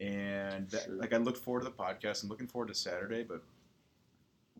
And 0.00 0.68
that, 0.70 0.84
Sure. 0.84 0.94
like 0.94 1.12
I 1.12 1.18
look 1.18 1.36
forward 1.36 1.60
to 1.60 1.64
the 1.66 1.72
podcast. 1.72 2.22
I'm 2.22 2.28
looking 2.28 2.46
forward 2.46 2.68
to 2.68 2.74
Saturday. 2.74 3.22
But 3.22 3.42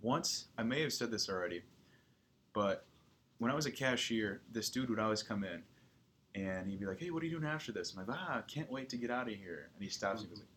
once 0.02 0.46
I 0.58 0.62
may 0.62 0.82
have 0.82 0.92
said 0.92 1.11
this 1.11 1.28
already, 1.28 1.62
but 2.52 2.84
when 3.38 3.50
I 3.50 3.54
was 3.54 3.66
a 3.66 3.70
cashier, 3.70 4.42
this 4.52 4.68
dude 4.68 4.90
would 4.90 4.98
always 4.98 5.22
come 5.22 5.44
in, 5.44 5.62
and 6.34 6.68
he'd 6.68 6.80
be 6.80 6.86
like, 6.86 6.98
"Hey, 7.00 7.11
what 7.11 7.22
are 7.22 7.26
you 7.26 7.32
doing 7.38 7.50
after 7.50 7.72
this?" 7.72 7.92
I'm 7.96 8.06
like, 8.06 8.16
"Ah, 8.18 8.42
can't 8.46 8.70
wait 8.70 8.88
to 8.90 8.96
get 8.98 9.11
out 9.11 9.28
of 9.28 9.34
here." 9.34 9.70
And 9.74 9.82
he 9.82 9.88
stops. 9.88 10.20
and 10.20 10.28
goes, 10.30 10.40
like, 10.40 10.48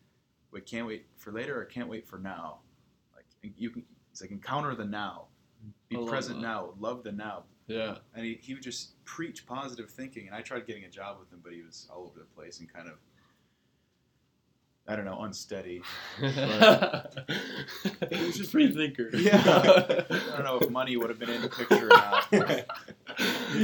"Wait, 0.50 0.66
can't 0.66 0.86
wait 0.86 1.06
for 1.16 1.32
later, 1.32 1.58
or 1.58 1.64
can't 1.64 1.88
wait 1.88 2.06
for 2.06 2.18
now?" 2.18 2.60
Like 3.44 3.52
you 3.58 3.70
can, 3.70 3.84
He's 4.10 4.20
like, 4.20 4.30
encounter 4.30 4.74
the 4.76 4.84
now, 4.84 5.24
be 5.88 5.96
present 6.06 6.40
that. 6.40 6.46
now, 6.46 6.70
love 6.78 7.02
the 7.02 7.10
now. 7.12 7.42
Yeah. 7.66 7.96
And 8.14 8.24
he, 8.24 8.38
he 8.40 8.54
would 8.54 8.62
just 8.62 9.02
preach 9.04 9.44
positive 9.46 9.90
thinking. 9.90 10.26
And 10.28 10.36
I 10.36 10.40
tried 10.40 10.66
getting 10.66 10.84
a 10.84 10.88
job 10.88 11.16
with 11.18 11.32
him, 11.32 11.40
but 11.42 11.52
he 11.52 11.62
was 11.62 11.88
all 11.92 12.04
over 12.04 12.20
the 12.20 12.26
place 12.26 12.60
and 12.60 12.72
kind 12.72 12.86
of, 12.88 12.94
I 14.86 14.94
don't 14.96 15.04
know, 15.04 15.22
unsteady. 15.22 15.82
He 16.20 16.26
was 18.26 18.36
just 18.36 18.52
free 18.52 18.72
thinker. 18.72 19.10
Yeah. 19.14 19.40
I 19.44 20.04
don't 20.36 20.44
know 20.44 20.58
if 20.60 20.70
money 20.70 20.96
would 20.96 21.10
have 21.10 21.18
been 21.18 21.30
in 21.30 21.42
the 21.42 21.48
picture 21.48 21.86
or 21.86 21.88
not. 21.88 22.26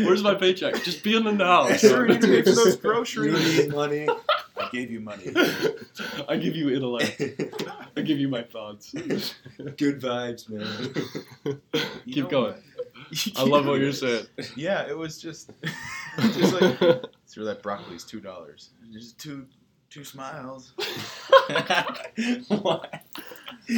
Where's 0.06 0.22
my 0.22 0.34
paycheck? 0.34 0.82
Just 0.82 1.04
be 1.04 1.14
in 1.16 1.24
the 1.24 1.32
now. 1.32 1.70
Sure, 1.76 2.06
you 2.08 2.14
need 2.14 2.22
to 2.22 2.26
pay 2.26 2.42
for 2.42 2.52
those 2.52 3.14
You 3.14 3.32
need 3.32 3.70
money. 3.72 4.08
I 4.56 4.68
gave 4.72 4.90
you 4.90 5.00
money. 5.00 5.32
I 6.28 6.36
give 6.36 6.56
you 6.56 6.70
intellect. 6.70 7.22
I 7.96 8.00
give 8.02 8.18
you 8.18 8.28
my 8.28 8.42
thoughts. 8.42 8.92
Good 9.76 10.00
vibes, 10.00 10.48
man. 10.48 10.94
You 12.04 12.14
Keep 12.14 12.30
going. 12.30 12.54
what? 12.54 13.32
I 13.36 13.42
love 13.44 13.66
what 13.66 13.80
you're 13.80 13.92
saying. 13.92 14.26
Yeah, 14.56 14.88
it 14.88 14.96
was 14.96 15.20
just, 15.20 15.50
just 16.18 16.54
like 16.54 16.78
through 17.28 17.44
that 17.44 17.62
broccoli's 17.62 18.04
two 18.04 18.20
dollars. 18.20 18.70
Just 18.92 19.18
two, 19.18 19.46
two 19.90 20.04
smiles. 20.04 20.72
what? 22.48 23.02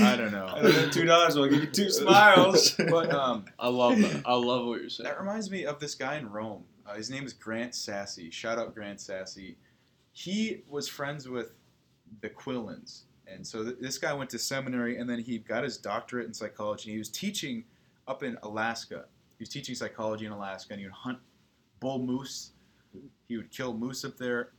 I 0.01 0.17
don't 0.17 0.33
know. 0.33 0.47
I 0.49 0.63
don't 0.63 0.73
know, 0.73 0.91
two 0.91 1.05
dollars 1.05 1.37
will 1.37 1.49
give 1.49 1.61
you 1.61 1.67
two 1.67 1.91
smiles. 1.91 2.75
But 2.77 3.13
um, 3.13 3.45
I 3.59 3.69
love 3.69 3.99
that. 3.99 4.23
I 4.25 4.35
love 4.35 4.67
what 4.67 4.81
you're 4.81 4.89
saying. 4.89 5.09
that 5.09 5.19
reminds 5.21 5.51
me 5.51 5.65
of 5.67 5.79
this 5.79 5.95
guy 5.95 6.17
in 6.17 6.31
Rome. 6.31 6.65
Uh, 6.87 6.95
his 6.95 7.11
name 7.11 7.25
is 7.25 7.33
Grant 7.33 7.75
Sassy. 7.75 8.31
Shout 8.31 8.59
out 8.59 8.75
Grant 8.75 9.01
Sassy. 9.01 9.57
He 10.13 10.63
was 10.69 10.89
friends 10.89 11.29
with 11.29 11.53
the 12.21 12.31
Quillins, 12.31 13.03
and 13.33 13.47
so 13.47 13.65
th- 13.65 13.77
this 13.81 13.99
guy 13.99 14.13
went 14.13 14.31
to 14.31 14.39
seminary, 14.39 14.99
and 14.99 15.09
then 15.09 15.19
he 15.19 15.39
got 15.39 15.65
his 15.65 15.79
doctorate 15.79 16.27
in 16.27 16.35
psychology. 16.35 16.93
He 16.93 16.99
was 16.99 17.09
teaching 17.09 17.65
up 18.09 18.23
in 18.23 18.37
Alaska. 18.43 19.07
He 19.39 19.43
was 19.43 19.49
teaching 19.49 19.75
psychology 19.75 20.27
in 20.27 20.33
Alaska, 20.33 20.73
and 20.75 20.81
he 20.81 20.87
would 20.87 20.95
hunt 20.95 21.19
bull 21.81 21.99
moose. 21.99 22.53
He 23.29 23.37
would 23.37 23.51
kill 23.51 23.75
moose 23.75 24.05
up 24.05 24.17
there, 24.17 24.51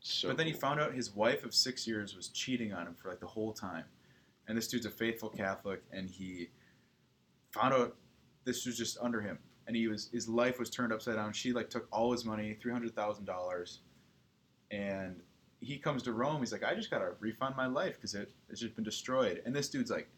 So 0.00 0.28
but 0.28 0.36
then 0.36 0.46
he 0.46 0.52
cool. 0.52 0.60
found 0.60 0.80
out 0.80 0.92
his 0.94 1.14
wife 1.14 1.44
of 1.44 1.54
six 1.54 1.86
years 1.86 2.16
was 2.16 2.28
cheating 2.28 2.72
on 2.72 2.86
him 2.86 2.94
for 2.94 3.08
like 3.08 3.20
the 3.20 3.26
whole 3.26 3.52
time. 3.52 3.84
And 4.48 4.56
this 4.56 4.68
dude's 4.68 4.86
a 4.86 4.90
faithful 4.90 5.28
Catholic, 5.28 5.82
and 5.92 6.08
he 6.10 6.50
found 7.52 7.74
out 7.74 7.96
this 8.44 8.66
was 8.66 8.76
just 8.76 8.98
under 9.00 9.20
him. 9.20 9.38
And 9.66 9.74
he 9.76 9.88
was 9.88 10.08
his 10.12 10.28
life 10.28 10.58
was 10.58 10.70
turned 10.70 10.92
upside 10.92 11.16
down. 11.16 11.32
She 11.32 11.52
like 11.52 11.70
took 11.70 11.88
all 11.92 12.12
his 12.12 12.24
money, 12.24 12.54
three 12.60 12.72
hundred 12.72 12.94
thousand 12.94 13.24
dollars, 13.24 13.80
and 14.70 15.20
he 15.66 15.78
comes 15.78 16.02
to 16.04 16.12
Rome. 16.12 16.38
He's 16.40 16.52
like, 16.52 16.64
I 16.64 16.74
just 16.74 16.90
gotta 16.90 17.12
refund 17.20 17.56
my 17.56 17.66
life 17.66 17.94
because 17.96 18.14
it 18.14 18.30
it's 18.48 18.60
just 18.60 18.74
been 18.74 18.84
destroyed. 18.84 19.42
And 19.44 19.54
this 19.54 19.68
dude's 19.68 19.90
like, 19.90 20.08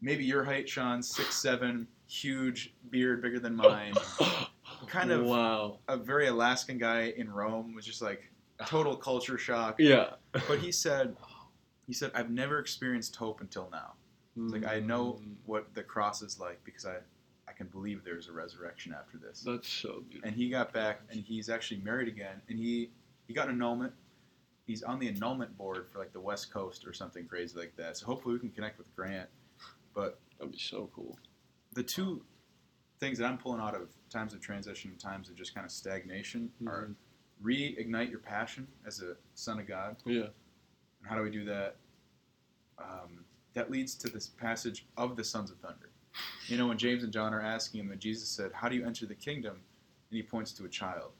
maybe 0.00 0.24
your 0.24 0.44
height, 0.44 0.68
Sean, 0.68 1.02
six 1.02 1.36
seven, 1.36 1.86
huge 2.06 2.72
beard 2.90 3.20
bigger 3.22 3.38
than 3.38 3.54
mine, 3.56 3.94
kind 4.86 5.10
of- 5.10 5.26
Wow. 5.26 5.78
a 5.88 5.96
very 5.96 6.28
Alaskan 6.28 6.78
guy 6.78 7.12
in 7.16 7.30
Rome 7.30 7.74
was 7.74 7.84
just 7.84 8.00
like 8.02 8.30
total 8.66 8.96
culture 8.96 9.38
shock. 9.38 9.76
Yeah. 9.78 10.10
But 10.32 10.58
he 10.60 10.72
said, 10.72 11.16
he 11.86 11.92
said, 11.92 12.10
I've 12.14 12.30
never 12.30 12.58
experienced 12.58 13.14
hope 13.16 13.40
until 13.40 13.68
now. 13.70 13.92
It's 14.36 14.52
like 14.52 14.66
I 14.66 14.78
know 14.80 15.20
Mm, 15.20 15.34
what 15.46 15.74
the 15.74 15.82
cross 15.82 16.22
is 16.22 16.38
like 16.38 16.62
because 16.64 16.86
I, 16.86 16.98
I 17.48 17.52
can 17.52 17.66
believe 17.66 18.04
there's 18.04 18.28
a 18.28 18.32
resurrection 18.32 18.94
after 18.96 19.18
this. 19.18 19.42
That's 19.44 19.68
so 19.68 20.02
beautiful. 20.08 20.28
And 20.28 20.36
he 20.36 20.48
got 20.48 20.72
back 20.72 21.00
and 21.10 21.20
he's 21.24 21.48
actually 21.48 21.80
married 21.80 22.06
again 22.08 22.40
and 22.48 22.56
he 22.58 22.90
he 23.26 23.34
got 23.34 23.48
an 23.48 23.56
annulment. 23.56 23.92
He's 24.68 24.82
on 24.82 24.98
the 24.98 25.08
annulment 25.08 25.56
board 25.56 25.86
for 25.90 25.98
like 25.98 26.12
the 26.12 26.20
West 26.20 26.52
Coast 26.52 26.86
or 26.86 26.92
something 26.92 27.26
crazy 27.26 27.58
like 27.58 27.74
that. 27.76 27.96
So 27.96 28.04
hopefully 28.04 28.34
we 28.34 28.38
can 28.40 28.50
connect 28.50 28.76
with 28.76 28.94
Grant. 28.94 29.28
But 29.94 30.20
That'd 30.38 30.52
be 30.52 30.58
so 30.58 30.90
cool. 30.94 31.18
the 31.72 31.82
two 31.82 32.22
things 33.00 33.16
that 33.18 33.24
I'm 33.24 33.38
pulling 33.38 33.60
out 33.62 33.74
of 33.74 33.88
times 34.10 34.34
of 34.34 34.40
transition 34.42 34.90
and 34.90 35.00
times 35.00 35.30
of 35.30 35.36
just 35.36 35.54
kind 35.54 35.64
of 35.64 35.70
stagnation 35.72 36.52
are 36.66 36.88
Mhm. 36.88 36.94
reignite 37.42 38.10
your 38.10 38.18
passion 38.18 38.68
as 38.84 39.00
a 39.00 39.16
son 39.34 39.58
of 39.58 39.66
God. 39.66 39.96
Yeah. 40.04 40.24
And 41.00 41.08
how 41.08 41.16
do 41.16 41.22
we 41.22 41.30
do 41.30 41.44
that? 41.46 41.76
Um, 42.76 43.24
that 43.54 43.70
leads 43.70 43.94
to 43.96 44.08
this 44.10 44.28
passage 44.28 44.86
of 44.98 45.16
the 45.16 45.24
sons 45.24 45.50
of 45.50 45.58
thunder. 45.60 45.88
You 46.46 46.58
know, 46.58 46.68
when 46.68 46.76
James 46.78 47.04
and 47.04 47.12
John 47.12 47.32
are 47.32 47.40
asking 47.40 47.80
him, 47.80 47.90
and 47.90 48.00
Jesus 48.00 48.28
said, 48.28 48.52
How 48.52 48.68
do 48.68 48.76
you 48.76 48.84
enter 48.84 49.06
the 49.06 49.14
kingdom? 49.14 49.54
And 50.10 50.16
he 50.16 50.22
points 50.22 50.52
to 50.52 50.64
a 50.66 50.68
child. 50.68 51.12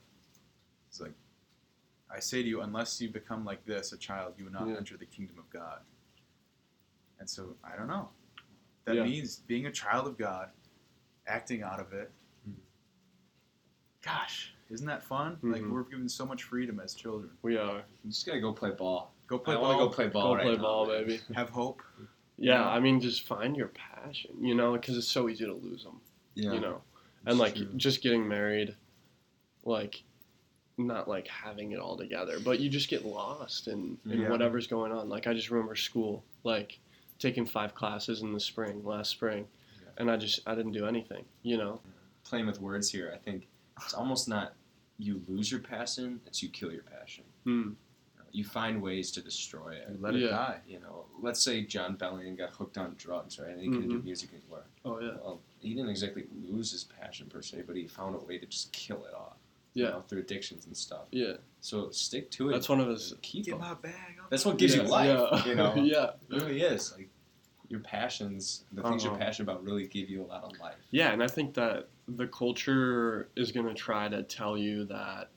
It's 0.89 1.01
like, 1.01 1.15
I 2.11 2.21
say 2.21 2.43
to 2.43 2.49
you, 2.49 2.63
unless 2.63 3.01
you 3.01 3.11
become 3.11 3.45
like 3.45 3.65
this, 3.67 3.93
a 3.93 3.99
child, 3.99 4.35
you 4.39 4.45
will 4.45 4.53
not 4.53 4.67
Yeah. 4.69 4.77
enter 4.77 4.97
the 4.97 5.07
kingdom 5.07 5.39
of 5.39 5.49
God. 5.51 5.81
And 7.19 7.29
so, 7.29 7.57
I 7.65 7.77
don't 7.77 7.89
know. 7.89 8.11
That 8.85 8.97
Yeah. 8.97 9.05
means 9.05 9.41
being 9.41 9.67
a 9.67 9.73
child 9.73 10.07
of 10.07 10.17
God, 10.17 10.51
acting 11.27 11.63
out 11.63 11.81
of 11.81 11.93
it. 11.93 12.11
Mhm. 12.49 12.55
Gosh, 14.03 14.55
isn't 14.71 14.87
that 14.87 15.03
fun? 15.03 15.39
Like, 15.43 15.63
Mhm. 15.63 15.71
we're 15.71 15.83
given 15.83 16.09
so 16.09 16.25
much 16.25 16.45
freedom 16.45 16.81
as 16.81 16.95
children. 16.95 17.37
We 17.43 17.57
are. 17.59 17.85
You 18.05 18.11
just 18.11 18.25
gotta 18.25 18.41
go 18.41 18.53
play 18.53 18.71
ball. 18.71 19.13
Go 19.27 19.39
play 19.39 19.55
I 19.55 19.59
ball, 19.59 19.65
want 19.69 19.79
to 19.81 19.85
go 19.87 19.91
play 19.95 20.09
ball 20.09 20.29
Go 20.31 20.35
right 20.37 20.43
play 20.45 20.57
now, 20.57 20.63
ball, 20.63 20.87
man. 20.87 21.07
baby. 21.07 21.21
have 21.35 21.51
hope. 21.51 21.83
Yeah, 22.39 22.61
Yeah. 22.61 22.69
I 22.71 22.81
mean, 22.81 23.01
just 23.01 23.27
find 23.27 23.57
your 23.57 23.69
passion, 23.69 24.43
you 24.43 24.55
know, 24.55 24.73
because 24.73 24.97
it's 24.97 25.09
so 25.09 25.29
easy 25.29 25.45
to 25.45 25.53
lose 25.53 25.85
them, 25.85 26.01
Yeah. 26.35 26.53
you 26.55 26.61
know. 26.61 26.83
It's 27.23 27.27
And 27.31 27.39
like 27.39 27.57
true. 27.57 27.67
just 27.77 28.01
getting 28.01 28.27
married, 28.27 28.77
like, 29.65 30.05
not 30.79 31.09
like 31.09 31.27
having 31.29 31.73
it 31.73 31.79
all 31.81 31.97
together, 31.97 32.39
but 32.41 32.61
you 32.61 32.71
just 32.71 32.89
get 32.89 33.05
lost 33.05 33.69
in, 33.69 33.99
in 34.07 34.21
Yeah. 34.23 34.29
whatever's 34.31 34.67
going 34.67 34.93
on. 34.93 35.09
Like 35.09 35.27
I 35.27 35.35
just 35.35 35.51
remember 35.51 35.75
school, 35.75 36.25
like 36.45 36.79
taking 37.19 37.45
five 37.45 37.75
classes 37.75 38.23
in 38.23 38.33
the 38.33 38.41
spring, 38.41 38.85
last 38.85 39.11
spring, 39.11 39.47
Yeah. 39.83 39.89
and 39.99 40.11
I 40.11 40.17
just 40.17 40.41
I 40.47 40.55
didn't 40.55 40.73
do 40.73 40.87
anything, 40.87 41.25
you 41.43 41.57
know. 41.57 41.81
playing 42.25 42.47
with 42.47 42.61
words 42.61 42.91
here, 42.91 43.11
I 43.15 43.17
think 43.17 43.49
it's 43.83 43.95
almost 43.95 44.29
not 44.29 44.53
you 44.99 45.23
lose 45.29 45.51
your 45.51 45.61
passion, 45.61 46.21
it's 46.27 46.43
you 46.43 46.51
kill 46.51 46.71
your 46.71 46.83
passion. 46.83 47.25
Hmm. 47.45 47.71
You 48.33 48.45
find 48.45 48.83
ways 48.83 49.11
to 49.13 49.23
destroy 49.23 49.71
it. 49.77 49.89
You 49.91 49.97
let 49.99 50.15
it 50.15 50.21
Yeah. 50.21 50.29
die. 50.29 50.61
You 50.69 50.81
know, 50.81 51.07
let's 51.23 51.41
say 51.41 51.63
John 51.65 51.97
Bellingham 51.97 52.37
got 52.37 52.51
hooked 52.51 52.77
on 52.77 52.95
drugs, 52.99 53.39
right? 53.39 53.49
And 53.53 53.63
he 53.63 53.71
couldn't 53.71 53.89
do 53.89 54.03
music 54.03 54.29
anymore. 54.35 54.65
Oh 54.85 55.01
yeah. 55.01 55.13
Well, 55.23 55.41
he 55.61 55.71
didn't 55.73 55.89
exactly 55.89 56.27
lose 56.45 56.71
his 56.71 56.85
passion 56.85 57.29
per 57.31 57.41
se, 57.41 57.63
but 57.67 57.75
he 57.77 57.87
found 57.87 58.15
a 58.15 58.19
way 58.19 58.37
to 58.37 58.45
just 58.45 58.71
kill 58.73 59.07
it 59.07 59.15
off. 59.15 59.38
You 59.75 59.85
Yeah. 59.85 59.91
know, 59.91 60.01
through 60.09 60.21
addictions 60.21 60.67
and 60.67 60.77
stuff. 60.77 61.07
Yeah. 61.11 61.35
So 61.61 61.91
stick 61.91 62.31
to 62.33 62.49
it. 62.51 62.53
That's 62.53 62.69
one 62.69 62.81
of 62.81 62.89
his. 62.89 63.15
Keep 63.23 63.47
Get 63.47 63.59
my 63.59 63.75
bag. 63.75 63.95
I'll 64.21 64.27
That's 64.31 64.45
what 64.45 64.59
gives 64.59 64.75
get 64.75 64.85
you 64.85 64.89
life. 64.91 65.29
Yeah. 65.33 65.47
You 65.47 65.55
know, 65.55 65.75
yeah. 65.77 66.11
it 66.31 66.43
really 66.43 66.63
is. 66.63 66.93
Like 66.97 67.09
your 67.69 67.81
passions, 67.81 68.65
the 68.73 68.83
things 68.83 69.05
Uh-huh. 69.05 69.13
you're 69.15 69.21
passionate 69.21 69.51
about, 69.51 69.63
really 69.65 69.87
give 69.87 70.09
you 70.09 70.23
a 70.23 70.27
lot 70.27 70.43
of 70.45 70.59
life. 70.59 70.77
Yeah, 70.91 71.13
and 71.13 71.23
I 71.23 71.27
think 71.29 71.53
that 71.55 71.89
the 72.09 72.27
culture 72.27 73.29
is 73.37 73.53
going 73.53 73.67
to 73.67 73.75
try 73.75 74.09
to 74.09 74.23
tell 74.23 74.57
you 74.57 74.85
that 74.87 75.29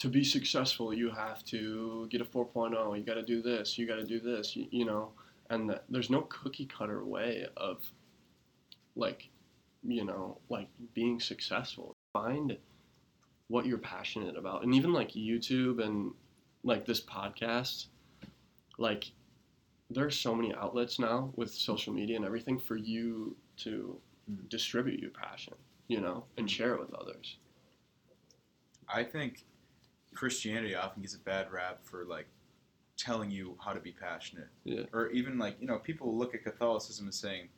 to 0.00 0.08
be 0.08 0.22
successful, 0.24 0.92
you 0.92 1.10
have 1.10 1.44
to 1.46 2.08
get 2.10 2.20
a 2.20 2.24
4.0, 2.24 2.98
you 2.98 3.04
got 3.04 3.14
to 3.14 3.22
do 3.22 3.40
this, 3.40 3.78
you 3.78 3.86
got 3.86 3.96
to 3.96 4.04
do 4.04 4.18
this, 4.20 4.54
you, 4.56 4.66
you 4.70 4.84
know, 4.84 5.12
and 5.48 5.70
that 5.70 5.84
there's 5.88 6.10
no 6.10 6.22
cookie 6.22 6.66
cutter 6.66 7.04
way 7.04 7.46
of 7.56 7.80
like, 8.96 9.28
you 9.84 10.04
know, 10.04 10.38
like 10.48 10.68
being 10.92 11.20
successful. 11.20 11.94
Find 12.12 12.56
what 13.48 13.66
you're 13.66 13.78
passionate 13.78 14.36
about. 14.36 14.62
And 14.62 14.74
even 14.74 14.92
like 14.92 15.10
YouTube 15.10 15.82
and 15.82 16.12
like 16.64 16.86
this 16.86 17.00
podcast, 17.00 17.86
like 18.78 19.10
there's 19.90 20.18
so 20.18 20.34
many 20.34 20.54
outlets 20.54 20.98
now 20.98 21.32
with 21.36 21.52
social 21.52 21.92
media 21.92 22.16
and 22.16 22.24
everything 22.24 22.58
for 22.58 22.76
you 22.76 23.36
to 23.58 24.00
Mhm. 24.30 24.48
distribute 24.48 25.00
your 25.00 25.10
passion, 25.10 25.54
you 25.88 26.00
know, 26.00 26.24
and 26.36 26.50
share 26.50 26.74
it 26.74 26.80
with 26.80 26.94
others. 26.94 27.36
I 28.88 29.04
think 29.04 29.44
Christianity 30.14 30.74
often 30.74 31.02
gets 31.02 31.14
a 31.14 31.18
bad 31.18 31.50
rap 31.50 31.82
for 31.84 32.04
like 32.04 32.26
telling 32.96 33.30
you 33.30 33.56
how 33.62 33.72
to 33.72 33.80
be 33.80 33.92
passionate. 33.92 34.48
Yeah. 34.64 34.84
Or 34.92 35.10
even 35.10 35.38
like 35.38 35.60
you 35.60 35.66
know 35.66 35.78
people 35.78 36.16
look 36.16 36.34
at 36.34 36.42
Catholicism 36.42 37.08
as 37.08 37.16
saying, 37.16 37.48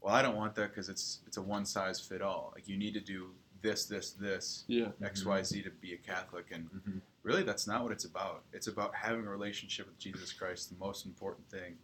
"Well, 0.00 0.14
I 0.14 0.22
don't 0.22 0.36
want 0.36 0.54
that 0.56 0.70
because 0.70 0.88
it's 0.88 1.20
it's 1.26 1.36
a 1.38 1.42
one 1.42 1.64
size 1.64 2.00
fit 2.00 2.22
all. 2.22 2.52
Like 2.54 2.68
you 2.68 2.76
need 2.76 2.94
to 2.94 3.00
do 3.00 3.34
this, 3.62 3.86
this, 3.86 4.12
this, 4.12 4.64
Yeah. 4.68 4.88
X, 5.02 5.24
Y, 5.24 5.42
Z 5.42 5.62
to 5.62 5.70
be 5.70 5.94
a 5.94 5.96
Catholic." 5.98 6.46
And 6.52 6.70
Mm-hmm. 6.70 6.98
really, 7.22 7.42
that's 7.42 7.66
not 7.66 7.82
what 7.82 7.92
it's 7.92 8.04
about. 8.04 8.44
It's 8.52 8.66
about 8.68 8.94
having 8.94 9.26
a 9.26 9.30
relationship 9.30 9.86
with 9.86 9.98
Jesus 9.98 10.32
Christ, 10.32 10.70
the 10.70 10.76
most 10.78 11.06
important 11.06 11.48
thing 11.50 11.76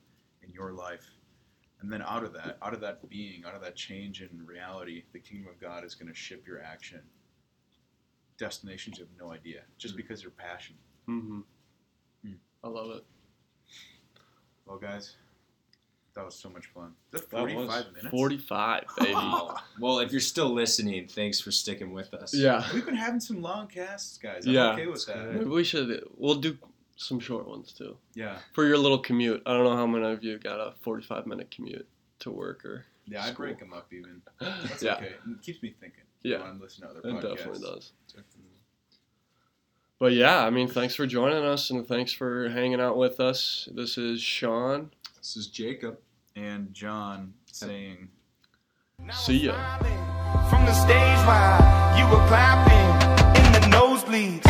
in 0.42 0.50
your 0.52 0.72
life. 0.72 1.10
And 1.80 1.92
then 1.92 2.00
out 2.02 2.24
of 2.24 2.32
that, 2.32 2.56
out 2.62 2.72
of 2.72 2.80
that 2.80 3.06
being, 3.08 3.44
out 3.44 3.54
of 3.54 3.60
that 3.62 3.76
change 3.76 4.22
in 4.22 4.46
reality, 4.46 5.04
the 5.12 5.18
kingdom 5.20 5.48
of 5.48 5.60
God 5.60 5.84
is 5.84 5.94
going 5.94 6.08
to 6.08 6.14
ship 6.14 6.46
your 6.46 6.62
action. 6.62 7.02
Destinations 8.38 8.98
you 8.98 9.04
have 9.04 9.14
no 9.18 9.32
idea, 9.32 9.62
just 9.78 9.94
Mhm. 9.94 9.98
because 9.98 10.22
you're 10.22 10.30
passionate. 10.30 10.80
Mm-hmm. 11.08 11.40
Mm. 12.24 12.38
I 12.64 12.68
love 12.68 12.90
it. 12.96 13.04
Well, 14.66 14.78
guys, 14.78 15.16
that 16.16 16.24
was 16.24 16.34
so 16.34 16.48
much 16.48 16.64
fun. 16.68 16.92
Is 17.12 17.20
45 17.20 17.68
that 17.68 17.92
minutes? 17.92 18.08
45, 18.10 18.84
baby. 18.98 19.12
well, 19.80 19.98
if 19.98 20.10
you're 20.10 20.20
still 20.22 20.48
listening, 20.48 21.06
thanks 21.08 21.40
for 21.40 21.52
sticking 21.52 21.92
with 21.92 22.14
us. 22.14 22.32
Yeah. 22.32 22.66
We've 22.72 22.86
been 22.86 22.96
having 22.96 23.20
some 23.20 23.42
long 23.42 23.66
casts, 23.66 24.16
guys. 24.16 24.46
I'm 24.46 24.54
yeah. 24.54 24.72
okay 24.72 24.86
with 24.86 25.04
that. 25.06 25.34
Maybe 25.34 25.44
we 25.44 25.62
should, 25.62 26.08
we'll 26.16 26.36
do 26.36 26.56
some 26.96 27.20
short 27.20 27.46
ones 27.46 27.74
too. 27.74 27.98
Yeah. 28.14 28.38
For 28.54 28.64
your 28.64 28.78
little 28.78 28.98
commute. 28.98 29.42
I 29.44 29.52
don't 29.52 29.64
know 29.64 29.76
how 29.76 29.86
many 29.86 30.10
of 30.10 30.24
you 30.24 30.38
got 30.38 30.58
a 30.58 30.72
45 30.80 31.26
minute 31.26 31.50
commute 31.50 31.86
to 32.20 32.30
work 32.30 32.64
or. 32.64 32.86
Yeah, 33.04 33.20
school. 33.20 33.30
I 33.30 33.34
break 33.48 33.58
them 33.58 33.74
up 33.74 33.92
even. 33.92 34.22
That's 34.40 34.82
yeah. 34.82 34.94
okay. 34.94 35.12
It 35.30 35.42
keeps 35.42 35.62
me 35.62 35.74
thinking. 35.78 36.04
Yeah. 36.22 36.38
When 36.38 36.48
I'm 36.48 36.60
listening 36.62 36.88
to 36.88 36.96
other 36.96 37.00
podcasts. 37.02 37.24
It 37.24 37.36
definitely 37.36 37.60
does. 37.60 37.92
But 39.98 40.12
yeah, 40.12 40.44
I 40.44 40.50
mean, 40.50 40.68
thanks 40.68 40.94
for 40.94 41.06
joining 41.06 41.44
us 41.44 41.70
and 41.70 41.86
thanks 41.86 42.12
for 42.12 42.48
hanging 42.50 42.80
out 42.80 42.96
with 42.96 43.20
us. 43.20 43.68
This 43.72 43.96
is 43.96 44.20
Sean. 44.20 44.90
This 45.16 45.36
is 45.36 45.46
Jacob 45.48 45.98
and 46.36 46.72
John 46.72 47.32
saying, 47.50 48.08
See 49.12 49.46
ya. 49.46 49.78
From 50.50 50.64
the 50.66 50.72
stage 50.72 51.18
while 51.26 51.98
you 51.98 52.04
were 52.04 52.24
clapping 52.28 52.88
in 53.42 53.52
the 53.52 53.76
nosebleeds. 53.76 54.45